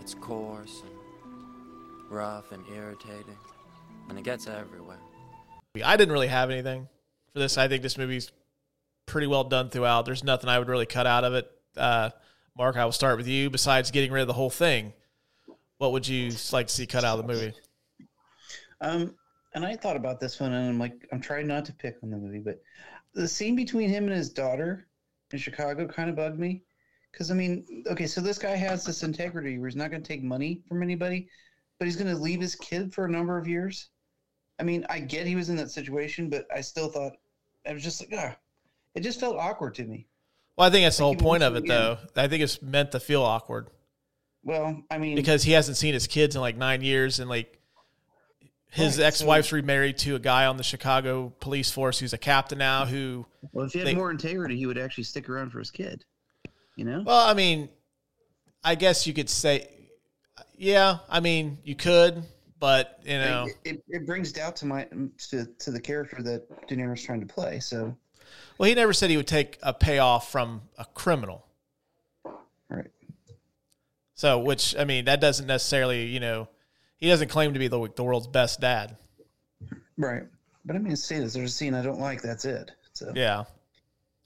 It's 0.00 0.14
coarse 0.14 0.82
and 0.82 2.10
rough 2.10 2.50
and 2.50 2.64
irritating, 2.74 3.36
and 4.08 4.18
it 4.18 4.24
gets 4.24 4.46
everywhere. 4.46 4.98
I 5.84 5.96
didn't 5.96 6.12
really 6.12 6.28
have 6.28 6.50
anything 6.50 6.88
for 7.32 7.38
this. 7.38 7.56
I 7.58 7.68
think 7.68 7.82
this 7.82 7.96
movie's 7.96 8.32
pretty 9.10 9.26
well 9.26 9.44
done 9.44 9.68
throughout. 9.68 10.06
There's 10.06 10.24
nothing 10.24 10.48
I 10.48 10.58
would 10.58 10.68
really 10.68 10.86
cut 10.86 11.06
out 11.06 11.24
of 11.24 11.34
it. 11.34 11.50
Uh, 11.76 12.10
Mark, 12.56 12.76
I 12.76 12.84
will 12.84 12.92
start 12.92 13.16
with 13.16 13.26
you. 13.26 13.50
Besides 13.50 13.90
getting 13.90 14.12
rid 14.12 14.22
of 14.22 14.28
the 14.28 14.32
whole 14.32 14.50
thing, 14.50 14.92
what 15.78 15.92
would 15.92 16.06
you 16.06 16.32
like 16.52 16.68
to 16.68 16.72
see 16.72 16.86
cut 16.86 17.04
out 17.04 17.18
of 17.18 17.26
the 17.26 17.32
movie? 17.32 17.52
Um, 18.80 19.14
and 19.54 19.66
I 19.66 19.76
thought 19.76 19.96
about 19.96 20.20
this 20.20 20.38
one, 20.40 20.52
and 20.52 20.68
I'm 20.68 20.78
like, 20.78 21.08
I'm 21.12 21.20
trying 21.20 21.48
not 21.48 21.64
to 21.66 21.72
pick 21.72 21.96
on 22.02 22.10
the 22.10 22.16
movie, 22.16 22.38
but 22.38 22.62
the 23.14 23.26
scene 23.26 23.56
between 23.56 23.90
him 23.90 24.04
and 24.04 24.14
his 24.14 24.30
daughter 24.30 24.86
in 25.32 25.38
Chicago 25.38 25.86
kind 25.86 26.08
of 26.08 26.16
bugged 26.16 26.38
me. 26.38 26.62
Because 27.10 27.32
I 27.32 27.34
mean, 27.34 27.84
okay, 27.88 28.06
so 28.06 28.20
this 28.20 28.38
guy 28.38 28.54
has 28.54 28.84
this 28.84 29.02
integrity 29.02 29.58
where 29.58 29.68
he's 29.68 29.76
not 29.76 29.90
going 29.90 30.02
to 30.02 30.08
take 30.08 30.22
money 30.22 30.62
from 30.68 30.82
anybody, 30.82 31.28
but 31.78 31.86
he's 31.86 31.96
going 31.96 32.14
to 32.14 32.22
leave 32.22 32.40
his 32.40 32.54
kid 32.54 32.94
for 32.94 33.06
a 33.06 33.10
number 33.10 33.36
of 33.36 33.48
years. 33.48 33.88
I 34.60 34.62
mean, 34.62 34.86
I 34.88 35.00
get 35.00 35.26
he 35.26 35.34
was 35.34 35.48
in 35.48 35.56
that 35.56 35.72
situation, 35.72 36.30
but 36.30 36.46
I 36.54 36.60
still 36.60 36.88
thought 36.88 37.14
I 37.66 37.72
was 37.72 37.82
just 37.82 38.00
like, 38.00 38.10
ah, 38.16 38.36
it 38.94 39.00
just 39.00 39.20
felt 39.20 39.36
awkward 39.36 39.74
to 39.76 39.84
me. 39.84 40.06
Well, 40.56 40.68
I 40.68 40.70
think 40.70 40.84
that's 40.84 40.98
the 40.98 41.04
whole 41.04 41.16
point 41.16 41.42
of 41.42 41.56
it, 41.56 41.66
though. 41.66 41.98
I 42.16 42.28
think 42.28 42.42
it's 42.42 42.60
meant 42.60 42.92
to 42.92 43.00
feel 43.00 43.22
awkward 43.22 43.68
Well, 44.44 44.82
I 44.90 44.98
mean, 44.98 45.16
because 45.16 45.42
he 45.42 45.52
hasn't 45.52 45.76
seen 45.76 45.94
his 45.94 46.06
kids 46.06 46.34
in 46.34 46.40
like 46.40 46.56
nine 46.56 46.82
years, 46.82 47.18
and 47.18 47.30
like 47.30 47.58
his 48.70 48.98
Right, 48.98 49.06
ex-wife's 49.06 49.52
remarried 49.52 49.98
to 49.98 50.14
a 50.16 50.18
guy 50.18 50.46
on 50.46 50.56
the 50.56 50.62
Chicago 50.62 51.32
police 51.40 51.70
force 51.70 51.98
who's 51.98 52.12
a 52.12 52.18
captain 52.18 52.58
now. 52.58 52.84
Who, 52.86 53.26
well, 53.52 53.66
if 53.66 53.72
he 53.72 53.78
had 53.80 53.88
they- 53.88 53.94
more 53.94 54.10
integrity, 54.10 54.56
he 54.56 54.66
would 54.66 54.78
actually 54.78 55.04
stick 55.04 55.28
around 55.28 55.50
for 55.50 55.58
his 55.58 55.70
kid. 55.70 56.04
You 56.76 56.84
know? 56.84 57.02
well, 57.04 57.28
I 57.28 57.34
mean, 57.34 57.68
I 58.64 58.74
guess 58.74 59.06
you 59.06 59.12
could 59.12 59.28
say, 59.28 59.68
yeah. 60.56 60.98
I 61.08 61.20
mean, 61.20 61.58
you 61.64 61.74
could, 61.74 62.22
but 62.58 63.00
you 63.04 63.18
know, 63.18 63.46
it, 63.64 63.76
it, 63.76 63.84
it 63.88 64.06
brings 64.06 64.32
doubt 64.32 64.56
to 64.56 64.66
my 64.66 64.86
to, 65.30 65.46
to 65.46 65.70
the 65.70 65.80
character 65.80 66.22
that 66.22 66.68
De 66.68 66.76
Niro's 66.76 67.02
trying 67.02 67.20
to 67.20 67.26
play. 67.26 67.60
So, 67.60 67.94
well, 68.58 68.68
he 68.68 68.74
never 68.74 68.92
said 68.92 69.10
he 69.10 69.16
would 69.16 69.26
take 69.26 69.58
a 69.62 69.72
payoff 69.72 70.30
from 70.30 70.62
a 70.78 70.84
criminal. 70.84 71.46
right. 72.68 72.90
So, 74.14 74.38
which 74.38 74.76
I 74.76 74.84
mean, 74.84 75.06
that 75.06 75.20
doesn't 75.20 75.46
necessarily, 75.46 76.06
you 76.06 76.20
know, 76.20 76.48
he 76.98 77.08
doesn't 77.08 77.28
claim 77.28 77.54
to 77.54 77.58
be 77.58 77.68
the 77.68 77.88
the 77.96 78.04
world's 78.04 78.26
best 78.26 78.60
dad. 78.60 78.96
Right. 79.96 80.24
But 80.64 80.76
I 80.76 80.78
mean, 80.78 80.96
see, 80.96 81.18
there's 81.18 81.36
a 81.36 81.48
scene 81.48 81.74
I 81.74 81.82
don't 81.82 82.00
like. 82.00 82.22
That's 82.22 82.44
it. 82.44 82.70
So 82.92 83.12
Yeah. 83.14 83.44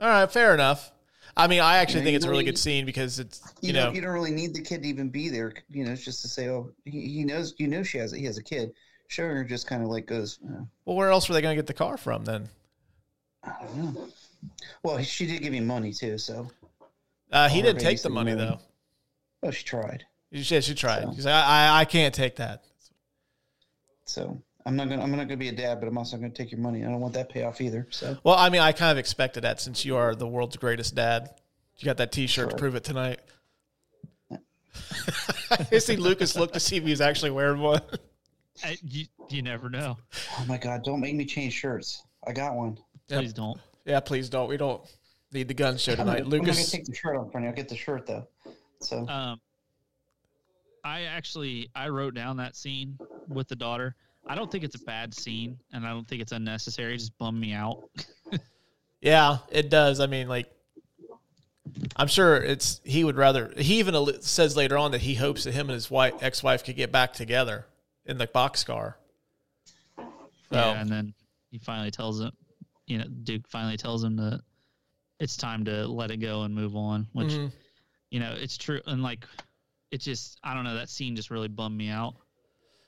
All 0.01 0.09
right, 0.09 0.31
fair 0.31 0.53
enough. 0.53 0.91
I 1.37 1.47
mean, 1.47 1.61
I 1.61 1.79
actually 1.79 2.03
think 2.03 2.17
it's 2.17 2.25
a 2.25 2.29
really 2.29 2.43
really- 2.43 2.53
good 2.53 2.59
scene 2.59 2.87
because 2.87 3.19
it's 3.19 3.41
you, 3.61 3.69
you 3.69 3.73
know, 3.73 3.87
don't 3.87 3.95
you 3.95 4.01
don't 4.01 4.13
really 4.13 4.31
need 4.31 4.55
the 4.55 4.63
kid 4.63 4.83
to 4.83 4.89
even 4.89 5.09
be 5.11 5.29
there. 5.29 5.53
You 5.71 5.85
know, 5.85 5.93
it's 5.93 6.05
just 6.05 6.23
to 6.23 6.29
say, 6.29 6.49
oh, 6.49 6.71
he, 6.85 7.09
he 7.09 7.25
knows. 7.25 7.55
You 7.59 7.69
know, 7.69 7.83
she 7.83 7.99
has 7.99 8.13
he 8.13 8.25
has 8.25 8.39
a 8.39 8.43
kid. 8.43 8.73
Showing 9.09 9.37
her 9.37 9.45
just 9.45 9.67
kind 9.67 9.83
of 9.83 9.89
like 9.91 10.07
goes, 10.07 10.39
oh, 10.45 10.67
well, 10.85 10.97
where 10.97 11.11
else 11.11 11.29
were 11.29 11.35
they 11.35 11.43
going 11.43 11.55
to 11.55 11.59
get 11.59 11.67
the 11.67 11.75
car 11.75 11.97
from 11.97 12.25
then? 12.25 12.49
I 13.47 13.65
don't 13.67 13.95
know. 13.95 14.09
Well, 14.83 15.03
she 15.03 15.27
did 15.27 15.43
give 15.43 15.53
him 15.53 15.67
money 15.67 15.93
too. 15.93 16.19
So, 16.19 16.51
Uh, 17.33 17.49
he 17.49 17.63
didn't 17.63 17.81
take 17.81 18.03
the 18.03 18.11
money 18.11 18.35
money. 18.35 18.47
though. 18.47 18.61
oh, 19.43 19.51
she 19.51 19.65
tried. 19.65 20.05
She, 20.33 20.43
she 20.61 20.75
tried. 20.75 21.03
So- 21.05 21.13
She's 21.15 21.25
like, 21.27 21.35
I, 21.35 21.69
I, 21.69 21.81
I 21.81 21.85
can't 21.85 22.15
take 22.15 22.37
that. 22.37 22.63
So 24.07 24.41
I'm 24.67 24.77
not 24.77 24.89
gonna 24.89 25.03
I'm 25.03 25.11
not 25.11 25.29
gonna 25.29 25.37
be 25.37 25.49
a 25.49 25.53
dad, 25.53 25.81
but 25.81 25.87
I'm 25.89 25.97
also 25.97 26.17
gonna 26.17 26.31
take 26.31 26.51
your 26.51 26.61
money. 26.61 26.85
I 26.85 26.89
don't 26.89 27.01
want 27.01 27.15
that 27.15 27.29
payoff 27.31 27.61
either. 27.61 27.87
So 27.91 28.17
Well, 28.23 28.35
I 28.37 28.51
mean, 28.51 28.61
I 28.61 28.73
kind 28.73 28.93
of 28.93 28.99
expected 28.99 29.45
that 29.45 29.61
since 29.61 29.85
you 29.85 29.97
are 29.97 30.15
the 30.15 30.27
world's 30.27 30.57
greatest 30.57 30.95
dad. 30.95 31.31
You 31.79 31.87
got 31.87 31.97
that 31.97 32.13
T-shirt 32.13 32.51
to 32.51 32.57
prove 32.57 32.75
it 32.77 32.85
tonight. 32.85 33.21
I 35.51 35.79
see 35.79 35.97
Lucas 35.97 36.37
look 36.37 36.53
to 36.53 36.61
see 36.61 36.77
if 36.77 36.85
he's 36.85 37.01
actually 37.01 37.31
wearing 37.31 37.61
one. 37.61 37.81
I, 38.65 38.77
you, 38.83 39.07
you 39.31 39.43
never 39.43 39.69
know. 39.71 39.97
oh 40.39 40.45
my 40.47 40.57
god, 40.59 40.85
don't 40.85 41.01
make 41.01 41.15
me 41.15 41.25
change 41.25 41.53
shirts. 41.55 42.03
I 42.27 42.33
got 42.33 42.55
one. 42.55 42.79
Yep. 43.09 43.21
Please 43.21 43.33
don't. 43.33 43.61
Yeah, 43.85 44.01
please 44.01 44.29
don't. 44.29 44.49
We 44.49 44.57
don't 44.57 44.83
need 45.33 45.49
the 45.49 45.55
gun 45.55 45.77
show 45.77 45.93
I'm 45.93 45.99
tonight. 45.99 46.13
not, 46.13 46.19
I'm 46.25 46.31
gonna 46.31 46.43
Lucas, 46.43 46.71
take 46.71 46.85
the 46.85 46.95
shirt 46.95 47.17
off 47.17 47.31
for 47.33 47.41
you. 47.41 47.49
I'll 47.49 47.53
get 47.55 47.69
the 47.69 47.77
shirt 47.77 48.07
though. 48.07 48.27
So 48.81 49.07
Um, 49.09 49.41
I 50.85 51.03
actually 51.03 51.71
I 51.75 51.89
wrote 51.89 52.15
down 52.15 52.37
that 52.39 52.57
scene 52.57 52.99
with 53.29 53.49
the 53.49 53.57
daughter. 53.57 53.95
I 54.27 54.35
don't 54.35 54.51
think 54.51 54.65
it's 54.65 54.77
a 54.77 54.85
bad 54.85 55.13
scene, 55.15 55.59
and 55.73 55.87
I 55.87 55.91
don't 55.91 56.09
think 56.09 56.23
it's 56.23 56.33
unnecessary. 56.33 56.95
It 56.95 56.99
just 56.99 57.17
bummed 57.19 57.41
me 57.41 57.53
out. 57.53 57.89
Yeah, 59.01 59.39
it 59.51 59.69
does. 59.69 60.01
I 60.01 60.07
mean, 60.07 60.29
like, 60.29 60.51
I'm 61.95 62.07
sure 62.09 62.37
it's 62.37 62.81
he 62.85 63.05
would 63.05 63.17
rather. 63.17 63.53
He 63.55 63.79
even 63.79 64.23
says 64.23 64.57
later 64.57 64.79
on 64.79 64.93
that 64.93 65.03
he 65.03 65.15
hopes 65.15 65.45
that 65.45 65.53
him 65.53 65.69
and 65.69 65.75
his 65.75 65.91
wife, 65.91 66.15
ex-wife, 66.23 66.65
could 66.65 66.77
get 66.77 66.91
back 66.91 67.13
together 67.13 67.67
in 68.07 68.17
the 68.17 68.27
boxcar. 68.27 68.95
So, 69.99 70.05
Yeah, 70.53 70.81
and 70.81 70.89
then 70.89 71.13
he 71.51 71.59
finally 71.59 71.91
tells 71.91 72.19
him, 72.19 72.31
you 72.87 72.99
know, 72.99 73.05
Duke 73.25 73.49
finally 73.49 73.77
tells 73.77 74.03
him 74.05 74.17
that 74.17 74.41
it's 75.21 75.37
time 75.37 75.65
to 75.65 75.87
let 75.87 76.11
it 76.11 76.19
go 76.19 76.43
and 76.43 76.55
move 76.55 76.77
on. 76.77 77.07
Which, 77.13 77.29
Mhm. 77.33 77.53
you 78.11 78.21
know, 78.21 78.33
it's 78.35 78.57
true. 78.59 78.81
And 78.87 79.03
like, 79.03 79.27
it 79.91 79.99
just 79.99 80.39
I 80.43 80.55
don't 80.55 80.65
know. 80.65 80.75
That 80.75 80.89
scene 80.89 81.15
just 81.17 81.31
really 81.31 81.49
bummed 81.49 81.77
me 81.77 81.89
out. 81.89 82.17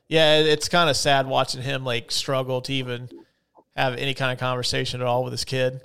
yeah, 0.08 0.38
it's 0.38 0.68
kind 0.68 0.88
of 0.90 0.96
sad 0.96 1.26
watching 1.26 1.62
him 1.62 1.84
like 1.84 2.10
struggle 2.12 2.60
to 2.62 2.72
even 2.72 3.08
have 3.76 3.94
any 3.96 4.14
kind 4.14 4.32
of 4.32 4.38
conversation 4.38 5.00
at 5.00 5.06
all 5.06 5.24
with 5.24 5.32
his 5.32 5.44
kid. 5.44 5.80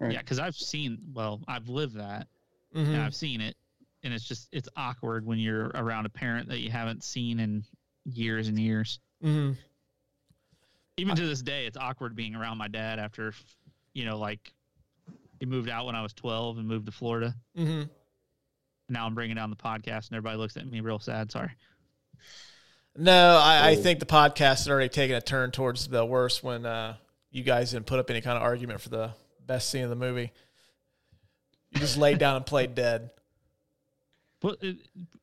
Yeah, 0.00 0.18
because 0.18 0.38
I've 0.38 0.54
seen. 0.56 0.98
Well, 1.14 1.42
I've 1.48 1.68
lived 1.68 1.94
that. 1.96 2.28
Mhm. 2.74 2.88
and 2.88 2.96
I've 2.96 3.14
seen 3.14 3.40
it, 3.40 3.56
and 4.02 4.12
it's 4.12 4.26
just 4.28 4.48
it's 4.52 4.68
awkward 4.76 5.24
when 5.24 5.38
you're 5.38 5.68
around 5.68 6.04
a 6.04 6.10
parent 6.10 6.48
that 6.50 6.58
you 6.60 6.70
haven't 6.70 7.02
seen 7.02 7.40
in 7.40 7.64
years 8.04 8.48
and 8.48 8.58
years. 8.58 9.00
Mm-hmm. 9.24 9.58
Even 10.98 11.14
to 11.16 11.26
this 11.26 11.42
day, 11.42 11.66
it's 11.66 11.76
awkward 11.76 12.16
being 12.16 12.34
around 12.34 12.58
my 12.58 12.68
dad 12.68 12.98
after, 12.98 13.34
you 13.92 14.04
know, 14.04 14.18
like 14.18 14.52
he 15.38 15.46
moved 15.46 15.68
out 15.68 15.86
when 15.86 15.94
I 15.94 16.02
was 16.02 16.12
12 16.14 16.58
and 16.58 16.66
moved 16.66 16.86
to 16.86 16.92
Florida. 16.92 17.34
Mm-hmm. 17.56 17.82
Now 18.88 19.06
I'm 19.06 19.14
bringing 19.14 19.36
down 19.36 19.50
the 19.50 19.56
podcast, 19.56 20.08
and 20.08 20.12
everybody 20.12 20.38
looks 20.38 20.56
at 20.56 20.66
me 20.66 20.80
real 20.80 20.98
sad. 20.98 21.30
Sorry. 21.32 21.50
No, 22.96 23.38
I, 23.42 23.70
I 23.70 23.76
think 23.76 24.00
the 24.00 24.06
podcast 24.06 24.64
had 24.64 24.72
already 24.72 24.88
taken 24.88 25.16
a 25.16 25.20
turn 25.20 25.50
towards 25.50 25.86
the 25.88 26.04
worst 26.04 26.42
when 26.42 26.64
uh, 26.64 26.96
you 27.30 27.42
guys 27.42 27.72
didn't 27.72 27.86
put 27.86 27.98
up 27.98 28.08
any 28.08 28.22
kind 28.22 28.36
of 28.36 28.42
argument 28.42 28.80
for 28.80 28.88
the 28.88 29.10
best 29.46 29.68
scene 29.68 29.84
of 29.84 29.90
the 29.90 29.96
movie. 29.96 30.32
You 31.72 31.80
just 31.80 31.98
laid 31.98 32.18
down 32.18 32.36
and 32.36 32.46
played 32.46 32.74
dead. 32.74 33.10
But 34.38 34.58
it, 34.60 34.76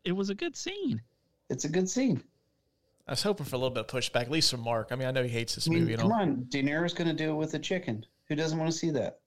it 0.03 0.11
was 0.11 0.31
a 0.31 0.35
good 0.35 0.57
scene. 0.57 0.99
it's 1.47 1.65
a 1.65 1.69
good 1.69 1.87
scene. 1.87 2.23
I 3.07 3.11
was 3.11 3.23
hoping 3.23 3.45
for 3.45 3.55
a 3.55 3.59
little 3.59 3.73
bit 3.73 3.81
of 3.81 3.87
pushback, 3.87 4.21
at 4.23 4.31
least 4.31 4.49
from 4.51 4.61
Mark. 4.61 4.89
I 4.91 4.95
mean, 4.95 5.07
I 5.07 5.11
know 5.11 5.23
he 5.23 5.29
hates 5.29 5.55
this 5.55 5.67
I 5.67 5.71
mean, 5.71 5.79
movie 5.81 5.93
and 5.93 6.01
come 6.01 6.11
all. 6.11 6.21
on, 6.21 6.45
De 6.49 6.63
Niro's 6.63 6.93
gonna 6.93 7.13
do 7.13 7.31
it 7.31 7.35
with 7.35 7.53
a 7.53 7.59
chicken. 7.59 8.05
Who 8.29 8.35
doesn't 8.35 8.57
want 8.57 8.71
to 8.71 8.77
see 8.77 8.91
that? 8.91 9.19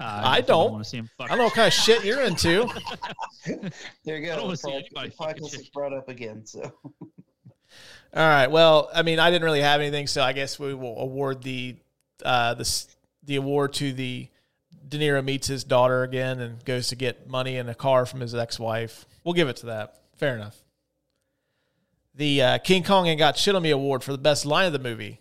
Uh, 0.00 0.04
I 0.04 0.40
definitely 0.40 0.46
don't. 0.46 0.72
want 0.72 0.84
to 0.84 0.90
see 0.90 0.96
him. 0.98 1.10
Fuck. 1.18 1.26
I 1.26 1.28
don't 1.30 1.38
know 1.38 1.44
what 1.44 1.54
kind 1.54 1.66
of 1.66 1.72
shit 1.74 2.04
you're 2.04 2.22
into. 2.22 2.68
There 4.04 4.16
you 4.18 4.26
go. 4.26 4.32
I 4.32 4.36
don't 4.36 4.44
wanna 4.44 4.56
see 4.56 4.72
anybody 4.72 5.08
the 5.10 5.14
podcast 5.16 5.54
is 5.54 5.68
brought 5.70 5.92
up 5.92 6.08
again. 6.08 6.44
So 6.46 6.60
All 8.14 8.26
right. 8.28 8.46
Well, 8.46 8.90
I 8.94 9.02
mean, 9.02 9.18
I 9.18 9.30
didn't 9.30 9.44
really 9.44 9.60
have 9.60 9.80
anything, 9.80 10.06
so 10.06 10.22
I 10.22 10.32
guess 10.32 10.58
we 10.58 10.74
will 10.74 10.98
award 10.98 11.42
the 11.42 11.76
uh, 12.24 12.54
the 12.54 12.86
the 13.24 13.36
award 13.36 13.74
to 13.74 13.92
the 13.92 14.28
De 14.88 14.98
Niro 14.98 15.22
meets 15.22 15.46
his 15.46 15.64
daughter 15.64 16.02
again 16.02 16.40
and 16.40 16.64
goes 16.64 16.88
to 16.88 16.96
get 16.96 17.28
money 17.28 17.58
and 17.58 17.68
a 17.68 17.74
car 17.74 18.06
from 18.06 18.20
his 18.20 18.34
ex 18.34 18.58
wife. 18.58 19.04
We'll 19.24 19.34
give 19.34 19.48
it 19.48 19.56
to 19.56 19.66
that. 19.66 20.00
Fair 20.16 20.34
enough. 20.34 20.56
The 22.18 22.42
uh, 22.42 22.58
King 22.58 22.82
Kong 22.82 23.06
ain't 23.06 23.18
got 23.20 23.38
shit 23.38 23.54
on 23.54 23.62
me 23.62 23.70
award 23.70 24.02
for 24.02 24.12
the 24.12 24.18
best 24.18 24.44
line 24.44 24.66
of 24.66 24.72
the 24.72 24.78
movie. 24.80 25.20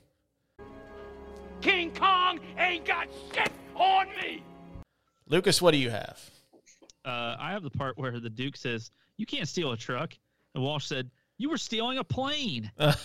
King 1.61 1.93
Kong 1.93 2.39
ain't 2.57 2.85
got 2.85 3.07
shit 3.33 3.51
on 3.75 4.07
me. 4.21 4.43
Lucas, 5.27 5.61
what 5.61 5.71
do 5.71 5.77
you 5.77 5.91
have? 5.91 6.19
Uh, 7.05 7.35
I 7.39 7.51
have 7.51 7.63
the 7.63 7.69
part 7.69 7.97
where 7.97 8.19
the 8.19 8.29
Duke 8.29 8.57
says, 8.57 8.91
"You 9.15 9.25
can't 9.25 9.47
steal 9.47 9.71
a 9.71 9.77
truck," 9.77 10.13
and 10.55 10.63
Walsh 10.63 10.85
said, 10.85 11.09
"You 11.37 11.49
were 11.49 11.57
stealing 11.57 11.99
a 11.99 12.03
plane." 12.03 12.69
like 12.79 12.95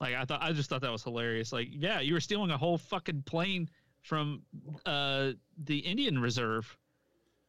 I 0.00 0.24
thought, 0.24 0.42
I 0.42 0.52
just 0.52 0.68
thought 0.70 0.80
that 0.80 0.90
was 0.92 1.02
hilarious. 1.04 1.52
Like, 1.52 1.68
yeah, 1.70 2.00
you 2.00 2.14
were 2.14 2.20
stealing 2.20 2.50
a 2.50 2.56
whole 2.58 2.78
fucking 2.78 3.22
plane 3.26 3.68
from 4.02 4.42
uh, 4.86 5.32
the 5.64 5.78
Indian 5.78 6.18
Reserve. 6.18 6.76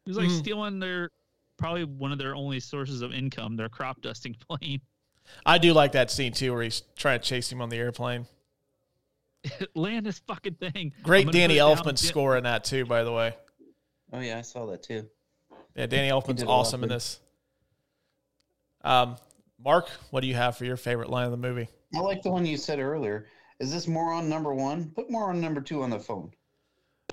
He 0.06 0.12
was 0.12 0.18
like 0.18 0.30
Mhm. 0.30 0.40
stealing 0.40 0.80
their 0.80 1.12
probably 1.58 1.84
one 1.84 2.12
of 2.12 2.18
their 2.18 2.36
only 2.36 2.60
sources 2.60 3.02
of 3.02 3.14
income, 3.14 3.56
their 3.56 3.70
crop 3.70 4.02
dusting 4.02 4.36
plane. 4.50 4.82
I 5.46 5.58
do 5.58 5.74
like 5.74 5.92
that 5.94 6.10
scene 6.12 6.32
too, 6.32 6.54
where 6.54 6.64
he's 6.64 6.84
trying 6.96 7.20
to 7.20 7.26
chase 7.26 7.52
him 7.52 7.62
on 7.62 7.70
the 7.70 7.78
airplane. 7.78 8.26
Land 9.76 10.06
this 10.06 10.20
fucking 10.20 10.56
thing. 10.56 10.94
Great 11.04 11.30
Danny 11.32 11.56
put 11.56 11.58
down. 11.60 11.78
Elfman 11.78 11.98
score 11.98 12.38
in 12.38 12.44
that 12.46 12.64
too, 12.64 12.86
by 12.86 13.04
the 13.04 13.12
way. 13.12 13.36
Oh 14.14 14.20
yeah, 14.22 14.38
I 14.38 14.42
saw 14.42 14.66
that 14.68 14.84
too. 14.84 15.08
Yeah, 15.76 15.86
Danny 15.86 16.10
Elfman's 16.10 16.40
did 16.40 16.48
a 16.48 16.50
lot 16.50 16.60
awesome 16.62 16.84
in 16.84 16.90
this. 16.90 17.20
Um, 18.84 19.18
Mark, 19.64 19.90
what 20.12 20.22
do 20.22 20.28
you 20.28 20.36
have 20.36 20.58
for 20.58 20.66
your 20.66 20.78
favorite 20.78 21.10
line 21.10 21.26
of 21.26 21.32
the 21.32 21.38
movie? 21.38 21.68
I 21.96 22.00
like 22.00 22.22
the 22.22 22.30
one 22.32 22.46
you 22.46 22.58
said 22.58 22.80
earlier. 22.80 23.28
Is 23.60 23.72
this 23.72 23.88
moron 23.88 24.30
number 24.30 24.54
one? 24.54 24.92
Put 24.96 25.10
moron 25.10 25.42
number 25.42 25.62
two 25.62 25.82
on 25.84 25.90
the 25.90 26.00
phone. 26.00 26.32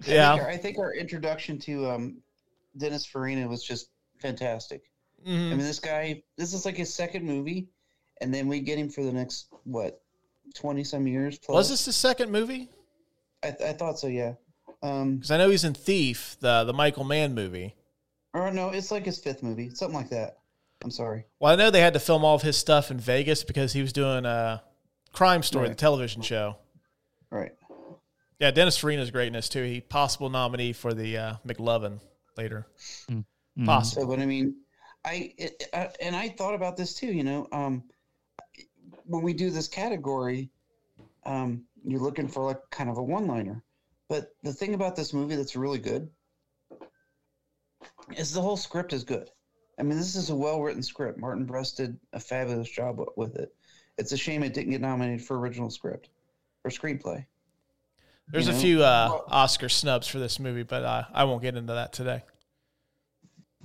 I 0.00 0.02
think 0.04 0.14
Yeah. 0.16 0.32
our- 0.34 0.48
I 0.48 0.56
think 0.56 0.78
our 0.78 0.94
introduction 0.94 1.58
to 1.60 1.90
um, 1.90 2.22
Dennis 2.76 3.06
Farina 3.06 3.48
was 3.48 3.64
just 3.64 3.88
fantastic. 4.24 4.82
I 5.24 5.28
Mhm. 5.28 5.50
mean, 5.50 5.58
this 5.58 5.78
guy, 5.80 6.22
this 6.36 6.52
is 6.54 6.64
like 6.64 6.76
his 6.76 6.92
second 6.92 7.24
movie, 7.24 7.68
and 8.20 8.32
then 8.34 8.48
we 8.48 8.60
get 8.60 8.78
him 8.78 8.88
for 8.88 9.02
the 9.02 9.12
next, 9.12 9.48
what, 9.64 10.00
20 10.54 10.82
some 10.84 11.06
years 11.06 11.38
plus? 11.38 11.54
Was 11.54 11.68
this 11.70 11.84
the 11.84 11.92
second 11.92 12.30
movie? 12.32 12.70
I, 13.42 13.50
th- 13.50 13.68
I 13.68 13.72
thought 13.74 13.98
so, 13.98 14.06
yeah. 14.06 14.34
Um, 14.82 15.16
Because 15.16 15.30
I 15.30 15.36
know 15.38 15.50
he's 15.50 15.64
in 15.64 15.74
Thief, 15.74 16.36
the 16.40 16.64
the 16.64 16.72
Michael 16.72 17.04
Mann 17.04 17.34
movie. 17.34 17.74
or 18.34 18.50
no, 18.50 18.70
it's 18.70 18.90
like 18.90 19.04
his 19.04 19.18
fifth 19.18 19.42
movie, 19.42 19.70
something 19.74 19.94
like 19.96 20.10
that. 20.10 20.38
I'm 20.82 20.90
sorry. 20.90 21.24
Well, 21.38 21.52
I 21.52 21.56
know 21.56 21.70
they 21.70 21.80
had 21.80 21.94
to 21.94 22.00
film 22.00 22.24
all 22.24 22.34
of 22.34 22.42
his 22.42 22.56
stuff 22.58 22.90
in 22.90 22.98
Vegas 22.98 23.44
because 23.44 23.72
he 23.72 23.80
was 23.80 23.92
doing 23.92 24.24
a 24.26 24.62
Crime 25.12 25.42
Story, 25.42 25.68
the 25.68 25.74
television 25.74 26.20
show. 26.20 26.56
Right. 27.30 27.52
Yeah, 28.40 28.50
Dennis 28.50 28.76
Farina's 28.78 29.10
greatness 29.10 29.48
too. 29.48 29.62
He 29.62 29.80
possible 29.80 30.28
nominee 30.28 30.72
for 30.74 30.92
the 30.92 31.16
uh, 31.16 31.34
McLovin 31.46 32.00
later. 32.36 32.66
Mhm. 33.58 33.66
Possible. 33.66 34.06
But 34.06 34.20
I 34.20 34.26
mean, 34.26 34.56
I, 35.04 35.32
it, 35.38 35.64
I 35.72 35.90
and 36.00 36.16
I 36.16 36.28
thought 36.28 36.54
about 36.54 36.76
this 36.76 36.94
too. 36.94 37.12
You 37.12 37.24
know, 37.24 37.48
um, 37.52 37.84
when 39.06 39.22
we 39.22 39.32
do 39.32 39.50
this 39.50 39.68
category, 39.68 40.50
um, 41.24 41.64
you're 41.84 42.00
looking 42.00 42.28
for 42.28 42.44
like 42.44 42.58
kind 42.70 42.90
of 42.90 42.98
a 42.98 43.02
one-liner. 43.02 43.62
But 44.08 44.34
the 44.42 44.52
thing 44.52 44.74
about 44.74 44.96
this 44.96 45.12
movie 45.12 45.36
that's 45.36 45.56
really 45.56 45.78
good 45.78 46.10
is 48.16 48.32
the 48.32 48.42
whole 48.42 48.56
script 48.56 48.92
is 48.92 49.04
good. 49.04 49.30
I 49.78 49.82
mean, 49.82 49.98
this 49.98 50.14
is 50.14 50.30
a 50.30 50.34
well-written 50.36 50.82
script. 50.82 51.18
Martin 51.18 51.44
Brest 51.44 51.78
did 51.78 51.98
a 52.12 52.20
fabulous 52.20 52.70
job 52.70 53.00
with 53.16 53.36
it. 53.36 53.54
It's 53.98 54.12
a 54.12 54.16
shame 54.16 54.42
it 54.42 54.54
didn't 54.54 54.70
get 54.70 54.80
nominated 54.80 55.26
for 55.26 55.38
original 55.38 55.70
script 55.70 56.10
or 56.64 56.70
screenplay. 56.70 57.24
There's 58.28 58.48
You 58.48 58.54
a 58.54 58.56
few 58.56 58.82
uh, 58.82 59.20
Oscar 59.28 59.68
snubs 59.68 60.06
for 60.06 60.18
this 60.18 60.38
movie, 60.38 60.62
but 60.62 60.82
uh, 60.82 61.04
I 61.12 61.24
won't 61.24 61.42
get 61.42 61.56
into 61.56 61.74
that 61.74 61.92
today. 61.92 62.22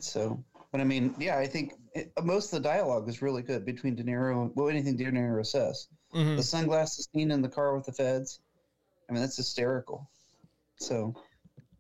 So, 0.04 0.43
but 0.72 0.82
I 0.82 0.84
mean, 0.84 1.16
yeah, 1.20 1.38
I 1.38 1.47
think 1.47 1.74
it, 1.93 2.12
most 2.24 2.54
of 2.54 2.62
the 2.62 2.68
dialogue 2.70 3.08
is 3.10 3.22
really 3.22 3.41
good 3.41 3.66
between 3.66 3.95
De 3.95 4.04
Niro 4.04 4.43
and 4.43 4.52
well, 4.56 4.70
anything 4.70 4.95
De 4.97 5.06
Niro 5.06 5.45
says. 5.45 5.88
Mhm. 6.14 6.38
The 6.38 6.43
sunglasses 6.43 7.08
scene 7.14 7.32
in 7.32 7.41
the 7.41 7.50
car 7.50 7.76
with 7.76 7.86
the 7.86 7.91
feds. 7.93 8.39
I 9.10 9.14
mean, 9.14 9.22
that's 9.22 9.38
hysterical. 9.38 10.10
So, 10.78 11.16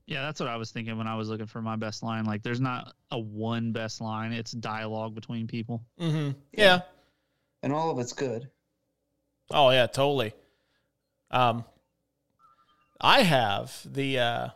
Yeah, 0.07 0.21
that's 0.23 0.39
what 0.39 0.49
I 0.49 0.57
was 0.57 0.71
thinking 0.71 0.97
when 0.97 1.07
I 1.07 1.15
was 1.15 1.29
looking 1.29 1.45
for 1.45 1.61
my 1.61 1.75
best 1.75 2.01
line. 2.01 2.25
Like, 2.25 2.41
there's 2.41 2.59
not 2.59 2.95
a 3.11 3.19
one 3.19 3.71
best 3.71 4.01
line; 4.01 4.33
it's 4.33 4.51
dialogue 4.51 5.13
between 5.13 5.45
people. 5.47 5.83
Mm-hmm. 5.99 6.31
Yeah. 6.51 6.81
and 7.61 7.71
all 7.73 7.91
of 7.91 7.99
it's 7.99 8.13
good. 8.13 8.49
Oh 9.51 9.69
yeah, 9.69 9.85
totally. 9.87 10.33
Um, 11.31 11.63
I 13.01 13.21
have 13.21 13.81
the 13.85 14.19
uh, 14.19 14.47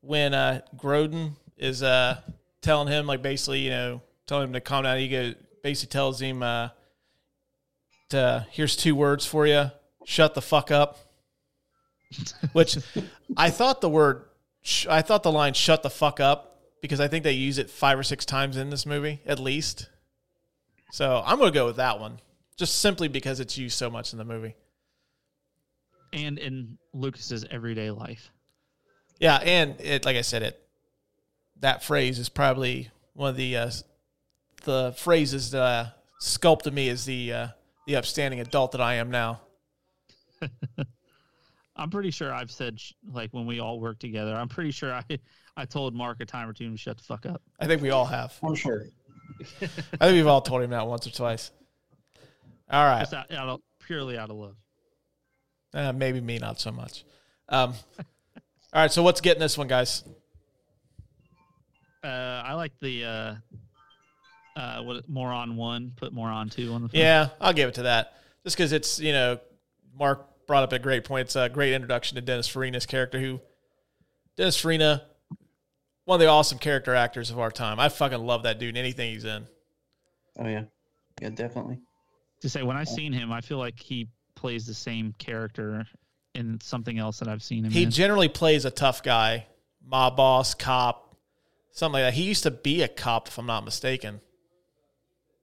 when 0.00 0.32
uh, 0.34 0.60
Grodin 0.76 1.32
is 1.56 1.82
uh 1.82 2.20
telling 2.64 2.88
him 2.88 3.06
like 3.06 3.22
basically 3.22 3.60
you 3.60 3.70
know 3.70 4.02
telling 4.26 4.48
him 4.48 4.52
to 4.54 4.60
calm 4.60 4.82
down. 4.84 4.98
He 4.98 5.08
go 5.08 5.34
basically 5.62 5.92
tells 5.92 6.20
him 6.20 6.42
uh, 6.42 6.70
to 8.08 8.46
here's 8.50 8.74
two 8.74 8.96
words 8.96 9.24
for 9.24 9.46
you: 9.46 9.70
shut 10.04 10.34
the 10.34 10.42
fuck 10.42 10.70
up. 10.70 10.98
Which 12.52 12.78
I 13.36 13.50
thought 13.50 13.80
the 13.80 13.88
word 13.88 14.24
sh- 14.62 14.86
I 14.88 15.02
thought 15.02 15.22
the 15.22 15.32
line 15.32 15.54
"shut 15.54 15.82
the 15.82 15.90
fuck 15.90 16.20
up" 16.20 16.58
because 16.80 17.00
I 17.00 17.08
think 17.08 17.22
they 17.24 17.32
use 17.32 17.58
it 17.58 17.70
five 17.70 17.98
or 17.98 18.02
six 18.02 18.24
times 18.24 18.56
in 18.56 18.70
this 18.70 18.86
movie 18.86 19.20
at 19.26 19.38
least. 19.38 19.88
So 20.92 21.22
I'm 21.24 21.38
gonna 21.38 21.50
go 21.50 21.66
with 21.66 21.76
that 21.76 22.00
one, 22.00 22.20
just 22.56 22.80
simply 22.80 23.08
because 23.08 23.40
it's 23.40 23.58
used 23.58 23.76
so 23.76 23.90
much 23.90 24.12
in 24.12 24.18
the 24.18 24.24
movie. 24.24 24.54
And 26.12 26.38
in 26.38 26.78
Lucas's 26.92 27.44
everyday 27.50 27.90
life. 27.90 28.30
Yeah, 29.18 29.36
and 29.38 29.80
it 29.80 30.04
like 30.04 30.16
I 30.16 30.20
said, 30.20 30.42
it 30.42 30.63
that 31.64 31.82
phrase 31.82 32.18
is 32.18 32.28
probably 32.28 32.90
one 33.14 33.30
of 33.30 33.36
the 33.36 33.56
uh, 33.56 33.70
the 34.64 34.94
phrases 34.98 35.50
that 35.52 35.62
uh, 35.62 35.86
sculpted 36.20 36.74
me 36.74 36.90
as 36.90 37.06
the 37.06 37.32
uh, 37.32 37.48
the 37.86 37.96
upstanding 37.96 38.40
adult 38.40 38.72
that 38.72 38.82
I 38.82 38.96
am 38.96 39.10
now. 39.10 39.40
I'm 41.76 41.88
pretty 41.90 42.10
sure 42.10 42.32
I've 42.32 42.50
said 42.50 42.78
like 43.10 43.30
when 43.32 43.46
we 43.46 43.60
all 43.60 43.80
work 43.80 43.98
together. 43.98 44.34
I'm 44.34 44.48
pretty 44.48 44.72
sure 44.72 44.92
I 44.92 45.02
I 45.56 45.64
told 45.64 45.94
Mark 45.94 46.18
a 46.20 46.26
time 46.26 46.50
or 46.50 46.52
two 46.52 46.70
to 46.70 46.76
shut 46.76 46.98
the 46.98 47.02
fuck 47.02 47.24
up. 47.24 47.40
I 47.58 47.66
think 47.66 47.80
we 47.80 47.90
all 47.90 48.04
have. 48.04 48.34
I'm 48.42 48.54
sure. 48.54 48.84
I 49.62 49.66
think 49.66 50.16
we've 50.16 50.26
all 50.26 50.42
told 50.42 50.62
him 50.62 50.70
that 50.70 50.86
once 50.86 51.06
or 51.06 51.12
twice. 51.12 51.50
All 52.70 52.84
right, 52.84 53.00
Just 53.00 53.14
out, 53.14 53.32
out 53.32 53.48
of, 53.48 53.60
purely 53.86 54.18
out 54.18 54.28
of 54.30 54.36
love. 54.36 54.56
uh, 55.72 55.92
maybe 55.92 56.20
me 56.20 56.38
not 56.38 56.60
so 56.60 56.72
much. 56.72 57.04
Um, 57.48 57.74
all 58.72 58.82
right, 58.82 58.92
so 58.92 59.02
what's 59.02 59.20
getting 59.20 59.40
this 59.40 59.56
one, 59.56 59.68
guys? 59.68 60.02
Uh, 62.04 62.42
I 62.44 62.52
like 62.54 62.72
the 62.80 63.04
uh, 63.04 63.34
uh, 64.56 64.82
what 64.82 65.08
more 65.08 65.32
on 65.32 65.56
one, 65.56 65.92
put 65.96 66.12
more 66.12 66.28
on 66.28 66.48
two 66.50 66.72
on 66.72 66.82
the. 66.82 66.88
front. 66.88 66.94
Yeah, 67.02 67.28
I'll 67.40 67.52
give 67.54 67.68
it 67.70 67.74
to 67.76 67.82
that. 67.84 68.12
Just 68.44 68.56
because 68.56 68.72
it's 68.72 69.00
you 69.00 69.12
know, 69.12 69.38
Mark 69.98 70.46
brought 70.46 70.62
up 70.64 70.72
a 70.72 70.78
great 70.78 71.04
point. 71.04 71.22
It's 71.28 71.36
a 71.36 71.48
great 71.48 71.72
introduction 71.72 72.16
to 72.16 72.20
Dennis 72.20 72.46
Farina's 72.48 72.86
character. 72.86 73.18
Who 73.18 73.40
Dennis 74.36 74.60
Farina, 74.60 75.02
one 76.04 76.16
of 76.16 76.20
the 76.20 76.26
awesome 76.26 76.58
character 76.58 76.94
actors 76.94 77.30
of 77.30 77.38
our 77.38 77.50
time. 77.50 77.80
I 77.80 77.88
fucking 77.88 78.18
love 78.20 78.42
that 78.42 78.58
dude. 78.58 78.70
in 78.70 78.76
Anything 78.76 79.14
he's 79.14 79.24
in. 79.24 79.46
Oh 80.38 80.46
yeah, 80.46 80.64
yeah, 81.22 81.30
definitely. 81.30 81.80
To 82.42 82.48
say 82.50 82.62
when 82.62 82.76
I 82.76 82.84
seen 82.84 83.12
him, 83.12 83.32
I 83.32 83.40
feel 83.40 83.58
like 83.58 83.80
he 83.80 84.08
plays 84.34 84.66
the 84.66 84.74
same 84.74 85.14
character 85.18 85.86
in 86.34 86.60
something 86.60 86.98
else 86.98 87.20
that 87.20 87.28
I've 87.28 87.42
seen 87.42 87.64
him 87.64 87.70
He 87.70 87.84
in. 87.84 87.90
generally 87.90 88.28
plays 88.28 88.64
a 88.66 88.70
tough 88.70 89.02
guy, 89.02 89.46
mob 89.86 90.16
boss, 90.16 90.52
cop, 90.52 91.03
something 91.74 92.00
like 92.02 92.12
that. 92.12 92.14
He 92.14 92.22
used 92.22 92.44
to 92.44 92.50
be 92.50 92.80
a 92.82 92.88
cop, 92.88 93.28
if 93.28 93.36
I'm 93.38 93.44
not 93.46 93.64
mistaken. 93.64 94.20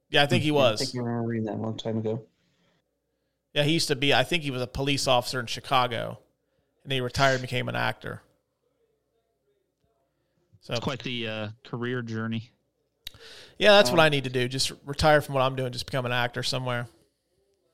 Yeah, 0.10 0.24
I 0.24 0.26
think 0.26 0.42
he 0.42 0.50
Yeah, 0.50 0.56
I 0.56 0.72
was. 0.72 0.80
think 0.80 0.94
you 0.96 1.04
remember 1.04 1.28
reading 1.30 1.46
that 1.46 1.54
a 1.54 1.62
long 1.62 1.78
time 1.78 2.00
ago. 2.00 2.24
Yeah, 3.54 3.64
he 3.64 3.74
used 3.74 3.90
to 3.90 3.96
be. 3.96 4.14
I 4.14 4.24
think 4.24 4.42
he 4.44 4.52
was 4.52 4.62
a 4.62 4.68
police 4.68 5.08
officer 5.08 5.40
in 5.40 5.46
Chicago, 5.46 6.20
and 6.84 6.92
he 6.92 7.00
retired 7.02 7.34
and 7.36 7.42
became 7.44 7.70
an 7.70 7.76
actor. 7.76 8.24
So 10.62 10.74
it's 10.74 10.84
quite 10.84 11.04
the 11.04 11.28
uh, 11.28 11.48
career 11.64 12.02
journey. 12.02 12.52
Yeah, 13.58 13.72
that's 13.72 13.92
what 13.92 14.00
I 14.00 14.10
need 14.10 14.24
to 14.24 14.30
do. 14.30 14.48
Just 14.48 14.72
retire 14.86 15.22
from 15.22 15.36
what 15.36 15.42
I'm 15.42 15.56
doing. 15.56 15.72
Just 15.72 15.86
become 15.86 16.06
an 16.06 16.12
actor 16.12 16.44
somewhere. 16.44 16.88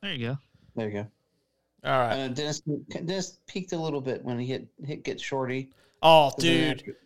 There 0.02 0.12
you 0.12 0.26
go. 0.28 0.38
There 0.76 0.86
you 0.88 0.92
go. 0.92 1.06
All 1.84 1.98
right. 1.98 2.18
Uh, 2.20 2.28
Dennis 2.28 2.60
Dennis 2.60 3.38
peaked 3.46 3.72
a 3.72 3.78
little 3.78 4.00
bit 4.00 4.24
when 4.24 4.38
he 4.38 4.46
hit 4.46 4.66
hit 4.84 5.04
get 5.04 5.20
shorty. 5.20 5.70
Oh, 6.02 6.30
dude, 6.38 6.78
actor- 6.80 6.96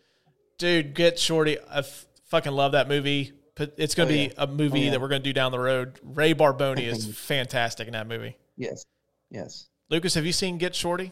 dude, 0.57 0.93
get 0.93 1.19
shorty. 1.19 1.57
I 1.59 1.79
f- 1.79 2.05
fucking 2.25 2.51
love 2.51 2.71
that 2.73 2.87
movie. 2.87 3.33
It's 3.57 3.93
gonna 3.95 4.09
Oh, 4.09 4.13
be 4.13 4.31
a 4.37 4.47
movie 4.47 4.79
Oh, 4.81 4.83
yeah. 4.85 4.91
that 4.91 5.01
we're 5.01 5.07
gonna 5.09 5.19
do 5.23 5.33
down 5.33 5.51
the 5.51 5.59
road. 5.59 5.99
Ray 6.03 6.33
Barboni 6.33 6.87
is 6.87 7.05
fantastic 7.17 7.87
in 7.87 7.93
that 7.93 8.07
movie. 8.07 8.35
Yes, 8.57 8.85
yes. 9.29 9.67
Lucas, 9.89 10.13
have 10.15 10.25
you 10.25 10.31
seen 10.31 10.57
Get 10.57 10.73
Shorty? 10.73 11.11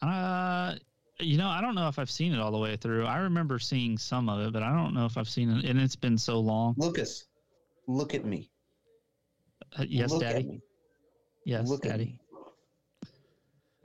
Uh, 0.00 0.74
you 1.20 1.36
know, 1.36 1.48
I 1.48 1.60
don't 1.60 1.74
know 1.74 1.88
if 1.88 1.98
I've 1.98 2.10
seen 2.10 2.32
it 2.32 2.40
all 2.40 2.50
the 2.50 2.58
way 2.58 2.76
through. 2.76 3.04
I 3.06 3.18
remember 3.18 3.58
seeing 3.58 3.98
some 3.98 4.28
of 4.28 4.40
it, 4.40 4.52
but 4.52 4.62
I 4.62 4.70
don't 4.74 4.94
know 4.94 5.04
if 5.06 5.16
I've 5.18 5.28
seen 5.28 5.50
it, 5.50 5.64
and 5.66 5.78
it's 5.80 5.96
been 5.96 6.16
so 6.18 6.40
long. 6.40 6.74
Lucas, 6.78 7.26
look 7.86 8.14
at 8.14 8.24
me. 8.24 8.50
Uh, 9.78 9.84
yes, 9.88 10.10
Look 10.10 10.22
at 10.22 10.32
Daddy. 10.32 10.44
me. 10.46 10.60
Yes, 11.44 11.68
Look 11.68 11.84
at 11.84 11.92
Daddy. 11.92 12.04
me. 12.04 12.20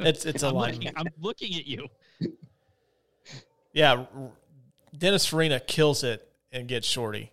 It's 0.08 0.26
it's 0.26 0.44
a 0.44 0.48
I'm 0.48 0.54
line. 0.56 0.74
looking, 0.76 0.92
I'm 0.96 1.08
looking 1.20 1.56
at 1.56 1.66
you. 1.68 1.88
Yeah, 3.74 4.06
R- 4.16 4.32
Dennis 4.98 5.26
Farina 5.26 5.60
kills 5.60 6.04
it 6.04 6.28
and 6.52 6.68
gets 6.68 6.88
Shorty. 6.88 7.32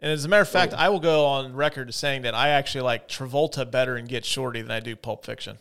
And 0.00 0.12
as 0.12 0.24
a 0.24 0.28
matter 0.28 0.42
of 0.42 0.48
fact, 0.48 0.72
oh. 0.74 0.78
I 0.78 0.88
will 0.90 1.00
go 1.00 1.26
on 1.26 1.54
record 1.54 1.88
as 1.88 1.96
saying 1.96 2.22
that 2.22 2.34
I 2.34 2.50
actually 2.50 2.82
like 2.82 3.08
Travolta 3.08 3.68
better 3.68 3.96
and 3.96 4.08
Get 4.08 4.24
Shorty 4.24 4.62
than 4.62 4.70
I 4.70 4.80
do 4.80 4.94
Pulp 4.94 5.24
Fiction. 5.26 5.58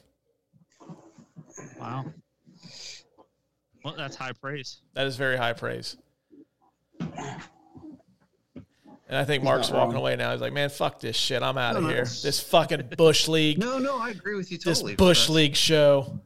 Wow. 1.80 2.06
Well, 3.84 3.96
that's 3.98 4.16
high 4.16 4.34
praise. 4.34 4.78
That 4.94 5.08
is 5.08 5.16
very 5.16 5.38
high 5.38 5.54
praise. 5.54 5.98
And 9.10 9.16
I 9.18 9.24
think 9.24 9.42
Mark's 9.44 9.72
walking 9.72 9.94
wrong. 9.94 10.02
away 10.02 10.16
now. 10.18 10.34
He's 10.34 10.42
like, 10.42 10.52
"Man, 10.52 10.70
fuck 10.70 11.00
this 11.00 11.16
shit. 11.16 11.42
I'm 11.42 11.58
out 11.58 11.78
of 11.78 11.84
No, 11.84 11.88
no. 11.90 11.96
here. 11.96 12.04
This 12.04 12.42
fucking 12.42 12.90
Bush 12.98 13.30
League, 13.30 13.58
No, 13.58 13.78
no, 13.80 13.98
I 13.98 14.10
agree 14.10 14.36
with 14.36 14.52
you 14.52 14.58
totally. 14.58 14.94
this. 14.94 14.98
Bush 14.98 15.30
League 15.30 15.56
show." 15.56 16.20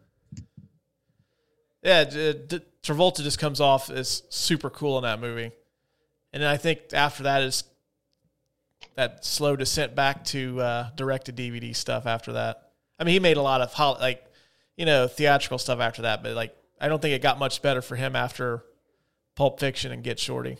Yeah, 1.83 2.03
D- 2.05 2.33
D- 2.47 2.59
Travolta 2.83 3.23
just 3.23 3.39
comes 3.39 3.61
off 3.61 3.89
as 3.89 4.23
super 4.29 4.69
cool 4.69 4.97
in 4.97 5.03
that 5.03 5.19
movie, 5.19 5.51
and 6.33 6.41
then 6.41 6.49
I 6.49 6.57
think 6.57 6.79
after 6.93 7.23
that 7.23 7.43
is 7.43 7.63
that 8.95 9.23
slow 9.23 9.55
descent 9.55 9.95
back 9.95 10.23
to 10.25 10.59
uh, 10.59 10.89
direct 10.95 11.25
to 11.25 11.33
DVD 11.33 11.75
stuff. 11.75 12.05
After 12.05 12.33
that, 12.33 12.71
I 12.99 13.03
mean, 13.03 13.13
he 13.13 13.19
made 13.19 13.37
a 13.37 13.41
lot 13.41 13.61
of 13.61 13.73
hol- 13.73 13.97
like 13.99 14.23
you 14.77 14.85
know 14.85 15.07
theatrical 15.07 15.57
stuff 15.57 15.79
after 15.79 16.03
that, 16.03 16.23
but 16.23 16.33
like 16.35 16.55
I 16.79 16.87
don't 16.87 17.01
think 17.01 17.13
it 17.13 17.21
got 17.21 17.37
much 17.37 17.61
better 17.61 17.81
for 17.81 17.95
him 17.95 18.15
after 18.15 18.63
Pulp 19.35 19.59
Fiction 19.59 19.91
and 19.91 20.03
Get 20.03 20.19
Shorty. 20.19 20.57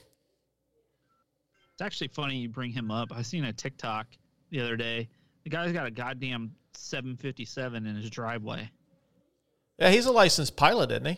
It's 1.73 1.81
actually 1.81 2.09
funny 2.09 2.37
you 2.37 2.49
bring 2.49 2.71
him 2.71 2.91
up. 2.91 3.11
I 3.11 3.23
seen 3.23 3.43
a 3.45 3.53
TikTok 3.53 4.07
the 4.51 4.61
other 4.61 4.77
day. 4.77 5.09
The 5.43 5.49
guy's 5.49 5.71
got 5.71 5.87
a 5.87 5.91
goddamn 5.91 6.51
757 6.75 7.87
in 7.87 7.95
his 7.95 8.09
driveway. 8.11 8.69
Yeah, 9.79 9.89
he's 9.89 10.05
a 10.05 10.11
licensed 10.11 10.55
pilot, 10.55 10.91
isn't 10.91 11.05
he? 11.05 11.17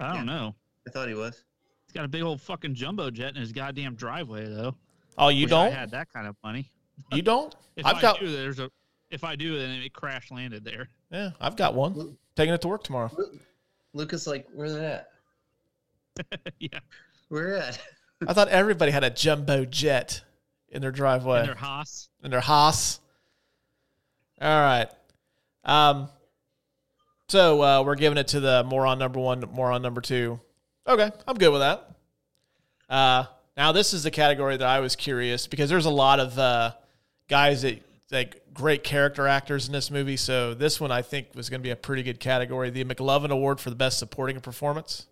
I 0.00 0.08
don't 0.08 0.26
Yeah. 0.26 0.34
know. 0.34 0.54
I 0.86 0.90
thought 0.90 1.08
he 1.08 1.14
was. 1.14 1.44
He's 1.86 1.92
got 1.92 2.04
a 2.04 2.08
big 2.08 2.22
old 2.22 2.40
fucking 2.40 2.74
jumbo 2.74 3.10
jet 3.10 3.34
in 3.34 3.40
his 3.40 3.52
goddamn 3.52 3.94
driveway, 3.94 4.46
though. 4.46 4.74
Oh, 5.16 5.28
you 5.28 5.44
Wish 5.44 5.50
don't? 5.50 5.72
had 5.72 5.90
that 5.92 6.12
kind 6.12 6.26
of 6.26 6.36
money. 6.42 6.68
You 7.12 7.22
don't? 7.22 7.54
If 7.76 7.84
I've 7.86 7.96
I 7.96 8.00
got 8.02 8.20
do, 8.20 8.30
there's 8.30 8.60
a. 8.60 8.70
If 9.10 9.24
I 9.24 9.34
do, 9.34 9.58
then 9.58 9.70
it 9.82 9.92
crash 9.92 10.30
landed 10.30 10.64
there. 10.64 10.88
yeah, 11.10 11.30
I've 11.40 11.56
got 11.56 11.74
one. 11.74 12.16
Taking 12.36 12.54
it 12.54 12.60
to 12.60 12.68
work 12.68 12.84
tomorrow. 12.84 13.10
Lucas, 13.94 14.28
like, 14.28 14.46
where 14.54 14.70
that? 14.70 15.08
yeah, 16.60 16.78
Where 17.28 17.56
at? 17.56 17.80
I 18.28 18.32
thought 18.32 18.46
everybody 18.48 18.92
had 18.92 19.02
a 19.02 19.10
jumbo 19.10 19.64
jet 19.64 20.22
in 20.68 20.82
their 20.82 20.92
driveway. 20.92 21.40
and 21.40 21.48
their 21.48 21.54
Haas. 21.56 22.08
in 22.22 22.30
their 22.30 22.40
Haas. 22.40 23.00
All 24.40 24.48
right. 24.60 24.88
Um. 25.64 26.08
So 27.28 27.62
uh, 27.62 27.82
we're 27.82 27.94
giving 27.94 28.18
it 28.18 28.28
to 28.28 28.40
the 28.40 28.64
moron 28.64 28.98
number 28.98 29.20
one, 29.20 29.44
moron 29.52 29.82
number 29.82 30.00
two. 30.00 30.40
Okay, 30.86 31.10
I'm 31.26 31.36
good 31.36 31.50
with 31.50 31.60
that. 31.60 31.90
Uh, 32.88 33.24
now 33.56 33.72
this 33.72 33.94
is 33.94 34.02
the 34.02 34.10
category 34.10 34.56
that 34.56 34.66
I 34.66 34.80
was 34.80 34.94
curious 34.96 35.46
because 35.46 35.70
there's 35.70 35.86
a 35.86 35.90
lot 35.90 36.20
of 36.20 36.38
uh, 36.38 36.72
guys 37.28 37.62
that 37.62 37.82
like 38.10 38.42
great 38.52 38.84
character 38.84 39.26
actors 39.26 39.66
in 39.66 39.72
this 39.72 39.90
movie. 39.90 40.16
So 40.16 40.54
this 40.54 40.80
one 40.80 40.92
I 40.92 41.02
think 41.02 41.28
was 41.34 41.50
going 41.50 41.60
to 41.60 41.62
be 41.62 41.70
a 41.70 41.76
pretty 41.76 42.02
good 42.02 42.20
category. 42.20 42.70
The 42.70 42.84
McLovin 42.84 43.30
Award 43.30 43.60
for 43.60 43.70
the 43.70 43.76
best 43.76 43.98
supporting 43.98 44.40
performance. 44.40 45.06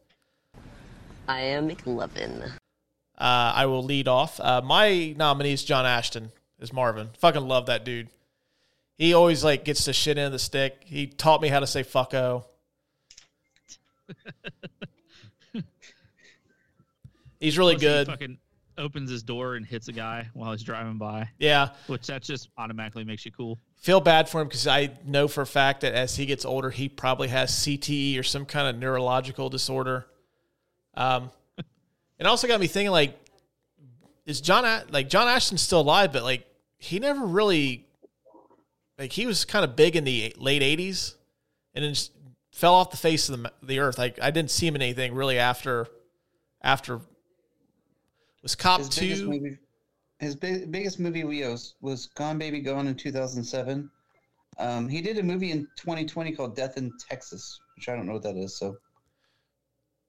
I 1.29 1.41
am 1.41 1.69
McLovin. 1.69 2.53
Uh, 3.19 3.53
I 3.55 3.67
will 3.67 3.83
lead 3.83 4.09
off. 4.09 4.41
Uh, 4.41 4.61
my 4.63 5.15
nominee 5.17 5.53
is 5.53 5.65
John 5.65 5.87
Ashton 5.87 6.33
as 6.61 6.73
Marvin. 6.73 7.11
Fucking 7.19 7.47
love 7.47 7.67
that 7.67 7.85
dude. 7.85 8.09
He 9.03 9.15
always 9.15 9.43
like 9.43 9.65
gets 9.65 9.85
the 9.85 9.93
shit 9.93 10.17
in 10.17 10.31
the 10.31 10.39
stick. 10.39 10.85
He 10.87 11.09
taught 11.09 11.43
me 11.43 11.49
how 11.49 11.59
to 11.59 11.67
say 11.67 11.83
fucko. 11.83 12.45
He's 17.41 17.59
really 17.59 17.75
Plus, 17.75 17.83
he 17.83 17.89
good. 17.89 18.07
fucking 18.07 18.39
opens 18.79 19.11
his 19.11 19.25
door 19.25 19.57
and 19.57 19.67
hits 19.67 19.89
a 19.89 19.93
guy 19.93 20.29
while 20.35 20.53
he's 20.53 20.63
driving 20.63 20.99
by, 20.99 21.29
Yeah, 21.41 21.71
which 21.89 22.07
that 22.07 22.23
just 22.23 22.49
automatically 22.57 23.03
makes 23.03 23.27
you 23.27 23.33
cool. 23.33 23.59
feel 23.75 24.01
bad 24.01 24.29
for 24.29 24.41
him 24.41 24.47
because 24.47 24.69
I 24.69 24.91
know 25.05 25.27
for 25.27 25.41
a 25.43 25.47
fact 25.47 25.81
that 25.81 25.95
as 25.95 26.15
he 26.15 26.25
gets 26.25 26.45
older, 26.45 26.71
he 26.71 26.89
probably 26.89 27.27
has 27.27 27.51
CTE 27.51 28.17
or 28.21 28.23
some 28.23 28.47
kind 28.47 28.69
of 28.69 28.81
neurological 28.81 29.49
disorder. 29.49 30.07
Um, 30.95 31.33
and 32.21 32.29
also 32.29 32.47
got 32.47 32.61
me 32.61 32.69
thinking 32.69 32.93
like, 32.93 33.19
is 34.27 34.41
John 34.41 34.65
like 34.91 35.09
John 35.09 35.27
Ashton 35.27 35.59
still 35.59 35.81
alive? 35.81 36.13
But 36.13 36.23
like 36.23 36.47
he 36.79 37.01
never 37.01 37.27
really 37.27 37.89
like 38.99 39.13
he 39.13 39.27
was 39.27 39.45
kind 39.45 39.65
of 39.65 39.77
big 39.77 39.97
in 39.97 40.05
the 40.05 40.35
late 40.39 40.63
'80s 40.63 41.15
and 41.75 41.85
then 41.85 41.95
just 41.95 42.13
fell 42.53 42.75
off 42.75 42.91
the 42.91 42.97
face 42.97 43.29
of 43.29 43.43
the 43.43 43.53
the 43.63 43.79
earth. 43.79 43.99
Like 43.99 44.21
I 44.23 44.31
didn't 44.31 44.51
see 44.51 44.67
him 44.67 44.75
in 44.77 44.83
anything 44.83 45.15
really 45.15 45.39
after 45.39 45.87
after 46.63 47.01
was 48.43 48.55
Cop 48.55 48.81
His 48.81 48.89
biggest 48.99 49.23
two. 49.23 49.29
movie, 49.31 49.59
his 50.19 50.35
big, 50.37 50.71
biggest 50.71 50.99
movie 51.01 51.25
was 51.25 51.75
was 51.81 52.07
Gone 52.07 52.39
Baby 52.39 52.61
Gone 52.61 52.87
in 52.89 52.95
2007. 52.95 53.91
Um, 54.59 54.89
he 54.89 55.01
did 55.01 55.17
a 55.19 55.23
movie 55.23 55.51
in 55.51 55.67
2020 55.77 56.33
called 56.33 56.55
Death 56.55 56.77
in 56.77 56.93
Texas, 57.09 57.59
which 57.77 57.89
I 57.89 57.97
don't 57.97 58.07
know 58.07 58.13
what 58.15 58.23
that 58.25 58.37
is. 58.37 58.59
So 58.59 58.77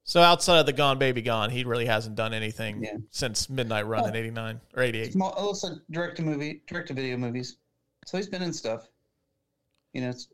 So 0.03 0.19
outside 0.21 0.59
of 0.59 0.65
the 0.65 0.73
Gone 0.73 0.97
Baby 0.99 1.21
Gone, 1.21 1.49
he 1.49 1.63
really 1.63 1.85
hasn't 1.85 2.15
done 2.15 2.33
anything 2.33 2.83
Yeah. 2.83 2.97
since 3.11 3.49
Midnight 3.49 3.87
Run 3.87 4.03
in 4.09 4.15
Oh. 4.15 4.19
'89 4.19 4.59
or 4.75 4.83
'88. 4.83 5.13
small, 5.13 5.29
also 5.31 5.77
direct 5.91 6.17
to 6.17 6.23
movie, 6.23 6.61
direct 6.67 6.89
to 6.89 6.93
video 6.93 7.15
movies. 7.17 7.55
So 8.05 8.17
he's 8.17 8.27
been 8.27 8.41
in 8.41 8.53
stuff. 8.53 8.87
You 9.93 10.01
know, 10.01 10.09
it's 10.09 10.27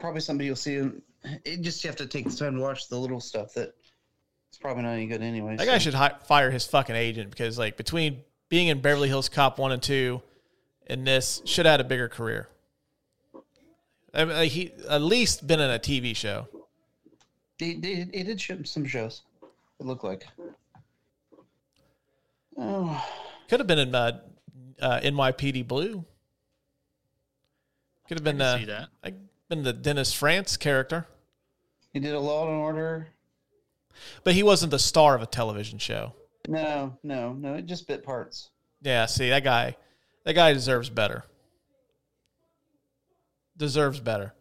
probably 0.00 0.20
somebody 0.20 0.46
you'll 0.46 0.56
see. 0.56 0.74
him- 0.74 1.02
It 1.44 1.62
just 1.62 1.82
you 1.82 1.88
have 1.88 1.96
to 1.96 2.06
take 2.06 2.28
the 2.28 2.36
time 2.36 2.54
to 2.56 2.60
watch 2.60 2.88
the 2.88 2.98
little 2.98 3.20
stuff 3.20 3.54
that 3.54 3.74
it's 4.48 4.58
probably 4.58 4.82
not 4.84 4.92
any 4.92 5.06
good 5.06 5.22
anyway. 5.22 5.56
That 5.56 5.66
so. 5.66 5.72
guy 5.72 5.78
should 5.78 5.94
hi- 5.94 6.14
fire 6.26 6.50
his 6.50 6.66
fucking 6.66 6.94
agent 6.94 7.30
because, 7.30 7.58
like, 7.58 7.76
between 7.76 8.22
being 8.48 8.68
in 8.68 8.80
Beverly 8.80 9.08
Hills 9.08 9.28
Cop 9.28 9.58
one 9.58 9.72
and 9.72 9.82
two, 9.82 10.22
and 10.86 11.06
this, 11.06 11.42
should 11.44 11.66
have 11.66 11.74
had 11.74 11.80
a 11.80 11.84
bigger 11.84 12.08
career. 12.08 12.48
I 14.14 14.24
mean, 14.24 14.48
he 14.48 14.72
at 14.88 15.02
least 15.02 15.46
been 15.46 15.60
in 15.60 15.68
a 15.70 15.78
TV 15.78 16.14
show. 16.14 16.48
He, 17.58 17.74
he, 17.74 17.94
he 18.14 18.22
did 18.22 18.40
shoot 18.40 18.66
some 18.68 18.86
shows. 18.86 19.22
It 19.80 19.84
looked 19.86 20.04
like. 20.04 20.26
Oh, 22.56 23.04
Could 23.48 23.60
have 23.60 23.66
been 23.66 23.78
in 23.78 23.94
uh, 23.94 24.20
uh, 24.80 25.00
NYPD 25.00 25.66
Blue. 25.66 26.04
Could 28.08 28.18
have 28.18 28.24
been 28.24 28.40
I 28.40 28.44
uh, 28.44 28.56
can 28.58 28.60
see 28.66 28.72
that. 28.72 28.88
like 29.04 29.14
been 29.48 29.62
the 29.62 29.72
Dennis 29.72 30.12
Franz 30.12 30.56
character, 30.56 31.06
he 31.92 32.00
did 32.00 32.14
a 32.14 32.20
Law 32.20 32.48
and 32.48 32.56
Order. 32.58 33.08
but 34.24 34.34
he 34.34 34.42
wasn't 34.42 34.70
the 34.70 34.78
star 34.78 35.14
of 35.14 35.22
a 35.22 35.26
television 35.26 35.78
show. 35.78 36.12
No, 36.48 36.96
no, 37.02 37.32
no. 37.32 37.54
It 37.54 37.66
just 37.66 37.88
bit 37.88 38.04
parts. 38.04 38.50
Yeah, 38.82 39.06
see 39.06 39.30
that 39.30 39.42
guy, 39.44 39.76
that 40.24 40.34
guy 40.34 40.52
deserves 40.52 40.88
better. 40.90 41.24
Deserves 43.56 44.00
better. 44.00 44.34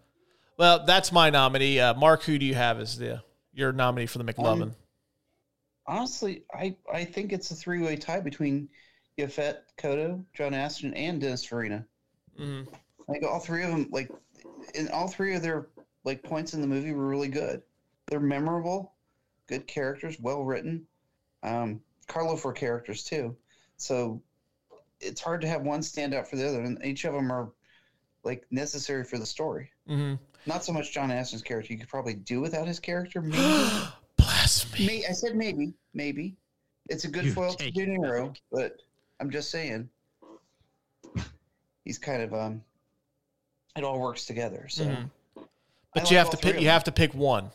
Well, 0.58 0.86
that's 0.86 1.12
my 1.12 1.30
nominee. 1.30 1.80
Uh, 1.80 1.94
Mark, 1.94 2.24
who 2.24 2.38
do 2.38 2.46
you 2.46 2.54
have 2.54 2.80
as 2.80 2.98
the 2.98 3.22
your 3.54 3.72
nominee 3.72 4.06
for 4.06 4.18
the 4.18 4.26
McLovin? 4.26 4.62
Um, 4.64 4.76
Honestly, 5.88 6.44
I, 6.54 6.76
I 6.92 7.06
think 7.06 7.32
it's 7.32 7.52
a 7.52 7.56
three 7.56 7.82
way 7.82 7.96
tie 7.96 8.20
between 8.20 8.68
Yaphet 9.18 9.58
Kotto, 9.78 10.24
John 10.34 10.54
Ashton, 10.54 10.94
and 10.96 11.22
Dennis 11.22 11.46
Farina. 11.46 11.86
Mhm. 12.40 12.68
Like 13.08 13.24
all 13.24 13.40
three 13.40 13.64
of 13.64 13.72
them, 13.72 13.88
like 13.92 14.10
in 14.74 14.90
all 14.90 15.08
three 15.08 15.36
of 15.36 15.42
their 15.42 15.68
like 16.04 16.24
points 16.24 16.54
in 16.54 16.62
the 16.62 16.68
movie 16.68 16.94
were 16.94 17.08
really 17.08 17.28
good. 17.28 17.62
They're 18.08 18.20
memorable, 18.20 18.94
good 19.48 19.68
characters, 19.68 20.20
well 20.20 20.44
written. 20.44 20.86
Um, 21.44 21.82
Carlo 22.08 22.36
for 22.36 22.54
characters 22.54 23.04
too, 23.04 23.36
so 23.78 24.22
it's 25.00 25.22
hard 25.22 25.42
to 25.42 25.48
have 25.48 25.62
one 25.62 25.84
stand 25.84 26.14
out 26.14 26.28
for 26.28 26.36
the 26.36 26.48
other, 26.48 26.62
and 26.62 26.84
each 26.84 27.06
of 27.06 27.14
them 27.14 27.32
are 27.32 27.52
like 28.24 28.46
necessary 28.52 29.04
for 29.04 29.18
the 29.18 29.26
story. 29.26 29.72
Mm-hmm. 29.90 30.16
Not 30.48 30.64
so 30.64 30.74
much 30.74 30.92
John 30.92 31.12
Ashton's 31.12 31.42
character; 31.42 31.74
you 31.74 31.80
could 31.80 31.90
probably 31.90 32.14
do 32.14 32.42
without 32.42 32.68
his 32.68 32.80
character. 32.80 33.22
Maybe. 33.22 33.70
Blasphemy. 34.18 34.86
May, 34.86 35.06
I 35.08 35.12
said 35.12 35.36
maybe, 35.36 35.74
maybe. 35.94 36.36
It's 36.90 37.06
a 37.06 37.08
good 37.08 37.26
You 37.26 37.34
foil 37.34 37.54
to 37.54 37.72
De 37.72 37.86
Niro, 37.86 38.36
but 38.52 38.82
I'm 39.20 39.30
just 39.30 39.50
saying 39.50 39.90
he's 41.84 41.98
kind 41.98 42.22
of 42.22 42.34
um. 42.34 42.64
It 43.76 43.84
all 43.84 44.00
works 44.00 44.26
together, 44.26 44.68
so 44.70 44.86
Mhm. 44.86 45.12
I 45.36 45.42
But 45.94 46.04
like 46.04 46.12
you 46.12 46.18
have 46.18 46.30
to 46.30 46.38
pick. 46.38 46.60
You 46.60 46.70
have 46.70 46.86
to 46.86 46.92
pick 46.92 47.14
one. 47.14 47.52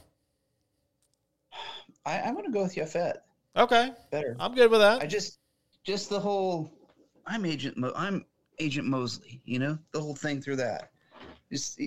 I, 2.05 2.21
I'm 2.21 2.35
gonna 2.35 2.51
go 2.51 2.63
with 2.63 2.75
Yaphet. 2.75 3.19
Okay, 3.57 3.93
Better. 4.11 4.37
I'm 4.39 4.55
good 4.55 4.71
with 4.71 4.81
that. 4.81 5.03
I 5.03 5.07
just, 5.07 5.39
just 5.85 6.09
the 6.09 6.21
whole. 6.21 6.73
I'm 7.27 7.45
Agent. 7.45 7.77
Mo- 7.77 7.93
I'm 7.97 8.25
Agent 8.59 8.87
Mosley. 8.87 9.41
You 9.45 9.59
know 9.59 9.79
the 9.93 10.01
whole 10.01 10.15
thing 10.15 10.41
through 10.41 10.57
that. 10.57 10.91
Just 11.51 11.81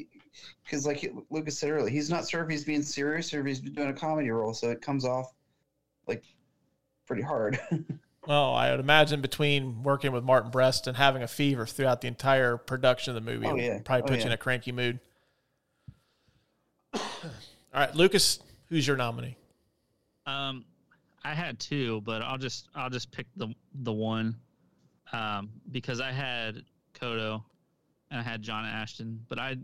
because, 0.63 0.86
like 0.86 1.11
Lucas 1.29 1.57
said 1.57 1.69
earlier, 1.69 1.89
he's 1.89 2.09
not 2.09 2.27
sure 2.27 2.43
if 2.43 2.49
he's 2.49 2.65
being 2.65 2.81
serious 2.84 3.34
or 3.34 3.39
if 3.41 3.45
he's 3.45 3.59
doing 3.59 3.89
a 3.89 3.93
comedy 3.93 4.29
role, 4.29 4.53
so 4.53 4.69
it 4.69 4.81
comes 4.81 5.05
off 5.05 5.34
like 6.07 6.23
pretty 7.05 7.21
hard. 7.21 7.59
Well, 8.26 8.53
I 8.53 8.71
would 8.71 8.80
imagine 8.80 9.19
between 9.21 9.84
working 9.84 10.11
with 10.13 10.24
Martin 10.24 10.49
Brest 10.49 10.88
and 10.88 10.95
having 10.95 11.24
a 11.24 11.28
fever 11.28 11.65
throughout 11.65 12.01
the 12.01 12.07
entire 12.07 12.55
production 12.57 13.15
of 13.15 13.24
the 13.24 13.32
movie, 13.32 13.47
Oh, 13.47 13.55
yeah. 13.55 13.80
probably 13.84 14.03
Oh, 14.03 14.07
put 14.07 14.19
you 14.19 14.26
in 14.28 14.32
a 14.32 14.38
cranky 14.38 14.71
mood. 14.71 14.99
All 16.93 17.01
right, 17.74 17.93
Lucas, 17.95 18.39
who's 18.69 18.86
your 18.88 18.95
nominee? 18.95 19.36
Um, 20.26 20.63
I 21.24 21.34
had 21.34 21.59
two, 21.59 22.01
but 22.01 22.21
I'll 22.21 22.38
just 22.38 22.67
I'll 22.76 22.89
just 22.89 23.11
pick 23.11 23.26
the 23.36 23.53
the 23.76 23.91
one. 23.93 24.36
um, 25.11 25.49
because 25.71 25.99
I 26.01 26.11
had 26.11 26.63
Kotto 26.93 27.43
and 28.09 28.19
I 28.19 28.24
had 28.24 28.41
John 28.41 28.65
Ashton, 28.65 29.26
but 29.28 29.38
I 29.39 29.57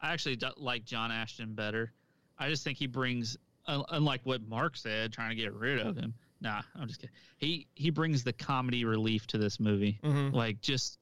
I 0.00 0.12
actually 0.12 0.36
d- 0.36 0.46
like 0.56 0.84
John 0.84 1.10
Ashton 1.10 1.54
better. 1.54 1.92
I 2.38 2.48
just 2.48 2.62
think 2.64 2.78
he 2.78 2.86
brings, 2.86 3.36
un- 3.66 3.84
unlike 3.90 4.20
what 4.24 4.46
Mark 4.48 4.76
said, 4.76 5.12
trying 5.12 5.30
to 5.30 5.36
get 5.36 5.52
rid 5.54 5.80
of 5.80 5.96
him. 5.96 6.14
Nah, 6.40 6.62
I'm 6.76 6.86
just 6.86 7.00
kidding. 7.00 7.14
He 7.38 7.66
he 7.74 7.90
brings 7.90 8.22
the 8.22 8.32
comedy 8.32 8.84
relief 8.84 9.26
to 9.28 9.38
this 9.38 9.58
movie, 9.58 9.98
Mhm. 10.04 10.32
like 10.32 10.60
just 10.60 10.98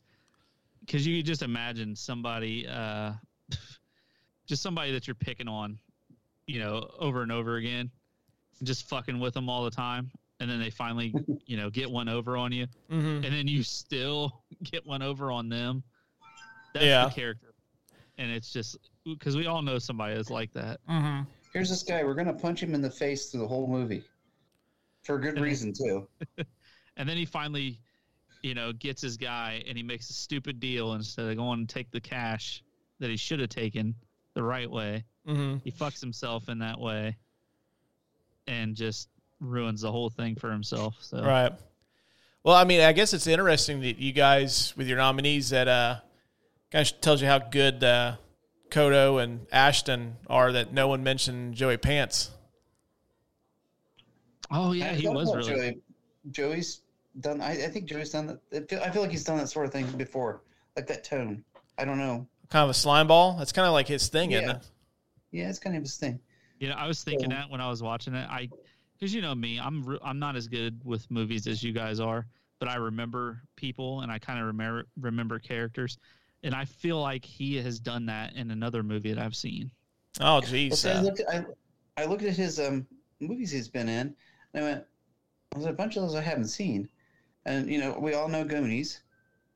because 0.80 1.06
you 1.06 1.22
just 1.22 1.42
imagine 1.42 1.94
somebody, 1.96 2.66
uh, 2.66 3.12
just 4.46 4.62
somebody 4.62 4.92
that 4.92 5.06
you're 5.06 5.14
picking 5.14 5.48
on, 5.48 5.78
you 6.46 6.58
know, 6.60 6.90
over 6.98 7.22
and 7.22 7.32
over 7.32 7.56
again, 7.56 7.90
just 8.62 8.88
fucking 8.88 9.18
with 9.18 9.34
them 9.34 9.48
all 9.50 9.64
the 9.64 9.70
time, 9.70 10.10
and 10.40 10.48
then 10.50 10.58
they 10.60 10.70
finally, 10.70 11.12
you 11.46 11.56
know, 11.56 11.68
get 11.70 11.90
one 11.90 12.08
over 12.08 12.36
on 12.36 12.52
you, 12.52 12.66
Mhm. 12.90 13.16
and 13.24 13.24
then 13.24 13.46
you 13.48 13.62
still 13.62 14.42
get 14.62 14.86
one 14.86 15.02
over 15.02 15.30
on 15.30 15.48
them. 15.48 15.82
That's 16.72 16.86
Yeah. 16.86 17.04
the 17.08 17.14
character, 17.14 17.54
and 18.16 18.30
it's 18.30 18.52
just 18.52 18.76
because 19.04 19.36
we 19.36 19.46
all 19.46 19.60
know 19.62 19.78
somebody 19.78 20.14
that's 20.14 20.30
like 20.30 20.52
that. 20.54 20.80
Mm-hmm. 20.88 21.28
Here's 21.52 21.68
this 21.70 21.82
guy. 21.82 22.04
We're 22.04 22.14
gonna 22.14 22.32
punch 22.34 22.62
him 22.62 22.74
in 22.74 22.80
the 22.82 22.90
face 22.90 23.30
through 23.30 23.40
the 23.40 23.48
whole 23.48 23.66
movie, 23.66 24.02
for 25.06 25.18
good 25.18 25.40
reason 25.40 25.72
too. 25.72 26.08
And 26.96 27.08
then 27.08 27.16
he 27.16 27.26
finally, 27.26 27.78
you 28.42 28.54
know, 28.54 28.72
gets 28.72 29.02
his 29.02 29.16
guy 29.16 29.62
and 29.68 29.76
he 29.76 29.82
makes 29.82 30.08
a 30.10 30.14
stupid 30.14 30.60
deal 30.60 30.94
instead 30.94 31.26
of 31.26 31.36
going 31.36 31.66
to 31.66 31.74
take 31.74 31.90
the 31.90 32.00
cash 32.00 32.62
that 33.00 33.10
he 33.10 33.16
should 33.16 33.40
have 33.40 33.50
taken 33.50 33.94
the 34.34 34.42
right 34.42 34.70
way. 34.70 35.04
Mm-hmm. 35.28 35.58
He 35.62 35.70
fucks 35.70 36.00
himself 36.00 36.48
in 36.48 36.60
that 36.60 36.80
way 36.80 37.16
and 38.46 38.74
just 38.74 39.08
ruins 39.40 39.82
the 39.82 39.92
whole 39.92 40.08
thing 40.08 40.36
for 40.36 40.50
himself. 40.50 40.96
So 41.00 41.22
Right. 41.22 41.52
Well, 42.42 42.54
I 42.54 42.64
mean, 42.64 42.80
I 42.80 42.92
guess 42.92 43.12
it's 43.12 43.26
interesting 43.26 43.80
that 43.80 43.98
you 43.98 44.12
guys 44.12 44.72
with 44.76 44.86
your 44.86 44.98
nominees 44.98 45.50
that 45.50 45.66
uh, 45.66 45.96
kind 46.70 46.86
of 46.86 47.00
tells 47.00 47.20
you 47.20 47.26
how 47.26 47.40
good 47.40 47.82
uh, 47.82 48.16
Kotto 48.70 49.20
and 49.20 49.46
Ashton 49.50 50.16
are. 50.28 50.52
That 50.52 50.72
no 50.72 50.86
one 50.86 51.02
mentioned 51.02 51.54
Joey 51.54 51.76
Pants. 51.76 52.30
Oh 54.50 54.72
yeah, 54.72 54.92
he 54.92 55.08
was 55.08 55.34
really. 55.34 55.48
Joey. 55.72 55.78
Joey's 56.30 56.80
done. 57.20 57.40
I, 57.40 57.64
I 57.64 57.68
think 57.68 57.86
Joey's 57.86 58.10
done 58.10 58.26
that. 58.26 58.40
I 58.52 58.60
feel, 58.66 58.80
I 58.82 58.90
feel 58.90 59.02
like 59.02 59.10
he's 59.10 59.24
done 59.24 59.38
that 59.38 59.48
sort 59.48 59.66
of 59.66 59.72
thing 59.72 59.86
before, 59.96 60.42
like 60.76 60.86
that 60.88 61.04
tone. 61.04 61.44
I 61.78 61.84
don't 61.84 61.98
know. 61.98 62.26
Kind 62.50 62.64
of 62.64 62.70
a 62.70 62.74
slime 62.74 63.06
ball. 63.08 63.36
That's 63.38 63.52
kind 63.52 63.66
of 63.66 63.72
like 63.72 63.88
his 63.88 64.08
thing, 64.08 64.32
isn't 64.32 64.44
Yeah. 64.48 64.56
it? 64.56 64.68
Yeah, 65.32 65.48
it's 65.48 65.58
kind 65.58 65.76
of 65.76 65.82
his 65.82 65.96
thing. 65.96 66.20
You 66.60 66.68
know, 66.68 66.74
I 66.74 66.86
was 66.86 67.02
thinking 67.04 67.30
So- 67.30 67.36
that 67.36 67.50
when 67.50 67.60
I 67.60 67.68
was 67.68 67.82
watching 67.82 68.14
it. 68.14 68.26
I, 68.30 68.48
because 68.98 69.12
you 69.14 69.20
know 69.20 69.34
me, 69.34 69.58
I'm 69.60 69.82
re- 69.84 69.98
I'm 70.02 70.18
not 70.18 70.36
as 70.36 70.48
good 70.48 70.80
with 70.84 71.10
movies 71.10 71.46
as 71.46 71.62
you 71.62 71.72
guys 71.72 72.00
are, 72.00 72.26
but 72.58 72.68
I 72.68 72.76
remember 72.76 73.42
people 73.56 74.00
and 74.00 74.10
I 74.10 74.18
kind 74.18 74.38
of 74.40 74.46
remember 74.46 74.86
remember 75.00 75.38
characters, 75.38 75.98
and 76.44 76.54
I 76.54 76.64
feel 76.64 77.00
like 77.00 77.24
he 77.24 77.56
has 77.56 77.78
done 77.78 78.06
that 78.06 78.34
in 78.34 78.50
another 78.50 78.82
movie 78.82 79.12
that 79.12 79.22
I've 79.22 79.36
seen. 79.36 79.70
Oh, 80.20 80.24
Well, 80.24 80.40
geez. 80.40 80.80
see, 80.80 80.88
I 80.90 80.94
uh, 80.94 81.02
looked. 81.02 81.20
At, 81.20 81.46
I, 81.98 82.02
I 82.02 82.06
looked 82.06 82.22
at 82.22 82.34
his 82.36 82.58
um 82.58 82.86
movies 83.20 83.50
he's 83.50 83.68
been 83.68 83.88
in, 83.90 84.14
and 84.54 84.64
I 84.64 84.68
went, 84.68 84.84
"There's 85.52 85.66
a 85.66 85.72
bunch 85.72 85.96
of 85.96 86.02
those 86.02 86.14
I 86.14 86.20
haven't 86.22 86.48
seen," 86.48 86.88
and 87.44 87.68
you 87.70 87.78
know, 87.78 87.98
we 87.98 88.14
all 88.14 88.28
know 88.28 88.44
Goonies, 88.44 89.00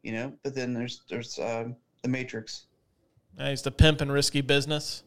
you 0.02 0.12
know, 0.12 0.32
but 0.42 0.54
then 0.54 0.72
there's 0.72 1.02
there's 1.08 1.38
um, 1.38 1.76
the 2.02 2.08
Matrix. 2.08 2.66
he's 3.38 3.62
the 3.62 3.70
pimp 3.70 4.00
and 4.00 4.12
risky 4.12 4.40
business. 4.40 5.02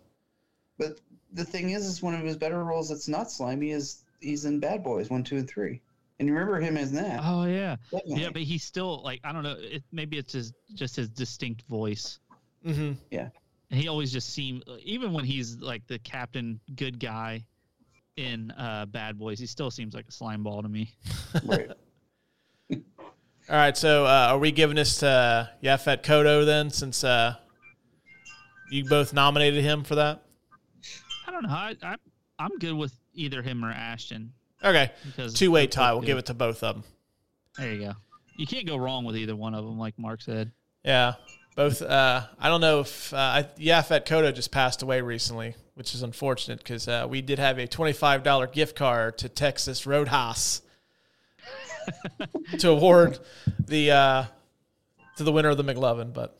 But 0.77 0.99
the 1.31 1.45
thing 1.45 1.71
is, 1.71 1.85
is 1.85 2.01
one 2.01 2.13
of 2.15 2.21
his 2.21 2.37
better 2.37 2.63
roles 2.63 2.89
that's 2.89 3.07
not 3.07 3.31
slimy 3.31 3.71
is 3.71 4.03
he's 4.19 4.45
in 4.45 4.59
Bad 4.59 4.83
Boys 4.83 5.09
one, 5.09 5.23
two, 5.23 5.37
and 5.37 5.49
three. 5.49 5.81
And 6.19 6.27
you 6.27 6.33
remember 6.33 6.59
him 6.59 6.77
as 6.77 6.91
that? 6.91 7.19
Oh 7.23 7.45
yeah, 7.45 7.75
Definitely. 7.91 8.21
yeah, 8.21 8.29
but 8.31 8.41
he's 8.43 8.63
still 8.63 9.01
like 9.03 9.19
I 9.23 9.31
don't 9.33 9.43
know. 9.43 9.57
It, 9.59 9.83
maybe 9.91 10.17
it's 10.17 10.33
his 10.33 10.53
just 10.73 10.95
his 10.95 11.09
distinct 11.09 11.63
voice. 11.63 12.19
Mm-hmm. 12.65 12.93
Yeah. 13.11 13.29
And 13.71 13.81
he 13.81 13.87
always 13.87 14.11
just 14.13 14.29
seemed 14.29 14.63
even 14.83 15.11
when 15.13 15.25
he's 15.25 15.57
like 15.57 15.85
the 15.87 15.97
captain, 15.99 16.59
good 16.75 16.99
guy 16.99 17.43
in 18.17 18.51
uh, 18.51 18.85
Bad 18.85 19.17
Boys, 19.17 19.39
he 19.39 19.45
still 19.45 19.71
seems 19.71 19.93
like 19.93 20.05
a 20.07 20.11
slime 20.11 20.43
ball 20.43 20.61
to 20.61 20.69
me. 20.69 20.93
Right. 21.43 21.69
All 23.49 23.57
right, 23.57 23.75
so 23.75 24.05
uh, 24.05 24.27
are 24.31 24.37
we 24.37 24.51
giving 24.51 24.75
this 24.77 24.99
to 24.99 25.07
uh, 25.07 25.47
Yaphet 25.61 26.01
Kotto 26.03 26.45
then, 26.45 26.69
since 26.69 27.03
uh, 27.03 27.35
you 28.71 28.85
both 28.85 29.13
nominated 29.13 29.63
him 29.63 29.83
for 29.83 29.95
that? 29.95 30.23
I 31.27 31.31
don't 31.31 31.43
know. 31.43 31.49
I, 31.49 31.75
I 31.83 31.95
I'm 32.39 32.57
good 32.59 32.73
with 32.73 32.93
either 33.13 33.41
him 33.41 33.63
or 33.65 33.69
Ashton. 33.71 34.31
Okay, 34.63 34.91
Because 35.05 35.33
two 35.33 35.51
way 35.51 35.67
tie. 35.67 35.91
We'll 35.91 35.99
good. 36.01 36.07
give 36.07 36.17
it 36.19 36.25
to 36.27 36.33
both 36.33 36.63
of 36.63 36.75
them. 36.75 36.83
There 37.57 37.73
you 37.73 37.79
go. 37.87 37.93
You 38.37 38.47
can't 38.47 38.65
go 38.65 38.77
wrong 38.77 39.03
with 39.03 39.17
either 39.17 39.35
one 39.35 39.53
of 39.53 39.65
them, 39.65 39.77
like 39.77 39.99
Mark 39.99 40.21
said. 40.21 40.51
Yeah, 40.85 41.13
both. 41.55 41.81
Uh, 41.81 42.23
I 42.39 42.47
don't 42.49 42.61
know 42.61 42.81
if 42.81 43.13
uh, 43.13 43.17
I, 43.17 43.47
Yaphet 43.59 44.05
Kotto 44.05 44.33
just 44.33 44.51
passed 44.51 44.81
away 44.81 45.01
recently, 45.01 45.55
which 45.75 45.93
is 45.95 46.03
unfortunate 46.03 46.59
because 46.59 46.87
uh, 46.87 47.07
we 47.09 47.21
did 47.21 47.39
have 47.39 47.57
a 47.57 47.67
twenty-five 47.67 48.23
dollar 48.23 48.47
gift 48.47 48.75
card 48.75 49.17
to 49.19 49.29
Texas 49.29 49.85
Roadhouse 49.85 50.61
to 52.59 52.69
award 52.69 53.19
the 53.65 53.91
uh, 53.91 54.23
to 55.17 55.23
the 55.23 55.31
winner 55.31 55.49
of 55.49 55.57
the 55.57 55.63
McLovin, 55.63 56.13
but 56.13 56.37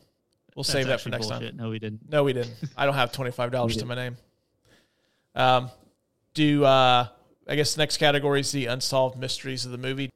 we'll 0.54 0.62
That's 0.62 0.70
save 0.70 0.86
that 0.88 1.00
for 1.00 1.10
next 1.10 1.28
bullshit. 1.28 1.50
time. 1.50 1.56
No, 1.56 1.70
we 1.70 1.78
didn't. 1.78 2.08
No, 2.10 2.24
we 2.24 2.32
didn't. 2.32 2.54
I 2.76 2.86
don't 2.86 2.94
have 2.94 3.12
twenty-five 3.12 3.50
dollars 3.50 3.76
to 3.78 3.86
my 3.86 3.94
name. 3.94 4.16
Um, 5.34 5.70
do 6.34 6.64
uh, 6.64 7.08
I 7.46 7.56
guess 7.56 7.74
the 7.74 7.82
next 7.82 7.98
category 7.98 8.40
is 8.40 8.52
the 8.52 8.66
unsolved 8.66 9.18
mysteries 9.18 9.64
of 9.64 9.72
the 9.72 9.78
movie. 9.78 10.10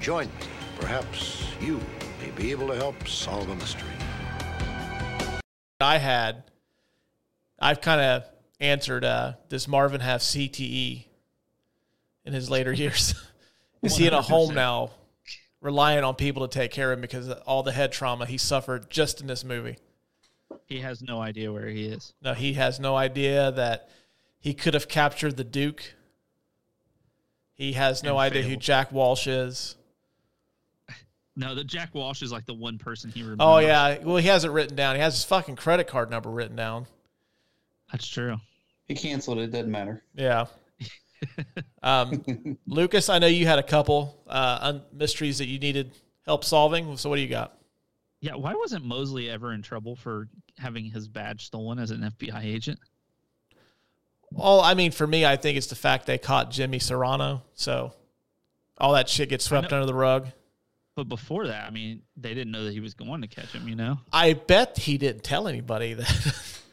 Join 0.00 0.26
me. 0.26 0.32
Perhaps 0.80 1.44
you 1.60 1.78
may 1.78 1.97
be 2.38 2.52
able 2.52 2.68
to 2.68 2.76
help 2.76 3.08
solve 3.08 3.48
a 3.50 3.54
mystery. 3.56 3.90
I 5.80 5.98
had, 5.98 6.44
I've 7.58 7.80
kind 7.80 8.00
of 8.00 8.24
answered, 8.60 9.04
uh, 9.04 9.34
does 9.48 9.66
Marvin 9.66 10.00
have 10.00 10.20
CTE 10.20 11.06
in 12.24 12.32
his 12.32 12.48
later 12.48 12.72
years? 12.84 13.14
Is 13.82 13.96
he 13.96 14.06
in 14.06 14.14
a 14.14 14.22
home 14.22 14.54
now, 14.54 14.90
relying 15.60 16.04
on 16.04 16.14
people 16.14 16.46
to 16.46 16.58
take 16.58 16.70
care 16.70 16.92
of 16.92 16.98
him 16.98 17.00
because 17.00 17.28
of 17.28 17.42
all 17.44 17.64
the 17.64 17.72
head 17.72 17.90
trauma 17.90 18.24
he 18.24 18.38
suffered 18.38 18.88
just 18.88 19.20
in 19.20 19.26
this 19.26 19.44
movie? 19.44 19.76
He 20.66 20.80
has 20.80 21.02
no 21.02 21.20
idea 21.20 21.52
where 21.52 21.66
he 21.66 21.86
is. 21.86 22.12
No, 22.22 22.34
he 22.34 22.54
has 22.54 22.78
no 22.78 22.96
idea 22.96 23.50
that 23.52 23.88
he 24.38 24.54
could 24.54 24.74
have 24.74 24.86
captured 24.86 25.36
the 25.36 25.44
Duke. 25.44 25.94
He 27.54 27.72
has 27.72 28.04
no 28.04 28.10
And 28.10 28.32
idea 28.32 28.42
who. 28.42 28.56
Jack 28.56 28.92
Walsh 28.92 29.26
is. 29.26 29.77
No, 31.38 31.54
the 31.54 31.62
Jack 31.62 31.94
Walsh 31.94 32.22
is 32.22 32.32
like 32.32 32.46
the 32.46 32.54
one 32.54 32.78
person 32.78 33.10
he 33.10 33.22
remembers. 33.22 33.46
Oh 33.46 33.58
yeah, 33.58 33.98
well 34.02 34.16
he 34.16 34.26
has 34.26 34.44
it 34.44 34.50
written 34.50 34.74
down. 34.74 34.96
He 34.96 35.00
has 35.00 35.14
his 35.14 35.24
fucking 35.24 35.54
credit 35.54 35.86
card 35.86 36.10
number 36.10 36.28
written 36.28 36.56
down. 36.56 36.86
that's 37.92 38.08
true. 38.08 38.38
He 38.88 38.96
canceled 38.96 39.38
it. 39.38 39.42
It 39.42 39.52
doesn't 39.52 39.70
matter. 39.70 40.02
Yeah. 40.16 40.46
um, 41.84 42.58
Lucas, 42.66 43.08
I 43.08 43.20
know 43.20 43.28
you 43.28 43.46
had 43.46 43.60
a 43.60 43.62
couple 43.62 44.20
uh, 44.26 44.58
un- 44.60 44.82
mysteries 44.92 45.38
that 45.38 45.46
you 45.46 45.60
needed 45.60 45.92
help 46.26 46.42
solving. 46.42 46.96
So 46.96 47.08
what 47.08 47.16
do 47.16 47.22
you 47.22 47.28
got? 47.28 47.56
Yeah, 48.20 48.34
why 48.34 48.54
wasn't 48.54 48.84
Mosley 48.84 49.30
ever 49.30 49.52
in 49.52 49.62
trouble 49.62 49.94
for 49.94 50.28
having 50.56 50.86
his 50.86 51.06
badge 51.06 51.46
stolen 51.46 51.78
as 51.78 51.92
an 51.92 52.00
FBI 52.00 52.44
agent? 52.44 52.80
Well, 54.32 54.60
I 54.60 54.74
mean, 54.74 54.90
for 54.90 55.06
me, 55.06 55.24
I 55.24 55.36
think 55.36 55.56
it's 55.56 55.68
the 55.68 55.76
fact 55.76 56.06
they 56.06 56.18
caught 56.18 56.50
Jimmy 56.50 56.80
Serrano. 56.80 57.44
So 57.54 57.92
all 58.76 58.94
that 58.94 59.08
shit 59.08 59.28
gets 59.28 59.44
swept 59.44 59.72
under 59.72 59.86
the 59.86 59.94
rug. 59.94 60.28
But 60.98 61.08
before 61.08 61.46
that, 61.46 61.64
I 61.64 61.70
mean, 61.70 62.02
they 62.16 62.34
didn't 62.34 62.50
know 62.50 62.64
that 62.64 62.72
he 62.72 62.80
was 62.80 62.94
going 62.94 63.20
to 63.20 63.28
catch 63.28 63.52
him, 63.52 63.68
you 63.68 63.76
know? 63.76 64.00
I 64.12 64.32
bet 64.32 64.76
he 64.76 64.98
didn't 64.98 65.22
tell 65.22 65.46
anybody 65.46 65.94
that. 65.94 66.34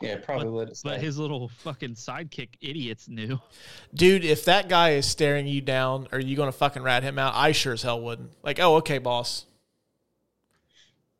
Yeah, 0.00 0.16
probably 0.16 0.48
let 0.48 0.68
it 0.68 0.80
But 0.82 1.00
his 1.00 1.16
little 1.16 1.48
fucking 1.48 1.94
sidekick 1.94 2.48
idiots 2.60 3.08
knew. 3.08 3.40
Dude, 3.94 4.24
if 4.24 4.46
that 4.46 4.68
guy 4.68 4.94
is 4.94 5.06
staring 5.06 5.46
you 5.46 5.60
down, 5.60 6.08
are 6.10 6.18
you 6.18 6.34
going 6.34 6.48
to 6.48 6.56
fucking 6.56 6.82
rat 6.82 7.04
him 7.04 7.20
out? 7.20 7.34
I 7.36 7.52
sure 7.52 7.72
as 7.72 7.82
hell 7.82 8.00
wouldn't. 8.00 8.32
Like, 8.42 8.58
oh, 8.58 8.76
okay, 8.76 8.98
boss. 8.98 9.46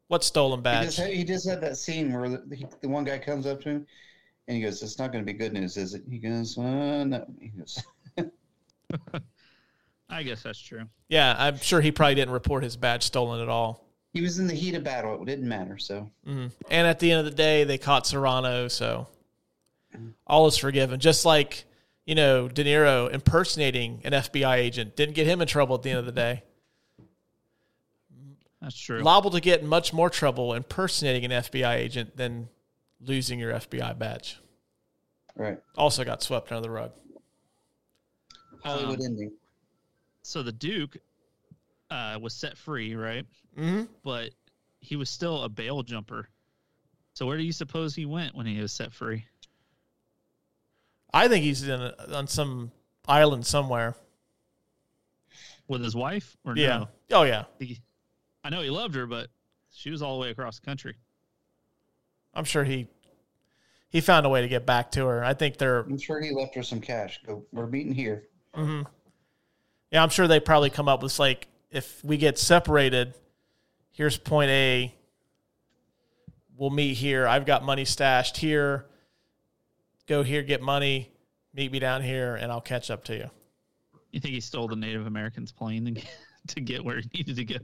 What 0.09 0.25
stolen 0.25 0.59
He 0.59 0.63
badge? 0.65 0.87
just, 0.87 0.99
had, 0.99 1.11
he 1.11 1.23
just 1.23 1.49
had 1.49 1.61
that 1.61 1.77
scene 1.77 2.13
where 2.13 2.29
the, 2.29 2.57
he, 2.57 2.67
the 2.81 2.89
one 2.89 3.05
guy 3.05 3.19
comes 3.19 3.47
up 3.47 3.61
to 3.63 3.69
him 3.69 3.87
and 4.49 4.57
he 4.57 4.63
goes, 4.65 4.83
"It's 4.83 4.99
not 4.99 5.13
going 5.13 5.25
to 5.25 5.33
be 5.33 5.39
good 5.39 5.53
news, 5.53 5.77
is 5.77 5.95
it?" 5.95 6.03
He 6.11 6.19
goes, 6.19 6.59
uh, 6.59 7.05
"No." 7.05 7.25
He 7.41 7.49
goes, 7.49 7.79
I 10.13 10.23
guess 10.23 10.43
that's 10.43 10.61
true. 10.61 10.85
Yeah, 11.09 11.35
I'm 11.39 11.59
sure 11.59 11.81
he 11.81 11.91
probably 11.91 12.15
didn't 12.17 12.35
report 12.35 12.63
his 12.63 12.77
badge 12.77 13.03
stolen 13.03 13.41
at 13.41 13.49
all. 13.49 13.89
"He 14.13 14.21
was 14.21 14.39
in 14.39 14.47
the 14.47 14.55
heat 14.55 14.75
of 14.75 14.85
battle. 14.85 15.21
It 15.23 15.25
didn't 15.27 15.49
matter." 15.49 15.79
So 15.79 16.11
hmm 16.25 16.49
And 16.71 16.87
at 16.87 16.99
the 16.99 17.11
end 17.11 17.21
of 17.21 17.25
the 17.25 17.31
day, 17.37 17.65
they 17.65 17.79
caught 17.79 18.07
Serrano, 18.07 18.69
so 18.69 19.09
all 20.27 20.47
is 20.47 20.59
forgiven. 20.59 21.01
Just 21.01 21.25
like, 21.25 21.65
you 22.05 22.15
know, 22.15 22.47
De 22.49 22.63
Niro 22.63 23.11
impersonating 23.11 24.01
an 24.05 24.13
FBI 24.13 24.57
agent 24.57 24.97
didn't 24.97 25.15
get 25.15 25.27
him 25.27 25.41
in 25.41 25.49
trouble 25.49 25.77
at 25.77 25.83
the 25.83 25.91
end 25.91 25.99
of 26.01 26.07
the 26.07 26.13
day. 26.13 26.43
That's 28.61 28.79
true. 28.79 29.03
Liable 29.03 29.31
to 29.31 29.41
get 29.41 29.61
in 29.61 29.67
much 29.67 29.93
more 29.93 30.09
trouble 30.11 30.55
impersonating 30.55 31.25
an 31.25 31.31
FBI 31.43 31.75
agent 31.75 32.17
than 32.17 32.49
losing 33.01 33.39
your 33.41 33.53
FBI 33.53 33.99
badge. 33.99 34.39
right, 35.35 35.59
Also 35.77 36.05
got 36.05 36.23
swept 36.23 36.53
under 36.53 36.61
the 36.63 36.71
rug. 36.71 36.93
Hollywood 38.63 39.01
Um, 39.01 39.05
ending. 39.07 39.33
So 40.23 40.43
the 40.43 40.53
Duke, 40.53 40.97
uh, 41.91 42.19
was 42.21 42.33
set 42.35 42.57
free, 42.57 42.95
right? 42.95 43.27
Mm-hmm. 43.59 43.83
But 44.03 44.31
he 44.81 44.97
was 44.97 45.11
still 45.11 45.43
a 45.43 45.49
bail 45.49 45.83
jumper. 45.83 46.29
So 47.15 47.27
where 47.27 47.37
do 47.37 47.43
you 47.45 47.53
suppose 47.53 47.95
he 47.95 48.07
went 48.07 48.35
when 48.35 48.47
he 48.47 48.59
was 48.61 48.73
set 48.73 48.93
free? 48.93 49.27
I 51.13 51.29
think 51.29 51.45
he's 51.45 51.63
in 51.69 51.81
a, 51.81 51.95
on 52.15 52.27
some 52.27 52.73
island 53.07 53.47
somewhere. 53.47 53.95
With 55.69 55.83
his 55.85 55.95
wife 55.95 56.37
or 56.45 56.57
Yeah. 56.57 56.79
no? 56.79 56.89
Oh 57.13 57.23
yeah. 57.23 57.45
He, 57.59 57.81
I 58.45 58.51
know 58.51 58.63
he 58.63 58.71
loved 58.71 58.95
her, 58.95 59.07
but 59.07 59.29
she 59.71 59.91
was 59.91 60.03
all 60.03 60.19
the 60.19 60.23
way 60.23 60.31
across 60.31 60.59
the 60.59 60.67
country. 60.67 60.97
I'm 62.35 62.45
sure 62.45 62.65
he 62.65 62.89
he 63.89 64.01
found 64.01 64.25
a 64.27 64.29
way 64.31 64.41
to 64.43 64.49
get 64.49 64.65
back 64.67 64.91
to 64.93 65.07
her. 65.07 65.23
I 65.23 65.35
think 65.35 65.59
they're 65.59 65.81
I'm 65.81 65.99
sure 65.99 66.21
he 66.21 66.31
left 66.33 66.55
her 66.57 66.63
some 66.63 66.81
cash. 66.81 67.21
Go, 67.27 67.45
we're 67.53 67.67
meeting 67.67 67.93
here. 67.93 68.25
hmm 68.55 68.83
Yeah, 69.93 70.03
I'm 70.03 70.09
sure 70.09 70.27
they 70.27 70.41
probably 70.41 70.71
come 70.71 70.89
up 70.89 71.03
with 71.03 71.19
like 71.19 71.49
if 71.71 72.03
we 72.03 72.17
get 72.17 72.39
separated, 72.39 73.15
here's 73.93 74.17
point 74.17 74.51
A. 74.51 74.95
We'll 76.57 76.71
meet 76.71 76.95
here. 76.95 77.27
I've 77.27 77.45
got 77.45 77.63
money 77.63 77.85
stashed 77.85 78.39
here. 78.39 78.87
Go 80.07 80.23
here, 80.23 80.43
get 80.43 80.63
money. 80.63 81.11
Meet 81.55 81.73
me 81.73 81.79
down 81.79 82.03
here, 82.03 82.37
and 82.37 82.51
I'll 82.51 82.61
catch 82.61 82.91
up 82.91 83.05
to 83.05 83.17
you. 83.17 83.31
You 84.11 84.21
think 84.21 84.35
he 84.35 84.41
stole 84.41 84.69
the 84.69 84.77
Native 84.77 85.07
Americans' 85.07 85.53
plane 85.53 86.03
to 86.49 86.61
get, 86.61 86.85
where 86.85 87.01
he 87.01 87.09
needed 87.15 87.37
to 87.37 87.45
go? 87.45 87.59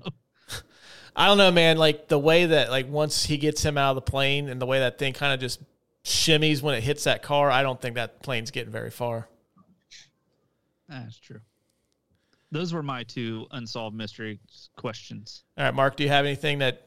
I 1.16 1.26
don't 1.26 1.38
know, 1.38 1.50
man. 1.50 1.78
Like 1.78 2.08
the 2.08 2.18
way 2.18 2.46
that 2.46 2.70
like 2.70 2.88
once 2.88 3.24
he 3.24 3.38
gets 3.38 3.62
him 3.62 3.78
out 3.78 3.90
of 3.90 3.94
the 3.96 4.10
plane, 4.10 4.48
and 4.50 4.60
the 4.60 4.66
way 4.66 4.80
that 4.80 4.98
thing 4.98 5.14
kind 5.14 5.32
of 5.32 5.40
just 5.40 5.60
shimmies 6.04 6.60
when 6.60 6.74
it 6.74 6.82
hits 6.82 7.04
that 7.04 7.22
car, 7.22 7.50
I 7.50 7.62
don't 7.62 7.80
think 7.80 7.94
that 7.94 8.22
plane's 8.22 8.50
getting 8.50 8.72
very 8.72 8.90
far. 8.90 9.28
That's 10.88 11.18
true. 11.18 11.40
Those 12.50 12.72
were 12.72 12.82
my 12.82 13.02
two 13.04 13.46
unsolved 13.50 13.94
mystery 13.96 14.40
questions. 14.76 15.44
All 15.58 15.64
right, 15.64 15.74
Mark, 15.74 15.96
do 15.96 16.02
you 16.04 16.08
have 16.08 16.24
anything 16.24 16.58
that 16.60 16.82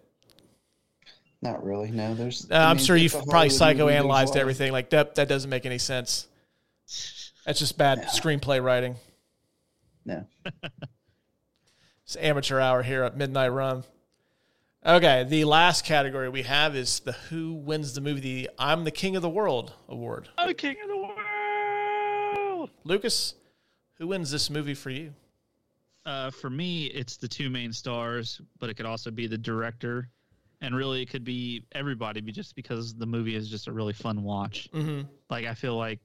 Not 1.41 1.63
really. 1.63 1.91
No, 1.91 2.13
there's. 2.15 2.49
Uh, 2.49 2.55
I 2.55 2.69
I'm 2.69 2.77
mean, 2.77 2.85
sure 2.85 2.95
you've 2.95 3.11
probably 3.11 3.49
Hollywood 3.49 3.77
movie, 3.77 3.93
there's 3.93 4.03
psychoanalyzed 4.05 4.23
a 4.23 4.27
lot 4.27 4.29
of- 4.29 4.35
everything. 4.37 4.71
Like 4.71 4.89
that, 4.91 5.15
that 5.15 5.27
doesn't 5.27 5.49
make 5.49 5.65
any 5.65 5.77
sense. 5.77 6.27
That's 7.45 7.59
just 7.59 7.77
bad 7.77 8.03
screenplay 8.07 8.63
writing. 8.63 8.95
No. 10.05 10.25
It's 12.03 12.17
amateur 12.17 12.59
hour 12.59 12.83
here 12.83 13.03
at 13.03 13.15
Midnight 13.15 13.49
Run. 13.53 13.85
Okay, 14.85 15.23
the 15.23 15.45
last 15.45 15.85
category 15.85 16.27
we 16.27 16.41
have 16.43 16.75
is 16.75 16.99
the 16.99 17.13
Who 17.13 17.53
Wins 17.53 17.93
the 17.93 18.01
Movie 18.01 18.19
the 18.19 18.49
I'm 18.59 18.83
the 18.83 18.91
King 18.91 19.15
of 19.15 19.21
the 19.21 19.29
World 19.29 19.71
award. 19.87 20.27
I'm 20.37 20.49
the 20.49 20.53
king 20.53 20.75
of 20.83 20.89
the 20.89 20.97
world. 20.97 22.69
Lucas, 22.83 23.35
who 23.97 24.07
wins 24.07 24.29
this 24.29 24.49
movie 24.49 24.73
for 24.73 24.89
you? 24.89 25.13
Uh, 26.05 26.31
for 26.31 26.49
me, 26.49 26.85
it's 26.85 27.17
the 27.17 27.27
two 27.27 27.49
main 27.49 27.71
stars, 27.71 28.41
but 28.59 28.69
it 28.69 28.75
could 28.75 28.85
also 28.85 29.11
be 29.11 29.27
the 29.27 29.37
director, 29.37 30.09
and 30.61 30.75
really 30.75 31.01
it 31.01 31.09
could 31.09 31.23
be 31.23 31.63
everybody, 31.73 32.21
just 32.21 32.55
because 32.55 32.95
the 32.95 33.05
movie 33.05 33.35
is 33.35 33.49
just 33.49 33.67
a 33.67 33.71
really 33.71 33.93
fun 33.93 34.23
watch. 34.23 34.67
Mm-hmm. 34.73 35.07
Like 35.29 35.45
I 35.45 35.53
feel 35.53 35.77
like 35.77 35.99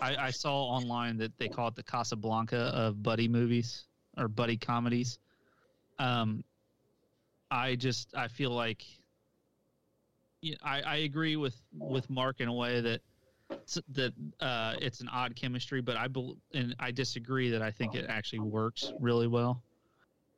I, 0.00 0.16
I 0.16 0.30
saw 0.30 0.64
online 0.64 1.18
that 1.18 1.36
they 1.38 1.48
call 1.48 1.68
it 1.68 1.74
the 1.74 1.82
Casablanca 1.82 2.72
of 2.74 3.02
buddy 3.02 3.28
movies 3.28 3.84
or 4.16 4.28
buddy 4.28 4.56
comedies. 4.56 5.18
Um, 5.98 6.42
I 7.50 7.74
just 7.74 8.14
I 8.14 8.28
feel 8.28 8.50
like 8.50 8.84
yeah, 10.40 10.56
I, 10.62 10.80
I 10.80 10.96
agree 10.96 11.36
with 11.36 11.60
with 11.72 12.08
Mark 12.08 12.40
in 12.40 12.48
a 12.48 12.54
way 12.54 12.80
that 12.80 13.02
that 13.88 14.12
uh, 14.40 14.74
it's 14.80 15.00
an 15.00 15.08
odd 15.08 15.36
chemistry, 15.36 15.80
but 15.80 15.96
I 15.96 16.08
bel 16.08 16.36
and 16.54 16.74
I 16.78 16.90
disagree 16.90 17.50
that 17.50 17.62
I 17.62 17.70
think 17.70 17.94
it 17.94 18.06
actually 18.08 18.40
works 18.40 18.92
really 19.00 19.26
well. 19.26 19.62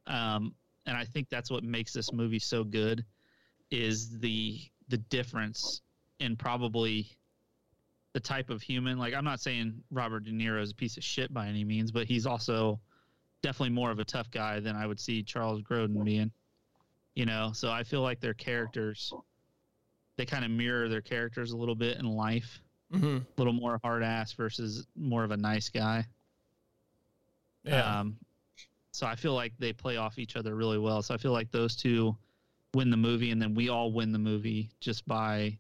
Um, 0.06 0.54
and 0.86 0.96
I 0.96 1.04
think 1.04 1.28
that's 1.28 1.50
what 1.50 1.64
makes 1.64 1.92
this 1.92 2.12
movie 2.12 2.38
so 2.38 2.64
good 2.64 3.04
is 3.70 4.18
the 4.18 4.60
the 4.88 4.98
difference 4.98 5.82
in 6.20 6.36
probably 6.36 7.16
the 8.12 8.20
type 8.20 8.50
of 8.50 8.60
human. 8.60 8.98
Like 8.98 9.14
I'm 9.14 9.24
not 9.24 9.40
saying 9.40 9.82
Robert 9.90 10.24
De 10.24 10.30
Niro 10.30 10.60
is 10.60 10.72
a 10.72 10.74
piece 10.74 10.96
of 10.96 11.04
shit 11.04 11.32
by 11.32 11.46
any 11.46 11.64
means, 11.64 11.90
but 11.90 12.06
he's 12.06 12.26
also 12.26 12.80
definitely 13.42 13.74
more 13.74 13.90
of 13.90 13.98
a 13.98 14.04
tough 14.04 14.30
guy 14.30 14.60
than 14.60 14.76
I 14.76 14.86
would 14.86 15.00
see 15.00 15.22
Charles 15.22 15.62
Grodin 15.62 16.04
being. 16.04 16.30
You 17.14 17.26
know, 17.26 17.52
so 17.54 17.70
I 17.70 17.84
feel 17.84 18.00
like 18.00 18.20
their 18.20 18.34
characters 18.34 19.12
they 20.16 20.26
kind 20.26 20.44
of 20.44 20.50
mirror 20.50 20.88
their 20.88 21.00
characters 21.00 21.52
a 21.52 21.56
little 21.56 21.74
bit 21.74 21.98
in 21.98 22.04
life. 22.04 22.60
Mm-hmm. 22.92 23.16
A 23.16 23.22
little 23.38 23.52
more 23.52 23.78
hard 23.82 24.02
ass 24.02 24.32
versus 24.32 24.86
more 24.96 25.24
of 25.24 25.30
a 25.30 25.36
nice 25.36 25.68
guy. 25.68 26.06
Yeah. 27.64 28.00
Um, 28.00 28.16
so 28.92 29.06
I 29.06 29.14
feel 29.14 29.34
like 29.34 29.52
they 29.58 29.72
play 29.72 29.96
off 29.96 30.18
each 30.18 30.36
other 30.36 30.54
really 30.54 30.78
well. 30.78 31.02
So 31.02 31.14
I 31.14 31.16
feel 31.16 31.32
like 31.32 31.50
those 31.50 31.74
two 31.76 32.16
win 32.74 32.90
the 32.90 32.96
movie, 32.96 33.30
and 33.30 33.40
then 33.40 33.54
we 33.54 33.68
all 33.68 33.92
win 33.92 34.12
the 34.12 34.18
movie 34.18 34.70
just 34.80 35.06
by 35.06 35.58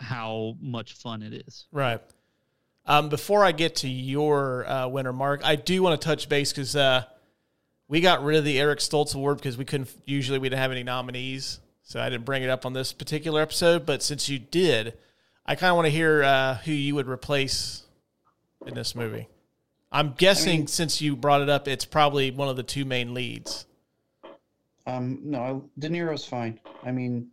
how 0.00 0.56
much 0.60 0.94
fun 0.94 1.22
it 1.22 1.32
is. 1.46 1.66
Right. 1.72 2.00
Um, 2.86 3.08
before 3.08 3.44
I 3.44 3.52
get 3.52 3.76
to 3.76 3.88
your 3.88 4.66
uh, 4.68 4.88
winner, 4.88 5.12
Mark, 5.12 5.40
I 5.44 5.56
do 5.56 5.82
want 5.82 6.00
to 6.00 6.04
touch 6.04 6.28
base 6.28 6.52
because 6.52 6.76
uh, 6.76 7.04
we 7.88 8.00
got 8.00 8.22
rid 8.22 8.38
of 8.38 8.44
the 8.44 8.60
Eric 8.60 8.78
Stoltz 8.78 9.14
Award 9.14 9.38
because 9.38 9.56
we 9.56 9.64
couldn't. 9.64 9.90
Usually, 10.04 10.38
we 10.38 10.48
didn't 10.48 10.60
have 10.60 10.70
any 10.70 10.84
nominees, 10.84 11.58
so 11.82 12.00
I 12.00 12.08
didn't 12.08 12.24
bring 12.24 12.42
it 12.42 12.50
up 12.50 12.64
on 12.64 12.72
this 12.74 12.92
particular 12.92 13.42
episode. 13.42 13.84
But 13.86 14.02
since 14.02 14.28
you 14.28 14.38
did, 14.38 14.94
I 15.46 15.54
kind 15.54 15.70
of 15.70 15.76
want 15.76 15.86
to 15.86 15.90
hear 15.90 16.24
uh, 16.24 16.56
who 16.56 16.72
you 16.72 16.94
would 16.96 17.08
replace 17.08 17.84
in 18.66 18.74
this 18.74 18.94
movie. 18.94 19.28
I'm 19.92 20.12
guessing 20.12 20.66
since 20.66 21.00
you 21.00 21.14
brought 21.14 21.40
it 21.40 21.48
up, 21.48 21.68
it's 21.68 21.84
probably 21.84 22.32
one 22.32 22.48
of 22.48 22.56
the 22.56 22.64
two 22.64 22.84
main 22.84 23.14
leads. 23.14 23.66
Um, 24.86 25.20
no, 25.22 25.70
De 25.78 25.88
Niro's 25.88 26.24
fine. 26.24 26.60
I 26.84 26.90
mean, 26.90 27.30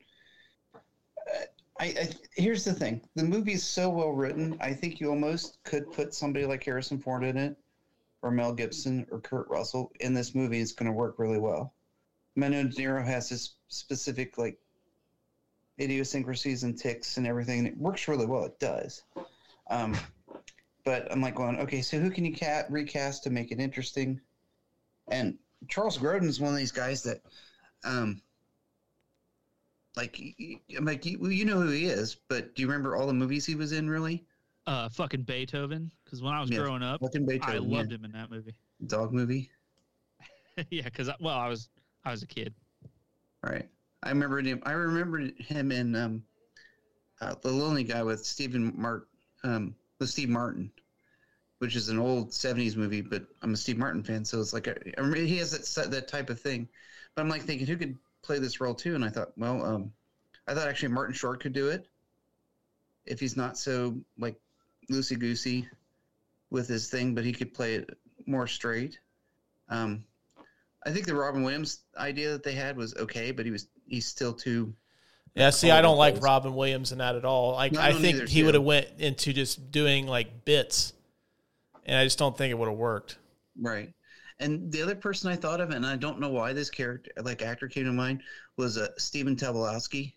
I, 1.80 1.86
I 1.86 2.10
here's 2.36 2.64
the 2.64 2.74
thing: 2.74 3.02
the 3.16 3.24
movie's 3.24 3.64
so 3.64 3.90
well 3.90 4.12
written. 4.12 4.58
I 4.62 4.74
think 4.74 5.00
you 5.00 5.10
almost 5.10 5.58
could 5.64 5.92
put 5.92 6.14
somebody 6.14 6.46
like 6.46 6.64
Harrison 6.64 7.00
Ford 7.00 7.24
in 7.24 7.38
it, 7.38 7.58
or 8.22 8.32
Mel 8.32 8.54
Gibson, 8.54 9.06
or 9.12 9.20
Kurt 9.20 9.48
Russell 9.50 9.92
in 10.00 10.14
this 10.14 10.36
movie. 10.36 10.62
It's 10.62 10.72
going 10.72 10.92
to 10.92 10.96
work 10.96 11.16
really 11.18 11.40
well. 11.40 11.74
I, 12.38 12.46
I 12.46 12.50
know 12.50 12.64
De 12.64 12.76
Niro 12.76 13.06
has 13.06 13.30
his 13.30 13.56
specific 13.68 14.38
like 14.38 14.58
idiosyncrasies 15.80 16.64
and 16.64 16.78
ticks 16.78 17.18
and 17.18 17.28
everything, 17.28 17.60
and 17.60 17.68
it 17.68 17.78
works 17.78 18.08
really 18.08 18.26
well. 18.26 18.46
It 18.46 18.60
does. 18.60 19.04
Um, 19.70 19.96
but 20.86 21.12
I'm 21.12 21.22
like 21.22 21.36
going, 21.36 21.60
okay, 21.60 21.82
so 21.82 22.00
who 22.00 22.12
can 22.12 22.26
you 22.26 22.34
cat 22.34 22.70
recast 22.72 23.24
to 23.24 23.30
make 23.30 23.52
it 23.52 23.60
interesting? 23.60 24.22
And 25.10 25.38
Charles 25.70 25.98
Grodin 25.98 26.26
is 26.26 26.40
one 26.40 26.52
of 26.54 26.58
these 26.58 26.72
guys 26.72 27.04
that, 27.04 27.22
um, 27.84 28.22
like, 29.96 30.20
I'm 30.76 30.86
like, 30.86 31.06
you, 31.06 31.20
well, 31.20 31.32
you 31.32 31.46
know 31.46 31.62
who 31.62 31.70
he 31.70 31.86
is, 31.86 32.16
but 32.16 32.56
do 32.56 32.62
you 32.62 32.68
remember 32.68 32.96
all 32.96 33.08
the 33.08 33.14
movies 33.14 33.46
he 33.46 33.56
was 33.56 33.72
in? 33.72 33.90
Really, 33.90 34.26
Uh, 34.66 34.90
fucking 34.90 35.24
Beethoven, 35.24 35.92
because 36.04 36.22
when 36.22 36.34
I 36.34 36.40
was 36.42 36.50
Yeah, 36.50 36.60
growing 36.60 36.84
up, 36.84 37.02
fucking 37.02 37.28
I 37.42 37.58
loved 37.58 37.92
yeah. 37.92 37.98
him 37.98 38.06
in 38.06 38.12
that 38.14 38.30
movie. 38.32 38.56
dog 38.88 39.14
movie, 39.14 39.52
yeah, 40.70 40.84
because 40.84 41.10
well, 41.20 41.38
I 41.38 41.48
was 41.48 41.70
I 42.04 42.12
was 42.12 42.24
a 42.24 42.28
kid. 42.28 42.54
right? 43.44 43.73
I 44.04 44.10
remember 44.10 44.42
him. 44.42 44.62
I 44.66 44.72
remember 44.74 45.30
him 45.38 45.72
in 45.72 45.96
um, 45.96 46.24
uh, 47.22 47.36
the 47.42 47.52
Lonely 47.52 47.84
Guy 47.84 48.04
with 48.04 48.26
Stephen 48.26 48.74
Mark, 48.76 49.08
um, 49.44 49.76
with 50.00 50.10
Steve 50.10 50.30
Martin, 50.30 50.72
which 51.60 51.76
is 51.76 51.90
an 51.90 52.00
old 52.00 52.32
'70s 52.32 52.76
movie. 52.76 53.02
But 53.02 53.26
I'm 53.42 53.54
a 53.54 53.58
Steve 53.58 53.78
Martin 53.78 54.04
fan, 54.04 54.26
so 54.26 54.40
it's 54.42 54.54
like 54.54 54.68
he 55.16 55.38
has 55.38 55.74
that 55.76 55.92
that 55.92 56.08
type 56.08 56.30
of 56.30 56.40
thing. 56.40 56.68
But 57.16 57.22
I'm 57.22 57.30
like 57.30 57.44
thinking, 57.44 57.66
who 57.66 57.78
could 57.78 57.98
play 58.22 58.40
this 58.40 58.60
role 58.60 58.76
too? 58.76 58.96
And 58.96 59.06
I 59.06 59.10
thought, 59.10 59.32
well, 59.38 59.64
um, 59.64 59.94
I 60.48 60.54
thought 60.54 60.68
actually 60.68 60.90
Martin 60.90 61.16
Short 61.16 61.42
could 61.42 61.54
do 61.54 61.70
it 61.70 61.88
if 63.06 63.20
he's 63.20 63.38
not 63.38 63.58
so 63.58 63.98
like 64.18 64.36
loosey 64.92 65.18
goosey 65.18 65.68
with 66.50 66.68
his 66.68 66.90
thing, 66.90 67.16
but 67.16 67.24
he 67.24 67.32
could 67.32 67.54
play 67.54 67.76
it 67.76 67.98
more 68.26 68.48
straight. 68.48 69.00
Um, 69.70 70.04
I 70.86 70.92
think 70.92 71.06
the 71.06 71.16
Robin 71.16 71.44
Williams 71.44 71.82
idea 71.98 72.32
that 72.32 72.44
they 72.44 72.54
had 72.54 72.76
was 72.76 72.96
okay, 72.96 73.32
but 73.32 73.46
he 73.46 73.52
was 73.52 73.68
he's 73.88 74.06
still 74.08 74.34
too. 74.34 74.74
Yeah, 75.36 75.50
see, 75.50 75.72
I 75.72 75.82
don't 75.82 75.98
like. 75.98 76.22
Robin 76.22 76.54
Williams 76.56 76.92
in 76.92 77.00
that 77.00 77.16
at 77.16 77.26
all. 77.26 77.54
Like, 77.54 77.72
No, 77.72 77.80
I 77.82 77.88
I 77.88 77.94
think 77.94 78.18
either, 78.18 78.26
he 78.28 78.40
too. 78.42 78.46
would 78.46 78.54
have 78.54 78.64
went 78.64 78.88
into 79.00 79.34
just 79.34 79.72
doing 79.72 80.06
like 80.06 80.46
bits, 80.46 80.94
and 81.86 81.98
I 81.98 82.04
just 82.04 82.20
don't 82.20 82.38
think 82.38 82.52
it 82.52 82.56
would 82.58 82.70
have 82.70 82.78
worked. 82.78 83.18
Right. 83.60 83.94
And 84.40 84.72
the 84.72 84.82
other 84.82 84.96
person 84.96 85.32
I 85.32 85.36
thought 85.36 85.62
of, 85.62 85.70
and 85.72 85.86
I 85.86 85.96
don't 85.96 86.20
know 86.20 86.30
why 86.30 86.54
this 86.54 86.70
character, 86.70 87.12
like 87.22 87.42
actor, 87.42 87.68
came 87.68 87.86
to 87.86 87.94
mind, 87.94 88.22
was 88.58 88.78
uh, 88.78 88.90
Stephen 88.98 89.36
Tobolowsky. 89.36 90.14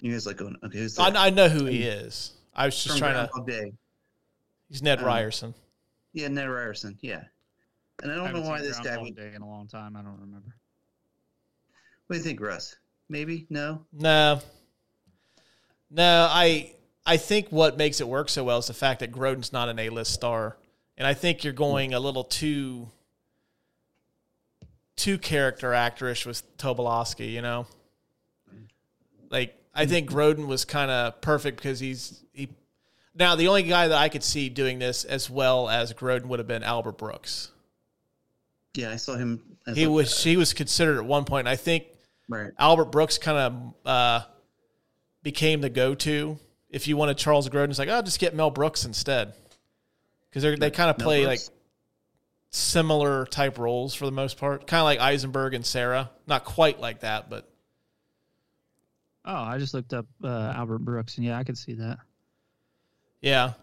You 0.00 0.12
guys 0.12 0.26
like 0.26 0.36
going, 0.36 0.56
okay, 0.62 0.78
who's 0.78 0.98
I, 0.98 1.10
that? 1.10 1.18
I 1.18 1.30
know 1.30 1.48
who 1.48 1.64
he 1.64 1.82
is. 1.84 2.32
I 2.54 2.66
was 2.66 2.74
just 2.76 2.88
From 2.90 2.98
trying 2.98 3.14
to. 3.14 3.30
Groundhog 3.32 3.46
Day. 3.48 3.72
He's 4.68 4.82
Ned 4.82 4.98
Um, 5.00 5.06
Ryerson. 5.06 5.54
Yeah, 6.12 6.28
Ned 6.28 6.48
Ryerson. 6.48 6.98
Yeah. 7.00 7.24
And 8.02 8.12
I 8.12 8.16
don't 8.16 8.26
haven't 8.26 8.42
know 8.42 8.48
why 8.48 8.58
seen 8.58 8.66
this 8.68 8.76
guy 8.78 8.82
Groundhog 8.96 9.04
would. 9.04 9.16
Day 9.16 9.32
in 9.34 9.42
a 9.42 9.48
long 9.48 9.66
time. 9.68 9.96
I 9.96 10.02
don't 10.02 10.20
remember. 10.20 10.56
What 12.06 12.14
do 12.14 12.18
you 12.18 12.24
think, 12.24 12.40
Russ? 12.40 12.76
Maybe 13.08 13.46
no. 13.50 13.84
No, 13.92 14.40
no. 15.90 16.28
I 16.30 16.72
I 17.06 17.16
think 17.16 17.48
what 17.50 17.76
makes 17.76 18.00
it 18.00 18.08
work 18.08 18.28
so 18.28 18.44
well 18.44 18.58
is 18.58 18.66
the 18.66 18.74
fact 18.74 19.00
that 19.00 19.12
Grodin's 19.12 19.52
not 19.52 19.68
an 19.68 19.78
A 19.78 19.90
list 19.90 20.12
star, 20.12 20.56
and 20.96 21.06
I 21.06 21.14
think 21.14 21.44
you're 21.44 21.52
going 21.52 21.94
a 21.94 22.00
little 22.00 22.24
too. 22.24 22.88
too 24.96 25.18
character 25.18 25.70
actorish 25.72 26.24
with 26.24 26.56
Tobolowsky, 26.56 27.32
you 27.32 27.42
know? 27.42 27.66
Like 29.28 29.58
I 29.74 29.82
mm-hmm. 29.82 29.90
think 29.90 30.10
Grodin 30.10 30.46
was 30.46 30.64
kind 30.64 30.90
of 30.90 31.20
perfect 31.20 31.56
because 31.56 31.80
he's 31.80 32.22
he 32.32 32.48
now 33.14 33.34
the 33.34 33.48
only 33.48 33.64
guy 33.64 33.88
that 33.88 33.98
I 33.98 34.08
could 34.08 34.22
see 34.22 34.48
doing 34.48 34.78
this 34.78 35.04
as 35.04 35.28
well 35.28 35.68
as 35.68 35.92
Grodin 35.92 36.26
would 36.26 36.38
have 36.38 36.46
been 36.46 36.62
Albert 36.62 36.98
Brooks. 36.98 37.50
Yeah, 38.74 38.90
I 38.90 38.96
saw 38.96 39.16
him. 39.16 39.42
As 39.66 39.76
He 39.76 39.86
was 39.86 40.12
uh, 40.20 40.28
he 40.28 40.36
was 40.36 40.52
considered 40.52 40.98
at 40.98 41.04
one 41.04 41.24
point. 41.24 41.46
And 41.46 41.48
I 41.48 41.56
think 41.56 41.86
Right. 42.28 42.50
Albert 42.58 42.86
Brooks 42.86 43.18
kind 43.18 43.38
of 43.84 43.86
uh, 43.86 44.20
became 45.22 45.60
the 45.60 45.70
go 45.70 45.94
to 45.94 46.38
if 46.70 46.88
you 46.88 46.96
wanted 46.96 47.18
Charles 47.18 47.48
Grodin. 47.48 47.70
It's 47.70 47.78
like 47.78 47.88
oh, 47.88 48.02
just 48.02 48.18
get 48.18 48.34
Mel 48.34 48.50
Brooks 48.50 48.84
instead 48.84 49.34
because 50.30 50.42
they 50.42 50.56
they 50.56 50.70
kind 50.70 50.90
of 50.90 50.98
Mel 50.98 51.06
play 51.06 51.24
Brooks? 51.24 51.48
like 51.48 51.56
similar 52.50 53.26
type 53.26 53.58
roles 53.58 53.94
for 53.94 54.06
the 54.06 54.12
most 54.12 54.38
part, 54.38 54.66
kind 54.66 54.80
of 54.80 54.84
like 54.84 55.00
Eisenberg 55.00 55.54
and 55.54 55.66
Cera. 55.66 56.10
Not 56.26 56.44
quite 56.44 56.80
like 56.80 57.00
that, 57.00 57.28
but 57.28 57.48
Oh, 59.26 59.34
I 59.34 59.58
just 59.58 59.72
looked 59.72 59.94
up 59.94 60.06
uh, 60.22 60.52
Albert 60.54 60.80
Brooks, 60.80 61.16
and 61.16 61.24
yeah, 61.26 61.38
I 61.38 61.44
could 61.44 61.56
see 61.56 61.74
that. 61.74 61.98
Yeah, 63.22 63.54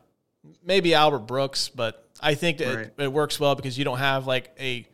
maybe 0.63 0.95
Albert 0.95 1.27
Brooks, 1.27 1.69
but 1.69 2.09
I 2.19 2.33
think 2.33 2.57
that 2.57 2.75
Right. 2.75 2.85
it, 2.87 2.93
it 2.97 3.13
works 3.13 3.39
well 3.39 3.53
because 3.55 3.77
you 3.77 3.83
don't 3.85 3.99
have 3.99 4.25
like 4.25 4.49
a 4.59 4.87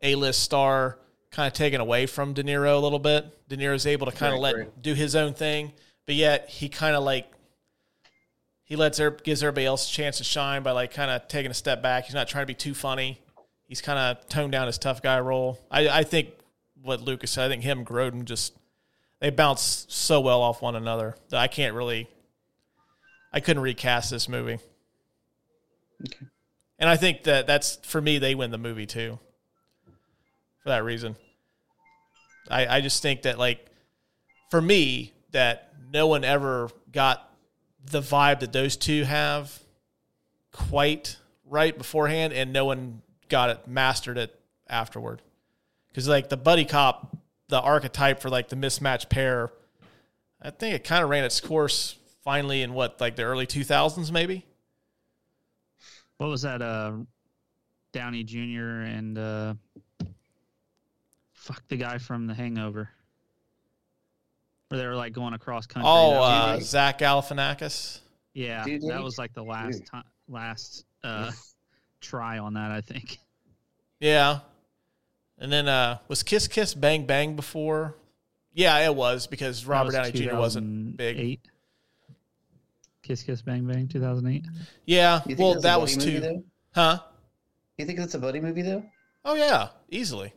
a 0.00 0.14
list 0.14 0.42
star 0.42 0.98
kind 1.32 1.46
of 1.46 1.54
taken 1.54 1.80
away 1.80 2.06
from 2.06 2.34
De 2.34 2.44
Niro 2.44 2.74
a 2.74 2.78
little 2.78 2.98
bit. 2.98 3.48
De 3.48 3.56
Niro's 3.56 3.86
able 3.86 4.06
to 4.06 4.12
kind 4.12 4.32
of 4.32 4.40
Right, 4.40 4.54
let 4.54 4.56
right. 4.56 4.82
do 4.82 4.94
his 4.94 5.16
own 5.16 5.34
thing, 5.34 5.72
but 6.06 6.14
yet 6.14 6.48
he 6.48 6.68
kind 6.68 6.94
of 6.94 7.02
like 7.02 7.30
he 8.64 8.76
lets 8.76 9.00
er, 9.00 9.10
gives 9.10 9.42
everybody 9.42 9.66
else 9.66 9.88
a 9.90 9.92
chance 9.92 10.18
to 10.18 10.24
shine 10.24 10.62
by 10.62 10.70
like 10.70 10.92
kind 10.92 11.10
of 11.10 11.26
taking 11.28 11.50
a 11.50 11.54
step 11.54 11.82
back. 11.82 12.04
He's 12.04 12.14
not 12.14 12.28
trying 12.28 12.42
to 12.42 12.46
be 12.46 12.54
too 12.54 12.74
funny. 12.74 13.20
He's 13.66 13.80
kind 13.80 13.98
of 13.98 14.26
toned 14.28 14.52
down 14.52 14.66
his 14.66 14.78
tough 14.78 15.02
guy 15.02 15.18
role. 15.20 15.58
I, 15.70 15.88
I 15.88 16.02
think 16.04 16.28
what 16.82 17.00
Lucas 17.00 17.30
said. 17.30 17.46
I 17.46 17.48
think 17.48 17.62
him 17.62 17.78
and 17.78 17.86
Grodin 17.86 18.24
just 18.24 18.56
they 19.20 19.30
bounce 19.30 19.86
so 19.88 20.20
well 20.20 20.42
off 20.42 20.60
one 20.60 20.76
another 20.76 21.16
that 21.30 21.38
I 21.38 21.48
can't 21.48 21.74
really. 21.74 22.08
I 23.32 23.40
couldn't 23.40 23.62
recast 23.62 24.10
this 24.10 24.28
movie. 24.28 24.58
And 26.78 26.90
I 26.90 26.96
think 26.96 27.22
that 27.22 27.46
that's 27.46 27.76
for 27.76 28.00
me. 28.00 28.18
They 28.18 28.34
win 28.34 28.50
the 28.50 28.58
movie 28.58 28.86
too. 28.86 29.18
For 30.62 30.68
that 30.68 30.84
reason, 30.84 31.16
I 32.48 32.66
I 32.66 32.80
just 32.80 33.02
think 33.02 33.22
that 33.22 33.38
like 33.38 33.66
for 34.50 34.60
me 34.60 35.12
that 35.32 35.72
no 35.92 36.06
one 36.06 36.24
ever 36.24 36.70
got 36.92 37.28
the 37.84 38.00
vibe 38.00 38.40
that 38.40 38.52
those 38.52 38.76
two 38.76 39.04
have 39.04 39.58
quite 40.52 41.16
right 41.44 41.76
beforehand, 41.76 42.32
and 42.32 42.52
no 42.52 42.64
one 42.64 43.02
got 43.28 43.50
it 43.50 43.66
mastered 43.66 44.18
it 44.18 44.38
afterward. 44.68 45.22
Because 45.88 46.08
like 46.08 46.28
the 46.28 46.36
buddy 46.36 46.64
cop, 46.64 47.16
the 47.48 47.60
archetype 47.60 48.20
for 48.20 48.30
like 48.30 48.48
the 48.48 48.56
mismatched 48.56 49.08
pair, 49.08 49.50
I 50.40 50.50
think 50.50 50.74
it 50.74 50.84
kind 50.84 51.02
of 51.02 51.10
ran 51.10 51.24
its 51.24 51.40
course 51.40 51.96
finally 52.24 52.62
in 52.62 52.72
what 52.72 53.00
like 53.00 53.16
the 53.16 53.22
early 53.22 53.46
two 53.46 53.64
thousands 53.64 54.12
maybe. 54.12 54.46
What 56.18 56.28
was 56.28 56.42
that? 56.42 56.62
Uh, 56.62 56.92
Downey 57.92 58.24
Jr. 58.24 58.82
and 58.86 59.18
uh, 59.18 59.54
fuck 61.42 61.62
the 61.68 61.76
guy 61.76 61.98
from 61.98 62.26
The 62.26 62.34
Hangover, 62.34 62.88
where 64.68 64.80
they 64.80 64.86
were 64.86 64.94
like 64.96 65.12
going 65.12 65.34
across 65.34 65.66
country. 65.66 65.90
Oh, 65.92 66.12
That 66.12 66.54
was- 66.56 66.62
uh, 66.62 66.64
Zach 66.64 66.98
Galifianakis. 66.98 68.00
yeah, 68.34 68.64
Dude, 68.64 68.82
that 68.82 69.02
was 69.02 69.18
like 69.18 69.32
the 69.34 69.42
last 69.44 69.78
Dude. 69.78 69.86
time, 69.86 70.04
last 70.28 70.84
uh, 71.04 71.30
try 72.00 72.38
on 72.38 72.54
that. 72.54 72.70
I 72.70 72.80
think. 72.80 73.18
Yeah. 74.00 74.40
And 75.38 75.50
then 75.52 75.66
uh 75.66 75.98
was 76.08 76.22
Kiss 76.22 76.46
Kiss 76.46 76.74
Bang 76.74 77.06
Bang 77.06 77.34
before? 77.34 77.96
Yeah, 78.54 78.78
it 78.86 78.94
was 78.94 79.26
because 79.26 79.64
Robert 79.66 79.92
That 79.92 80.12
Downey 80.12 80.26
was 80.26 80.32
Jr. 80.32 80.36
wasn't 80.38 80.96
big. 80.96 81.16
2008. 81.16 81.40
Kiss 83.02 83.22
Kiss 83.24 83.42
Bang 83.42 83.66
Bang, 83.66 83.88
two 83.88 84.00
thousand 84.00 84.28
eight. 84.28 84.46
Yeah. 84.86 85.20
Well, 85.38 85.54
that 85.54 85.62
buddy 85.62 85.80
was 85.82 85.96
movie, 85.96 86.12
too. 86.12 86.20
though? 86.20 86.44
Huh? 86.74 86.98
You 87.78 87.86
think 87.86 87.98
that's 87.98 88.14
a 88.14 88.18
buddy 88.20 88.40
movie 88.40 88.62
though? 88.62 88.84
Oh 89.24 89.34
yeah, 89.34 89.68
easily. 89.90 90.32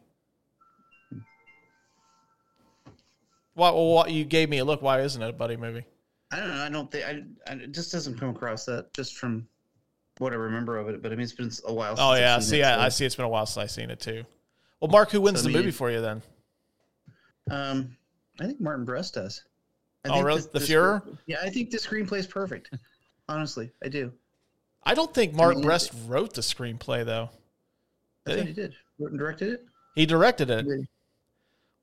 Well, 3.55 3.87
what 3.93 4.11
you 4.11 4.25
gave 4.25 4.49
me 4.49 4.57
a 4.59 4.65
look? 4.65 4.81
Why 4.81 5.01
isn't 5.01 5.21
it 5.21 5.29
a 5.29 5.33
buddy 5.33 5.55
movie? 5.57 5.85
I 6.31 6.39
don't 6.39 6.49
know. 6.49 6.63
I 6.63 6.69
don't 6.69 6.91
think 6.91 7.05
I, 7.05 7.51
I. 7.51 7.55
It 7.55 7.71
just 7.71 7.91
doesn't 7.91 8.19
come 8.19 8.29
across 8.29 8.65
that 8.65 8.93
just 8.93 9.15
from 9.17 9.47
what 10.17 10.33
I 10.33 10.35
remember 10.35 10.77
of 10.77 10.89
it. 10.89 11.01
But 11.01 11.11
I 11.11 11.15
mean, 11.15 11.23
it's 11.23 11.33
been 11.33 11.51
a 11.65 11.73
while. 11.73 11.95
Oh 11.97 12.13
yeah, 12.15 12.35
I've 12.35 12.43
seen 12.43 12.49
see, 12.49 12.59
it, 12.61 12.65
I, 12.65 12.85
I 12.85 12.89
so, 12.89 12.97
see. 12.97 13.05
It's 13.05 13.15
been 13.15 13.25
a 13.25 13.29
while 13.29 13.45
since 13.45 13.63
I've 13.63 13.71
seen 13.71 13.89
it 13.89 13.99
too. 13.99 14.23
Well, 14.81 14.91
Mark, 14.91 15.11
who 15.11 15.21
wins 15.21 15.39
So, 15.41 15.47
I 15.47 15.51
the 15.51 15.57
mean, 15.57 15.65
movie 15.65 15.71
for 15.71 15.89
you 15.89 16.01
then? 16.01 16.21
Um, 17.49 17.95
I 18.39 18.45
think 18.45 18.59
Martin 18.59 18.85
Brest 18.85 19.13
does. 19.13 19.43
I 20.03 20.09
Oh, 20.09 20.13
think 20.15 20.25
really? 20.25 20.41
The 20.41 20.59
Fuhrer? 20.59 21.17
Yeah, 21.25 21.37
I 21.41 21.49
think 21.49 21.71
the 21.71 21.77
screenplay 21.77 22.17
is 22.19 22.27
perfect. 22.27 22.71
Honestly, 23.29 23.71
I 23.83 23.87
do. 23.87 24.11
I 24.83 24.93
don't 24.93 25.13
think 25.13 25.33
Mark 25.33 25.55
mean, 25.55 25.63
Brest 25.63 25.91
wrote 26.05 26.33
the 26.33 26.41
screenplay 26.41 27.05
though. 27.05 27.29
I 28.27 28.31
Did 28.31 28.39
he? 28.41 28.45
he 28.47 28.53
did. 28.53 28.75
Wrote 28.99 29.11
and 29.11 29.19
directed 29.19 29.49
it. 29.53 29.65
He 29.95 30.05
directed 30.05 30.49
it. 30.49 30.65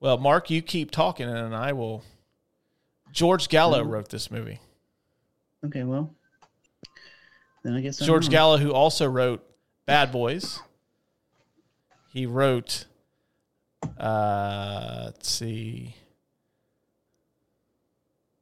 Well, 0.02 0.18
Mark, 0.18 0.50
you 0.50 0.62
keep 0.62 0.90
talking, 0.90 1.28
and 1.28 1.54
I 1.54 1.74
will. 1.74 2.02
George 3.12 3.48
Gallo 3.48 3.84
wrote 3.84 4.08
this 4.08 4.32
movie. 4.32 4.58
Okay, 5.64 5.84
well, 5.84 6.12
then 7.62 7.74
I 7.74 7.80
guess 7.82 8.00
I'm 8.00 8.06
George. 8.08 8.28
Gallo, 8.28 8.56
who 8.56 8.72
also 8.72 9.08
wrote 9.08 9.48
Bad 9.86 10.10
Boys. 10.10 10.58
He 12.12 12.26
wrote, 12.26 12.86
uh, 13.96 15.02
let's 15.04 15.30
see, 15.30 15.94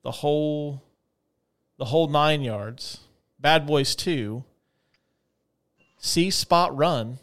the 0.02 0.12
whole, 0.12 0.82
the 1.76 1.84
whole 1.84 2.08
nine 2.08 2.40
yards. 2.40 3.00
Bad 3.38 3.66
Boys 3.66 3.94
Two. 3.94 4.44
See 5.98 6.30
Spot 6.30 6.74
Run. 6.74 7.18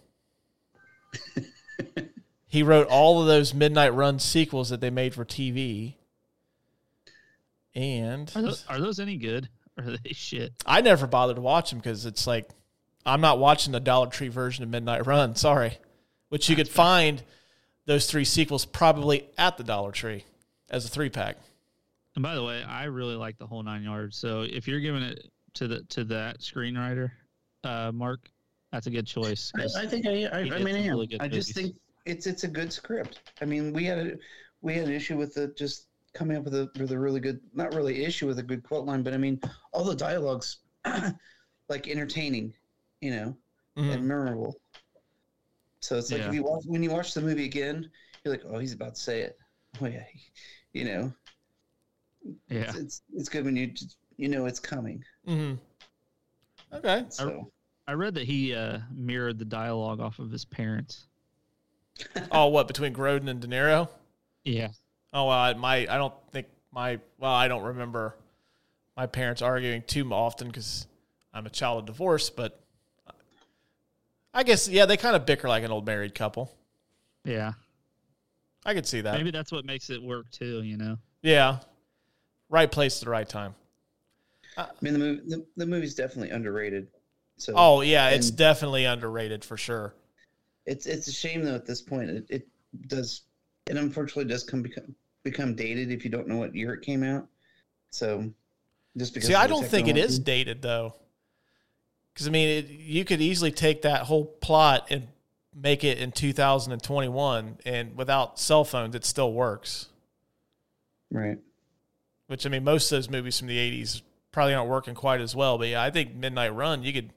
he 2.47 2.63
wrote 2.63 2.87
all 2.87 3.21
of 3.21 3.27
those 3.27 3.53
Midnight 3.53 3.93
Run 3.93 4.19
sequels 4.19 4.69
that 4.69 4.81
they 4.81 4.89
made 4.89 5.13
for 5.13 5.25
TV. 5.25 5.95
And 7.75 8.31
Are 8.35 8.41
those, 8.41 8.65
are 8.67 8.79
those 8.79 8.99
any 8.99 9.17
good? 9.17 9.49
Or 9.77 9.83
are 9.83 9.97
they 10.03 10.13
shit? 10.13 10.53
I 10.65 10.81
never 10.81 11.05
bothered 11.05 11.35
to 11.35 11.41
watch 11.41 11.69
them 11.69 11.79
because 11.79 12.05
it's 12.05 12.25
like 12.25 12.49
I'm 13.05 13.21
not 13.21 13.37
watching 13.37 13.71
the 13.71 13.79
Dollar 13.79 14.07
Tree 14.07 14.29
version 14.29 14.63
of 14.63 14.69
Midnight 14.69 15.05
Run. 15.05 15.35
Sorry, 15.37 15.77
which 16.29 16.49
you 16.49 16.55
could 16.55 16.69
find 16.69 17.21
those 17.85 18.09
three 18.09 18.25
sequels 18.25 18.65
probably 18.65 19.25
at 19.37 19.57
the 19.57 19.63
Dollar 19.63 19.91
Tree 19.91 20.25
as 20.69 20.85
a 20.85 20.89
three 20.89 21.09
pack. 21.09 21.37
And 22.15 22.23
by 22.23 22.33
the 22.33 22.43
way, 22.43 22.63
I 22.63 22.85
really 22.85 23.15
like 23.15 23.37
the 23.37 23.45
whole 23.45 23.61
nine 23.61 23.83
yards. 23.83 24.17
So 24.17 24.41
if 24.41 24.67
you're 24.67 24.79
giving 24.79 25.03
it 25.03 25.29
to 25.55 25.67
the 25.67 25.83
to 25.89 26.03
that 26.05 26.39
screenwriter, 26.39 27.11
uh, 27.63 27.91
Mark, 27.93 28.21
that's 28.71 28.87
a 28.87 28.89
good 28.89 29.05
choice. 29.05 29.51
I, 29.55 29.83
I 29.83 29.85
think 29.85 30.07
I, 30.07 30.23
I, 30.25 30.39
I 30.39 30.63
mean, 30.63 30.75
I 30.75 30.79
am. 30.79 30.89
really 30.89 31.15
I 31.19 31.27
just 31.27 31.49
movies. 31.49 31.53
think 31.53 31.75
it's 32.07 32.25
it's 32.27 32.43
a 32.43 32.47
good 32.47 32.71
script. 32.71 33.19
I 33.41 33.45
mean, 33.45 33.73
we 33.73 33.83
had 33.85 33.97
a 33.99 34.11
we 34.61 34.73
had 34.75 34.85
an 34.87 34.93
issue 34.93 35.17
with 35.17 35.33
the 35.33 35.49
just 35.57 35.87
coming 36.13 36.37
up 36.37 36.43
with 36.45 36.55
a 36.55 36.69
with 36.79 36.91
a 36.91 36.97
really 36.97 37.19
good, 37.19 37.39
not 37.53 37.73
really 37.75 38.03
issue 38.03 38.25
with 38.27 38.39
a 38.39 38.43
good 38.43 38.63
quote 38.63 38.85
line, 38.85 39.03
but 39.03 39.13
I 39.13 39.17
mean, 39.17 39.39
all 39.73 39.83
the 39.83 39.95
dialogues 39.95 40.59
like 41.69 41.87
entertaining, 41.87 42.53
you 43.01 43.11
know, 43.11 43.37
Mhm. 43.77 43.93
and 43.93 44.07
memorable. 44.07 44.55
So 45.81 45.97
it's 45.97 46.11
like 46.11 46.21
Yeah. 46.21 46.29
if 46.29 46.33
you 46.35 46.43
watch 46.43 46.63
when 46.65 46.81
you 46.81 46.89
watch 46.89 47.13
the 47.13 47.21
movie 47.21 47.45
again, 47.45 47.89
you're 48.23 48.33
like, 48.33 48.43
oh, 48.45 48.57
he's 48.57 48.73
about 48.73 48.95
to 48.95 49.01
say 49.01 49.21
it. 49.21 49.37
Oh 49.81 49.85
yeah, 49.85 50.05
you 50.73 50.85
know, 50.85 51.13
yeah, 52.49 52.61
it's 52.61 52.75
it's, 52.75 53.01
it's 53.13 53.29
good 53.29 53.45
when 53.45 53.55
you 53.55 53.71
you 54.15 54.27
know 54.27 54.47
it's 54.47 54.59
coming. 54.59 55.03
Mm-hmm. 55.27 55.55
Okay. 56.77 57.05
So 57.09 57.51
I 57.87 57.93
read 57.93 58.15
that 58.15 58.25
he 58.25 58.55
uh, 58.55 58.79
mirrored 58.91 59.37
the 59.37 59.45
dialogue 59.45 59.99
off 59.99 60.17
of 60.17 60.31
his 60.31 60.45
parents. 60.45 61.05
Oh, 62.31 62.47
what 62.47 62.67
between 62.67 62.93
Grodin 62.93 63.29
and 63.29 63.39
De 63.39 63.47
Niro? 63.47 63.89
Yeah, 64.43 64.69
Oh 65.13 65.25
well, 65.27 65.37
I, 65.37 65.53
my 65.53 65.75
I 65.89 65.97
don't 65.97 66.13
think 66.31 66.47
my 66.71 66.99
well 67.17 67.31
I 67.33 67.47
don't 67.47 67.63
remember 67.63 68.15
my 68.95 69.05
parents 69.07 69.41
arguing 69.41 69.81
too 69.83 70.11
often 70.13 70.47
because 70.47 70.87
I'm 71.33 71.45
a 71.45 71.49
child 71.49 71.79
of 71.79 71.85
divorce, 71.85 72.29
but 72.29 72.59
I 74.33 74.43
guess 74.43 74.67
yeah 74.67 74.85
they 74.85 74.97
kind 74.97 75.15
of 75.15 75.25
bicker 75.25 75.47
like 75.47 75.63
an 75.63 75.71
old 75.71 75.85
married 75.85 76.13
couple. 76.15 76.51
yeah. 77.23 77.53
I 78.65 78.73
could 78.73 78.85
see 78.85 78.99
that. 79.01 79.13
Maybe 79.13 79.31
that's 79.31 79.51
what 79.51 79.63
makes 79.63 79.89
it 79.89 80.03
work 80.03 80.29
too. 80.29 80.61
You 80.61 80.75
know. 80.75 80.97
Yeah, 81.21 81.59
right 82.49 82.69
place 82.69 83.01
at 83.01 83.05
the 83.05 83.09
right 83.11 83.27
time. 83.27 83.55
I 84.57 84.67
mean, 84.81 84.93
the 84.93 84.99
movie 84.99 85.21
the, 85.25 85.45
the 85.55 85.65
movie's 85.65 85.95
definitely 85.95 86.31
underrated. 86.31 86.87
So 87.37 87.53
Oh 87.55 87.81
yeah, 87.81 88.09
it's 88.09 88.29
definitely 88.29 88.85
underrated 88.85 89.45
for 89.45 89.55
sure. 89.55 89.93
It's 90.67 90.85
it's 90.85 91.07
a 91.07 91.11
shame 91.11 91.43
though 91.43 91.55
at 91.55 91.65
this 91.65 91.81
point 91.81 92.09
it, 92.09 92.25
it 92.29 92.47
does 92.87 93.21
it 93.67 93.77
unfortunately 93.77 94.25
does 94.25 94.43
come 94.43 94.61
become 94.61 94.95
become 95.23 95.55
dated 95.55 95.91
if 95.91 96.03
you 96.03 96.11
don't 96.11 96.27
know 96.27 96.37
what 96.37 96.53
year 96.53 96.73
it 96.73 96.81
came 96.81 97.03
out. 97.03 97.27
So 97.89 98.31
just 98.97 99.13
because 99.13 99.27
See, 99.27 99.35
I 99.35 99.47
don't 99.47 99.65
think 99.65 99.87
it 99.87 99.97
is 99.97 100.19
dated 100.19 100.61
though, 100.61 100.95
because 102.13 102.27
I 102.27 102.31
mean, 102.31 102.49
it, 102.49 102.69
you 102.69 103.05
could 103.05 103.21
easily 103.21 103.51
take 103.51 103.83
that 103.83 104.03
whole 104.03 104.25
plot 104.25 104.87
and 104.89 105.07
make 105.55 105.83
it 105.83 105.99
in 105.99 106.11
2021, 106.11 107.57
and 107.65 107.97
without 107.97 108.39
cell 108.39 108.63
phones, 108.63 108.95
it 108.95 109.05
still 109.05 109.33
works. 109.33 109.87
Right. 111.11 111.39
Which 112.27 112.45
I 112.45 112.49
mean, 112.49 112.63
most 112.63 112.91
of 112.91 112.97
those 112.97 113.09
movies 113.09 113.39
from 113.39 113.47
the 113.47 113.57
80s 113.57 114.01
probably 114.31 114.53
aren't 114.53 114.69
working 114.69 114.95
quite 114.95 115.21
as 115.21 115.35
well. 115.35 115.57
But 115.57 115.69
yeah, 115.69 115.81
I 115.81 115.91
think 115.91 116.13
Midnight 116.15 116.53
Run, 116.53 116.83
you 116.83 116.93
could 116.93 117.13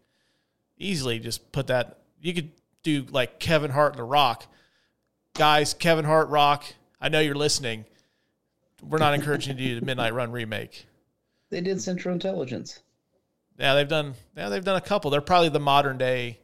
easily 0.78 1.18
just 1.18 1.50
put 1.52 1.66
that. 1.66 1.98
You 2.20 2.34
could 2.34 2.50
do 2.82 3.06
like 3.10 3.38
Kevin 3.38 3.70
Hart 3.70 3.92
and 3.92 3.98
The 3.98 4.04
Rock, 4.04 4.46
guys. 5.34 5.74
Kevin 5.74 6.04
Hart, 6.04 6.28
Rock. 6.28 6.64
I 7.00 7.08
know 7.08 7.20
you're 7.20 7.34
listening. 7.34 7.84
We're 8.82 8.98
not 8.98 9.14
encouraging 9.14 9.58
you 9.58 9.64
to 9.64 9.74
do 9.74 9.80
the 9.80 9.86
Midnight 9.86 10.14
Run 10.14 10.32
remake. 10.32 10.86
They 11.50 11.60
did 11.60 11.82
Central 11.82 12.14
Intelligence. 12.14 12.80
Yeah, 13.58 13.74
they've 13.74 13.88
done. 13.88 14.14
Yeah, 14.36 14.48
they've 14.48 14.64
done 14.64 14.76
a 14.76 14.80
couple. 14.80 15.10
They're 15.10 15.20
probably 15.20 15.50
the 15.50 15.60
modern 15.60 15.98
day. 15.98 16.38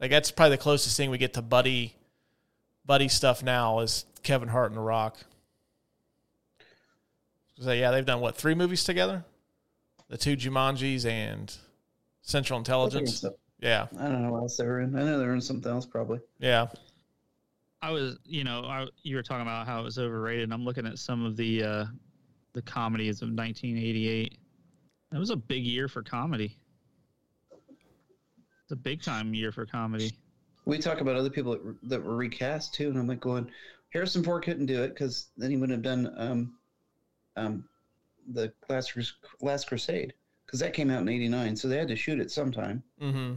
Like 0.00 0.10
that's 0.10 0.30
probably 0.30 0.56
the 0.56 0.62
closest 0.62 0.96
thing 0.96 1.10
we 1.10 1.18
get 1.18 1.34
to 1.34 1.42
buddy, 1.42 1.94
buddy 2.84 3.08
stuff 3.08 3.42
now 3.42 3.80
is 3.80 4.04
Kevin 4.22 4.48
Hart 4.48 4.70
and 4.70 4.76
The 4.76 4.82
Rock. 4.82 5.16
So 7.60 7.72
yeah, 7.72 7.90
they've 7.90 8.06
done 8.06 8.20
what 8.20 8.36
three 8.36 8.54
movies 8.54 8.84
together? 8.84 9.24
The 10.08 10.16
two 10.16 10.36
Jumanjis 10.36 11.04
and 11.04 11.54
Central 12.22 12.58
Intelligence. 12.58 13.16
stuff. 13.16 13.34
Yeah, 13.60 13.86
I 13.98 14.04
don't 14.04 14.22
know 14.22 14.32
what 14.32 14.42
else 14.42 14.56
they 14.56 14.64
were 14.66 14.80
in. 14.80 14.94
I 14.96 15.02
know 15.02 15.18
they 15.18 15.26
were 15.26 15.34
in 15.34 15.40
something 15.40 15.70
else 15.70 15.86
probably. 15.86 16.20
yeah. 16.38 16.66
I 17.80 17.90
was, 17.90 18.18
you 18.24 18.42
know, 18.42 18.64
I, 18.64 18.88
you 19.04 19.14
were 19.14 19.22
talking 19.22 19.42
about 19.42 19.66
how 19.66 19.80
it 19.80 19.84
was 19.84 19.98
overrated. 19.98 20.44
And 20.44 20.52
I'm 20.52 20.64
looking 20.64 20.84
at 20.84 20.98
some 20.98 21.24
of 21.24 21.36
the 21.36 21.62
uh, 21.62 21.84
the 22.52 22.62
comedies 22.62 23.22
of 23.22 23.28
1988. 23.28 24.36
That 25.12 25.18
was 25.18 25.30
a 25.30 25.36
big 25.36 25.62
year 25.64 25.88
for 25.88 26.02
comedy. 26.02 26.56
It's 27.50 28.72
a 28.72 28.76
big 28.76 29.00
time 29.00 29.32
year 29.32 29.52
for 29.52 29.64
comedy. 29.64 30.12
We 30.66 30.78
talk 30.78 31.00
about 31.00 31.16
other 31.16 31.30
people 31.30 31.52
that 31.52 31.64
were, 31.64 31.76
that 31.84 32.04
were 32.04 32.16
recast 32.16 32.74
too, 32.74 32.88
and 32.88 32.98
I'm 32.98 33.06
like 33.06 33.20
going, 33.20 33.50
Harrison 33.90 34.22
Ford 34.22 34.44
couldn't 34.44 34.66
do 34.66 34.82
it 34.82 34.88
because 34.88 35.28
then 35.36 35.50
he 35.50 35.56
wouldn't 35.56 35.76
have 35.76 35.82
done 35.82 36.12
um, 36.18 36.54
um, 37.36 37.64
the 38.32 38.52
Last 38.68 38.92
Crus- 38.92 39.14
Last 39.40 39.68
Crusade 39.68 40.12
because 40.44 40.60
that 40.60 40.74
came 40.74 40.90
out 40.90 41.00
in 41.00 41.08
'89, 41.08 41.56
so 41.56 41.68
they 41.68 41.78
had 41.78 41.88
to 41.88 41.96
shoot 41.96 42.20
it 42.20 42.30
sometime. 42.30 42.82
Mm-hmm. 43.00 43.34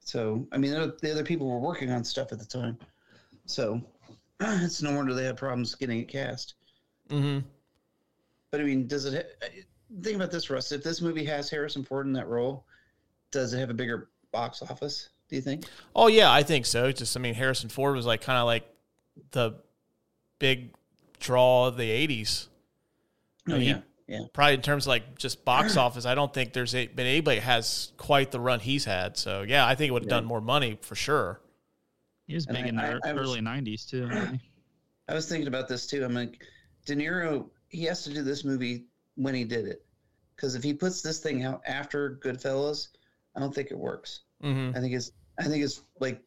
So 0.00 0.46
I 0.52 0.58
mean, 0.58 0.72
the 0.72 1.10
other- 1.12 1.24
people 1.24 1.46
were 1.48 1.58
working 1.60 1.90
on 1.90 2.02
stuff 2.04 2.32
at 2.32 2.38
the 2.38 2.44
time, 2.46 2.78
so 3.46 3.80
it's 4.40 4.82
no 4.82 4.94
wonder 4.96 5.14
they 5.14 5.24
had 5.24 5.36
problems 5.36 5.74
getting 5.74 6.00
it 6.00 6.08
cast. 6.08 6.54
Mm-hmm. 7.10 7.46
But 8.50 8.60
I 8.60 8.64
mean, 8.64 8.86
does 8.86 9.04
it? 9.04 9.36
Ha- 9.42 9.48
think 10.02 10.16
about 10.16 10.30
this, 10.30 10.50
Russ. 10.50 10.72
If 10.72 10.82
this 10.82 11.00
movie 11.00 11.24
has 11.26 11.50
Harrison 11.50 11.84
Ford 11.84 12.06
in 12.06 12.12
that 12.14 12.28
role, 12.28 12.64
does 13.30 13.52
it 13.52 13.58
have 13.58 13.70
a 13.70 13.74
bigger 13.74 14.08
box 14.32 14.62
office? 14.62 15.10
Do 15.28 15.36
you 15.36 15.42
think? 15.42 15.64
Oh 15.94 16.08
yeah, 16.08 16.32
I 16.32 16.42
think 16.42 16.66
so. 16.66 16.90
Just 16.90 17.16
I 17.16 17.20
mean, 17.20 17.34
Harrison 17.34 17.68
Ford 17.68 17.94
was 17.94 18.06
like 18.06 18.20
kind 18.22 18.38
of 18.38 18.46
like 18.46 18.64
the 19.32 19.52
big 20.40 20.70
draw 21.20 21.68
of 21.68 21.76
the 21.76 21.88
'80s. 21.88 22.48
I 23.46 23.52
Oh 23.52 23.54
mean, 23.54 23.62
he- 23.62 23.68
yeah, 23.68 23.80
yeah. 24.10 24.20
probably 24.32 24.54
in 24.54 24.62
terms 24.62 24.84
of 24.84 24.88
like 24.88 25.16
just 25.18 25.44
box 25.44 25.76
office, 25.78 26.04
I 26.06 26.14
don't 26.14 26.32
think 26.34 26.52
there's 26.52 26.74
a, 26.74 26.86
been 26.88 27.06
anybody 27.06 27.40
has 27.40 27.92
quite 27.96 28.30
the 28.30 28.40
run 28.40 28.60
he's 28.60 28.84
had. 28.84 29.16
So 29.16 29.42
yeah, 29.42 29.66
I 29.66 29.74
think 29.74 29.88
it 29.88 29.92
would 29.92 30.02
have 30.02 30.10
done 30.10 30.24
more 30.24 30.40
money 30.40 30.78
for 30.82 30.94
sure. 30.94 31.40
He 32.26 32.34
was 32.34 32.46
And 32.46 32.56
big 32.56 32.64
I- 32.66 32.68
in 32.68 32.76
the 32.76 32.82
I- 32.82 32.90
ear- 32.90 33.00
I 33.04 33.12
was- 33.12 33.22
early 33.28 33.40
90s 33.40 33.88
too. 33.88 34.08
wasn't? 34.08 34.40
I 35.08 35.14
was 35.14 35.28
thinking 35.28 35.48
about 35.48 35.66
this 35.68 35.86
too. 35.86 36.04
I'm 36.04 36.14
like, 36.14 36.42
De 36.86 36.94
Niro, 36.94 37.48
he 37.68 37.84
has 37.84 38.04
to 38.04 38.12
do 38.14 38.22
this 38.22 38.44
movie 38.44 38.84
when 39.16 39.34
he 39.34 39.44
did 39.44 39.66
it. 39.66 39.84
Because 40.36 40.54
if 40.54 40.62
he 40.62 40.72
puts 40.72 41.02
this 41.02 41.18
thing 41.18 41.44
out 41.44 41.60
after 41.66 42.18
Goodfellas, 42.24 42.88
I 43.36 43.40
don't 43.40 43.54
think 43.54 43.70
it 43.70 43.78
works. 43.78 44.20
Mm-hmm. 44.42 44.76
I 44.76 44.80
think 44.80 44.94
it's 44.94 45.10
I 45.38 45.44
think 45.44 45.62
it's 45.64 45.82
like 46.00 46.22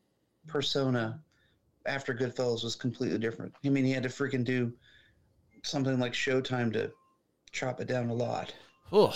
persona 0.47 1.19
after 1.85 2.13
Goodfellas 2.13 2.63
was 2.63 2.75
completely 2.75 3.17
different. 3.19 3.53
I 3.65 3.69
mean, 3.69 3.85
he 3.85 3.91
had 3.91 4.03
to 4.03 4.09
freaking 4.09 4.43
do 4.43 4.71
something 5.63 5.99
like 5.99 6.13
Showtime 6.13 6.71
to 6.73 6.91
chop 7.53 7.79
it 7.79 7.87
down 7.87 8.09
a 8.09 8.13
lot. 8.13 8.53
Oh. 8.91 9.15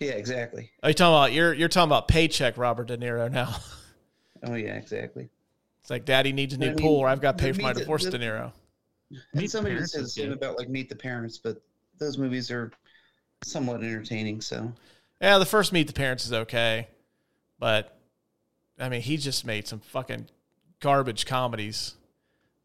Yeah, 0.00 0.10
exactly. 0.12 0.70
Are 0.82 0.90
you 0.90 0.94
talking 0.94 1.14
about 1.14 1.32
you're 1.32 1.54
you're 1.54 1.68
talking 1.68 1.88
about 1.88 2.06
paycheck 2.06 2.58
Robert 2.58 2.88
De 2.88 2.98
Niro 2.98 3.30
now? 3.32 3.56
Oh 4.44 4.54
yeah, 4.54 4.74
exactly. 4.74 5.28
It's 5.80 5.90
like 5.90 6.04
Daddy 6.04 6.32
needs 6.32 6.54
a 6.54 6.58
new 6.58 6.66
I 6.66 6.68
mean, 6.68 6.78
pool, 6.78 6.96
or 6.98 7.08
I've 7.08 7.20
got 7.20 7.36
to 7.38 7.42
pay 7.42 7.50
for 7.52 7.62
my 7.62 7.72
meat- 7.72 7.78
divorce, 7.80 8.04
the- 8.04 8.12
De 8.12 8.18
Niro. 8.20 8.52
And 9.10 9.20
Meet 9.34 9.50
somebody 9.50 9.74
the 9.74 9.78
Parents 9.78 9.92
said 9.94 10.04
the 10.04 10.08
same 10.08 10.28
good. 10.28 10.36
about 10.36 10.58
like 10.58 10.68
Meet 10.68 10.88
the 10.90 10.94
Parents, 10.94 11.38
but 11.38 11.60
those 11.98 12.18
movies 12.18 12.50
are 12.50 12.70
somewhat 13.42 13.82
entertaining. 13.82 14.40
So 14.40 14.72
Yeah, 15.20 15.38
the 15.38 15.46
first 15.46 15.72
Meet 15.72 15.86
the 15.88 15.92
Parents 15.94 16.24
is 16.26 16.32
okay, 16.32 16.86
but 17.58 17.98
I 18.78 18.88
mean, 18.88 19.00
he 19.00 19.16
just 19.16 19.44
made 19.44 19.66
some 19.66 19.80
fucking 19.80 20.28
garbage 20.78 21.26
comedies. 21.26 21.94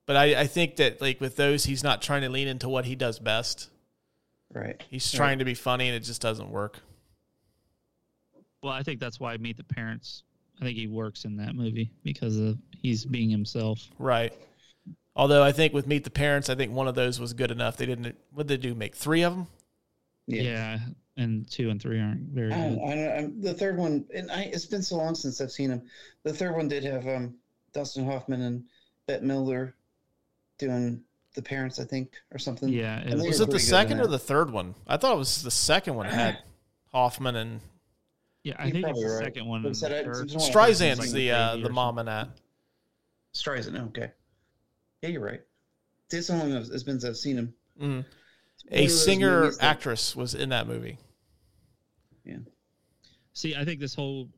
But 0.06 0.18
I, 0.18 0.42
I 0.42 0.48
think 0.48 0.76
that 0.76 1.02
like 1.02 1.20
with 1.20 1.38
those, 1.38 1.64
he's 1.64 1.82
not 1.84 2.02
trying 2.04 2.22
to 2.22 2.30
lean 2.30 2.48
into 2.48 2.70
what 2.70 2.86
he 2.86 2.94
does 2.96 3.18
best. 3.18 3.70
Right, 4.54 4.82
He's 4.90 5.12
Right. 5.14 5.18
trying 5.18 5.40
to 5.40 5.46
be 5.46 5.56
funny, 5.56 5.88
and 5.88 5.96
it 5.96 6.02
just 6.02 6.22
doesn't 6.22 6.50
work. 6.50 6.80
Well, 8.62 8.72
I 8.72 8.84
think 8.84 9.00
that's 9.00 9.20
why 9.20 9.34
I 9.34 9.38
Meet 9.38 9.58
the 9.58 9.64
Parents. 9.64 10.24
I 10.62 10.66
think 10.66 10.78
he 10.78 10.88
works 10.88 11.26
in 11.26 11.36
that 11.38 11.56
movie 11.56 11.92
because 12.04 12.38
of 12.38 12.58
he's 12.72 13.04
being 13.04 13.30
himself. 13.30 13.90
Right. 13.98 14.32
Although 15.16 15.44
I 15.44 15.52
think 15.52 15.74
with 15.74 15.88
Meet 15.88 16.04
the 16.04 16.12
Parents, 16.12 16.50
I 16.50 16.56
think 16.56 16.72
one 16.72 16.88
of 16.88 16.96
those 16.96 17.20
was 17.20 17.34
good 17.34 17.52
enough. 17.52 17.78
They 17.78 17.86
didn't. 17.86 18.16
What 18.32 18.48
did 18.48 18.62
they 18.62 18.68
do? 18.70 18.76
Make 18.76 18.96
three 18.96 19.24
of 19.24 19.34
them? 19.36 19.48
Yeah, 20.28 20.80
and 21.18 21.50
two 21.50 21.70
and 21.70 21.82
three 21.82 22.00
aren't 22.00 22.30
very 22.30 22.54
I 22.54 22.70
good. 22.70 22.76
don't, 22.78 22.90
I 22.90 22.96
don't, 22.96 23.18
I'm, 23.18 23.42
the 23.42 23.54
third 23.54 23.78
one, 23.78 24.06
and 24.14 24.32
I, 24.32 24.44
it's 24.44 24.66
been 24.66 24.82
so 24.84 24.96
long 24.96 25.16
since 25.16 25.42
I've 25.42 25.52
seen 25.52 25.70
them. 25.70 25.82
The 26.24 26.34
third 26.34 26.56
one 26.56 26.68
did 26.68 26.84
have 26.86 27.06
um, 27.08 27.36
Dustin 27.74 28.06
Hoffman 28.06 28.42
and 28.42 28.64
Bette 29.08 29.26
Midler 29.26 29.74
doing 30.58 31.04
the 31.34 31.42
parents, 31.42 31.80
I 31.80 31.84
think, 31.86 32.12
or 32.32 32.38
something. 32.38 32.70
Yeah, 32.70 33.00
it 33.00 33.08
And 33.12 33.22
they 33.22 33.28
Was 33.28 33.40
it 33.40 33.46
the 33.46 33.52
pretty 33.52 33.66
good 33.66 33.66
in 33.66 33.70
second 33.70 34.00
or 34.02 34.08
the 34.08 34.20
third 34.20 34.52
one? 34.52 34.76
I 34.88 34.98
thought 34.98 35.14
it 35.14 35.18
was 35.18 35.42
the 35.44 35.52
second 35.52 35.96
one 35.96 36.06
had 36.06 36.40
Hoffman 36.92 37.36
and 37.36 37.60
Yeah, 38.44 38.56
I 38.60 38.66
You're 38.66 38.74
think 38.74 38.76
it's 38.76 38.84
probably 38.86 39.04
the 39.04 39.10
right. 39.16 39.24
second 39.24 39.46
one. 39.48 39.64
But 39.64 39.76
said 39.76 39.92
the 39.92 40.10
I- 40.10 40.22
it's 40.24 40.34
the 40.34 40.40
Streisand's 40.40 41.00
ones, 41.00 41.14
the 41.14 41.32
uh, 41.32 41.56
the 41.58 41.70
mom 41.70 42.00
in 42.00 42.06
that. 42.08 42.30
Streisand? 43.36 43.88
Okay, 43.90 44.12
yeah, 45.02 45.10
you're 45.10 45.24
right. 45.24 45.42
This 46.10 46.28
so 46.28 46.36
long 46.36 46.52
it's 46.52 46.70
been 46.84 47.00
since 47.00 47.06
I've 47.06 47.18
seen 47.18 47.38
him. 47.38 47.54
One 47.78 48.06
A 48.72 48.88
singer 48.88 49.42
movies 49.42 49.58
that- 49.58 49.66
actress 49.66 50.16
was 50.16 50.36
in 50.36 50.50
that 50.50 50.68
movie. 50.68 50.98
Yeah, 52.24 52.38
See, 53.34 53.56
I 53.56 53.66
think 53.66 53.80
this 53.80 53.96
whole 53.96 54.30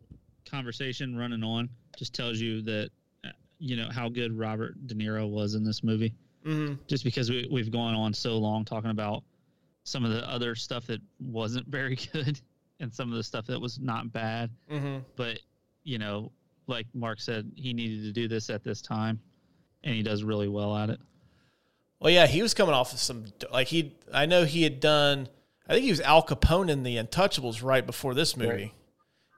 conversation 0.50 1.16
running 1.18 1.44
on 1.44 1.70
just 1.98 2.16
tells 2.16 2.40
you 2.40 2.62
that 2.64 2.90
uh, 3.26 3.30
you 3.60 3.76
know 3.76 3.90
how 3.92 4.08
good 4.10 4.36
Robert 4.38 4.88
De 4.88 4.96
Niro 4.96 5.30
was 5.30 5.54
in 5.56 5.64
this 5.66 5.84
movie. 5.84 6.14
Mm-hmm. 6.46 6.76
Just 6.88 7.04
because 7.04 7.30
we, 7.30 7.48
we've 7.52 7.72
gone 7.72 7.96
on 7.96 8.14
so 8.14 8.38
long 8.38 8.64
talking 8.66 8.92
about 8.92 9.24
some 9.84 10.06
of 10.06 10.12
the 10.12 10.28
other 10.30 10.56
stuff 10.56 10.86
that 10.88 11.02
wasn't 11.20 11.68
very 11.70 11.96
good 12.14 12.40
and 12.80 12.94
some 12.94 13.10
of 13.12 13.16
the 13.18 13.24
stuff 13.24 13.46
that 13.48 13.60
was 13.60 13.80
not 13.80 14.12
bad, 14.12 14.50
Mm-hmm. 14.72 15.00
but 15.16 15.40
you 15.84 15.98
know, 16.00 16.32
like 16.68 16.88
Mark 16.94 17.20
said, 17.22 17.52
he 17.56 17.74
needed 17.74 18.02
to 18.04 18.12
do 18.12 18.28
this 18.28 18.50
at 18.50 18.64
this 18.64 18.82
time, 18.82 19.20
and 19.84 19.94
he 19.96 20.02
does 20.04 20.24
really 20.24 20.48
well 20.48 20.76
at 20.76 20.90
it. 20.90 21.00
Well, 22.00 22.12
yeah, 22.12 22.26
he 22.28 22.42
was 22.42 22.54
coming 22.54 22.74
off 22.74 22.92
of 22.94 23.00
some 23.00 23.26
like 23.52 23.68
he. 23.68 23.96
I 24.14 24.26
know 24.26 24.44
he 24.46 24.64
had 24.64 24.80
done. 24.80 25.30
I 25.68 25.74
think 25.74 25.84
he 25.86 25.92
was 25.92 26.02
Al 26.02 26.22
Capone 26.24 26.70
in 26.70 26.84
The 26.84 26.98
Untouchables 26.98 27.64
right 27.64 27.86
before 27.86 28.14
this 28.14 28.36
movie, 28.36 28.50
Right. 28.52 28.72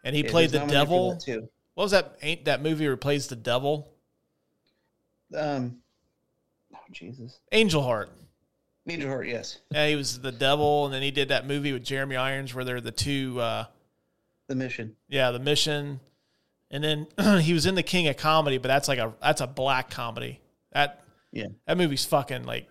and 0.03 0.15
he 0.15 0.23
Yeah, 0.23 0.31
played 0.31 0.49
the 0.51 0.65
devil. 0.65 1.17
too. 1.17 1.47
What 1.75 1.83
was 1.83 1.91
that? 1.91 2.17
Ain't 2.21 2.45
that 2.45 2.61
movie 2.61 2.85
where 2.85 2.93
he 2.95 2.97
plays 2.97 3.27
the 3.27 3.35
devil? 3.35 3.93
Um, 5.35 5.77
Jesus, 6.91 7.39
Angel 7.51 7.81
Heart. 7.81 8.09
Angel 8.87 9.09
Heart, 9.09 9.27
yes, 9.27 9.59
Yeah, 9.71 9.87
he 9.87 9.95
was 9.95 10.19
the 10.21 10.31
devil, 10.31 10.85
and 10.85 10.93
then 10.93 11.01
he 11.01 11.11
did 11.11 11.27
that 11.29 11.45
movie 11.45 11.73
with 11.73 11.83
Jeremy 11.83 12.15
Irons 12.15 12.53
where 12.55 12.63
they're 12.63 12.79
the 12.81 12.91
two. 12.91 13.39
Uh, 13.39 13.65
The 14.47 14.55
Mission. 14.55 14.95
yeah, 15.09 15.31
the 15.31 15.39
mission, 15.39 15.99
and 16.71 16.83
then 16.83 17.07
he 17.41 17.51
was 17.53 17.65
in 17.65 17.75
the 17.75 17.83
King 17.83 18.07
of 18.07 18.15
Comedy, 18.17 18.57
but 18.57 18.69
that's 18.69 18.87
like 18.87 18.99
a 18.99 19.13
that's 19.21 19.41
a 19.41 19.47
black 19.47 19.89
comedy. 19.89 20.39
That 20.71 21.03
Yeah, 21.31 21.47
that 21.65 21.77
movie's 21.77 22.05
fucking 22.05 22.43
like 22.45 22.67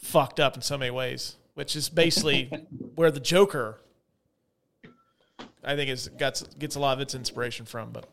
fucked 0.00 0.40
up 0.40 0.56
in 0.56 0.62
so 0.62 0.76
many 0.76 0.90
ways, 0.90 1.36
which 1.54 1.76
is 1.76 1.88
basically 1.88 2.46
where 2.96 3.12
the 3.12 3.20
Joker, 3.20 3.78
I 5.62 5.76
think, 5.76 5.90
is 5.90 6.08
gets 6.08 6.42
gets 6.42 6.74
a 6.74 6.80
lot 6.80 6.94
of 6.94 7.00
its 7.00 7.14
inspiration 7.14 7.66
from. 7.66 7.92
But, 7.92 8.08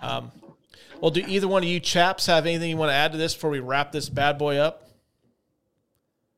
um, 0.00 0.32
well, 1.00 1.10
do 1.10 1.22
either 1.26 1.48
one 1.48 1.62
of 1.62 1.68
you 1.68 1.80
chaps 1.80 2.26
have 2.26 2.46
anything 2.46 2.70
you 2.70 2.76
want 2.76 2.90
to 2.90 2.94
add 2.94 3.12
to 3.12 3.18
this 3.18 3.34
before 3.34 3.50
we 3.50 3.60
wrap 3.60 3.92
this 3.92 4.08
bad 4.08 4.38
boy 4.38 4.56
up? 4.56 4.88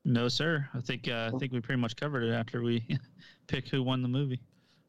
No, 0.04 0.28
sir. 0.28 0.68
I 0.74 0.80
think 0.80 1.08
uh, 1.08 1.30
I 1.34 1.38
think 1.38 1.52
we 1.52 1.60
pretty 1.60 1.80
much 1.80 1.96
covered 1.96 2.24
it 2.24 2.32
after 2.32 2.62
we 2.62 2.84
pick 3.46 3.68
who 3.68 3.82
won 3.82 4.02
the 4.02 4.08
movie. 4.08 4.40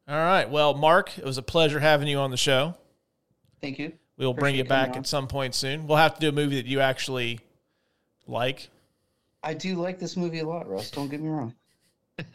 All 0.08 0.16
right. 0.18 0.50
Well, 0.50 0.74
Mark, 0.74 1.18
it 1.18 1.24
was 1.26 1.38
a 1.38 1.42
pleasure 1.42 1.80
having 1.80 2.08
you 2.08 2.18
on 2.20 2.32
the 2.32 2.38
show. 2.38 2.76
thank 3.62 3.80
you. 3.80 3.94
We 4.18 4.26
will 4.26 4.34
bring 4.34 4.56
you 4.56 4.64
back 4.64 4.92
on. 4.92 4.98
at 5.00 5.08
some 5.08 5.28
point 5.28 5.56
soon. 5.56 5.88
We'll 5.88 5.98
have 5.98 6.14
to 6.16 6.20
do 6.22 6.30
a 6.30 6.32
movie 6.32 6.56
that 6.62 6.68
you 6.68 6.80
actually 6.80 7.40
like. 8.28 8.70
I 9.44 9.54
do 9.54 9.76
like 9.76 10.00
this 10.00 10.16
movie 10.16 10.40
a 10.40 10.48
lot, 10.48 10.70
Russ. 10.70 10.90
Don't 10.92 11.10
get 11.10 11.22
me 11.22 11.28
wrong. 11.30 11.54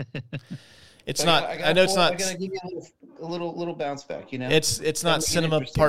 It's 1.06 1.22
But 1.24 1.26
not. 1.26 1.44
I, 1.44 1.52
I, 1.52 1.56
gotta 1.58 1.74
know 1.74 1.82
it's 1.82 1.94
pull- 1.94 2.02
I 2.02 2.10
not. 2.10 2.18
gotta 2.18 2.36
give 2.36 2.52
you 2.52 2.58
a 2.62 2.66
little, 2.68 2.86
a 3.22 3.26
little, 3.26 3.58
little 3.58 3.74
bounce 3.74 4.04
back. 4.04 4.32
You 4.32 4.38
know, 4.38 4.48
It's 4.50 4.80
it's 4.80 5.02
not 5.02 5.12
Gotta 5.12 5.20
make 5.20 5.24
it 5.28 5.30
cinema 5.32 5.56
interesting. 5.56 5.80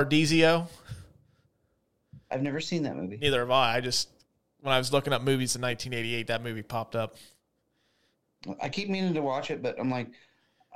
I've 2.32 2.42
never 2.42 2.60
seen 2.60 2.82
that 2.84 2.96
movie. 2.96 3.18
Neither 3.18 3.40
have 3.40 3.50
I. 3.50 3.76
I 3.76 3.80
just 3.80 4.08
when 4.60 4.72
I 4.72 4.78
was 4.78 4.92
looking 4.92 5.12
up 5.12 5.22
movies 5.22 5.54
in 5.54 5.62
1988, 5.62 6.28
that 6.28 6.42
movie 6.42 6.62
popped 6.62 6.96
up. 6.96 7.16
I 8.60 8.68
keep 8.68 8.88
meaning 8.88 9.14
to 9.14 9.22
watch 9.22 9.50
it, 9.50 9.62
but 9.62 9.78
I'm 9.78 9.90
like, 9.90 10.08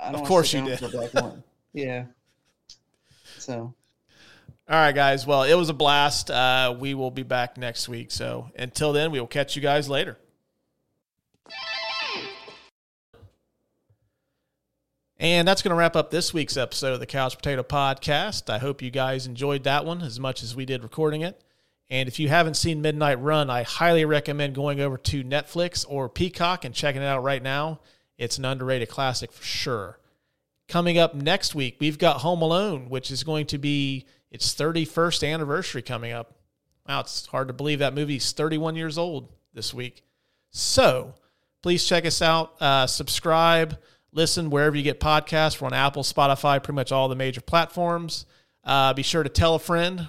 I 0.01 0.13
don't. 0.13 0.21
Of 0.21 0.29
course 0.29 0.53
you 0.53 0.65
did. 0.65 0.79
for 0.79 0.89
the 0.89 0.99
black 0.99 1.15
one. 1.15 1.43
Yeah. 1.73 2.07
So 3.39 3.75
All 4.69 4.77
right, 4.77 4.95
guys. 4.95 5.27
Well, 5.27 5.43
it 5.45 5.55
was 5.55 5.69
a 5.69 5.75
blast. 5.75 6.31
Uh, 6.31 6.75
we 6.79 6.95
will 6.95 7.11
be 7.11 7.23
back 7.23 7.57
next 7.57 7.89
week. 7.89 8.11
So 8.11 8.51
until 8.57 8.93
then, 8.93 9.11
we 9.11 9.21
will 9.21 9.27
catch 9.27 9.57
you 9.57 9.63
guys 9.63 9.89
later. 9.89 10.17
And 15.19 15.49
that's 15.49 15.63
going 15.63 15.71
to 15.71 15.77
wrap 15.77 15.97
up 15.97 16.11
this 16.11 16.35
week's 16.35 16.59
episode 16.59 16.93
of 16.93 17.01
the 17.01 17.07
Couch 17.07 17.39
Brotato 17.39 17.63
Podcast. 17.63 18.51
I 18.51 18.59
hope 18.59 18.83
you 18.83 18.91
guys 18.91 19.27
enjoyed 19.27 19.65
that 19.65 19.87
one 19.87 20.03
as 20.03 20.21
much 20.21 20.43
as 20.43 20.55
we 20.55 20.67
did 20.67 20.83
recording 20.83 21.23
it. 21.23 21.43
And 21.89 22.09
if 22.09 22.19
you 22.19 22.29
haven't 22.29 22.55
seen 22.55 22.83
Midnight 22.83 23.21
Run, 23.21 23.49
I 23.49 23.63
highly 23.63 24.05
recommend 24.05 24.55
going 24.55 24.81
over 24.81 24.97
to 24.99 25.23
Netflix 25.23 25.85
or 25.89 26.09
Peacock 26.09 26.65
and 26.65 26.75
checking 26.75 27.03
it 27.03 27.07
out 27.07 27.23
right 27.23 27.43
now. 27.43 27.81
It's 28.19 28.39
an 28.39 28.45
underrated 28.45 28.89
classic 28.89 29.33
for 29.33 29.45
sure. 29.45 29.99
Coming 30.69 30.99
up 30.99 31.15
next 31.15 31.55
week, 31.55 31.77
we've 31.79 31.99
got 31.99 32.19
Home 32.23 32.43
Alone, 32.43 32.89
which 32.89 33.13
is 33.13 33.23
going 33.23 33.47
to 33.47 33.59
be 33.59 34.05
its 34.33 34.53
31st 34.55 35.33
anniversary 35.33 35.83
coming 35.83 36.13
up. 36.13 36.35
Wow, 36.89 37.01
it's 37.01 37.27
hard 37.27 37.49
to 37.49 37.55
believe 37.55 37.79
that 37.79 37.95
movie's 37.95 38.33
31 38.33 38.75
years 38.75 38.99
old 38.99 39.29
this 39.55 39.73
week. 39.73 40.03
So 40.51 41.15
please 41.63 41.85
check 41.85 42.05
us 42.05 42.21
out, 42.21 42.61
uh, 42.61 42.89
subscribe, 42.89 43.79
listen 44.13 44.51
wherever 44.51 44.77
you 44.77 44.83
get 44.83 44.99
podcasts. 44.99 45.61
We're 45.61 45.67
on 45.67 45.73
Apple, 45.73 46.03
Spotify, 46.03 46.61
pretty 46.63 46.77
much 46.77 46.91
all 46.91 47.09
the 47.09 47.15
major 47.15 47.41
platforms. 47.41 48.27
Uh, 48.65 48.93
be 48.93 49.03
sure 49.03 49.23
to 49.23 49.29
tell 49.29 49.55
a 49.55 49.61
friend 49.61 50.09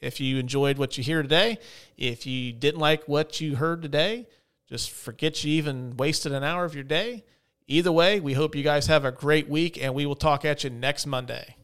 if 0.00 0.20
you 0.20 0.38
enjoyed 0.38 0.78
what 0.78 0.96
you 0.96 1.04
hear 1.04 1.22
today. 1.22 1.58
If 1.96 2.26
you 2.26 2.52
didn't 2.52 2.80
like 2.80 3.04
what 3.04 3.40
you 3.40 3.56
heard 3.56 3.82
today, 3.82 4.26
just 4.68 4.90
forget 4.90 5.44
you 5.44 5.52
even 5.52 5.96
wasted 5.96 6.32
an 6.32 6.44
hour 6.44 6.64
of 6.64 6.74
your 6.74 6.84
day. 6.84 7.24
Either 7.66 7.92
way, 7.92 8.20
we 8.20 8.34
hope 8.34 8.54
you 8.54 8.62
guys 8.62 8.86
have 8.86 9.04
a 9.04 9.12
great 9.12 9.48
week 9.48 9.80
and 9.80 9.94
we 9.94 10.06
will 10.06 10.16
talk 10.16 10.44
at 10.44 10.64
you 10.64 10.70
next 10.70 11.06
Monday. 11.06 11.56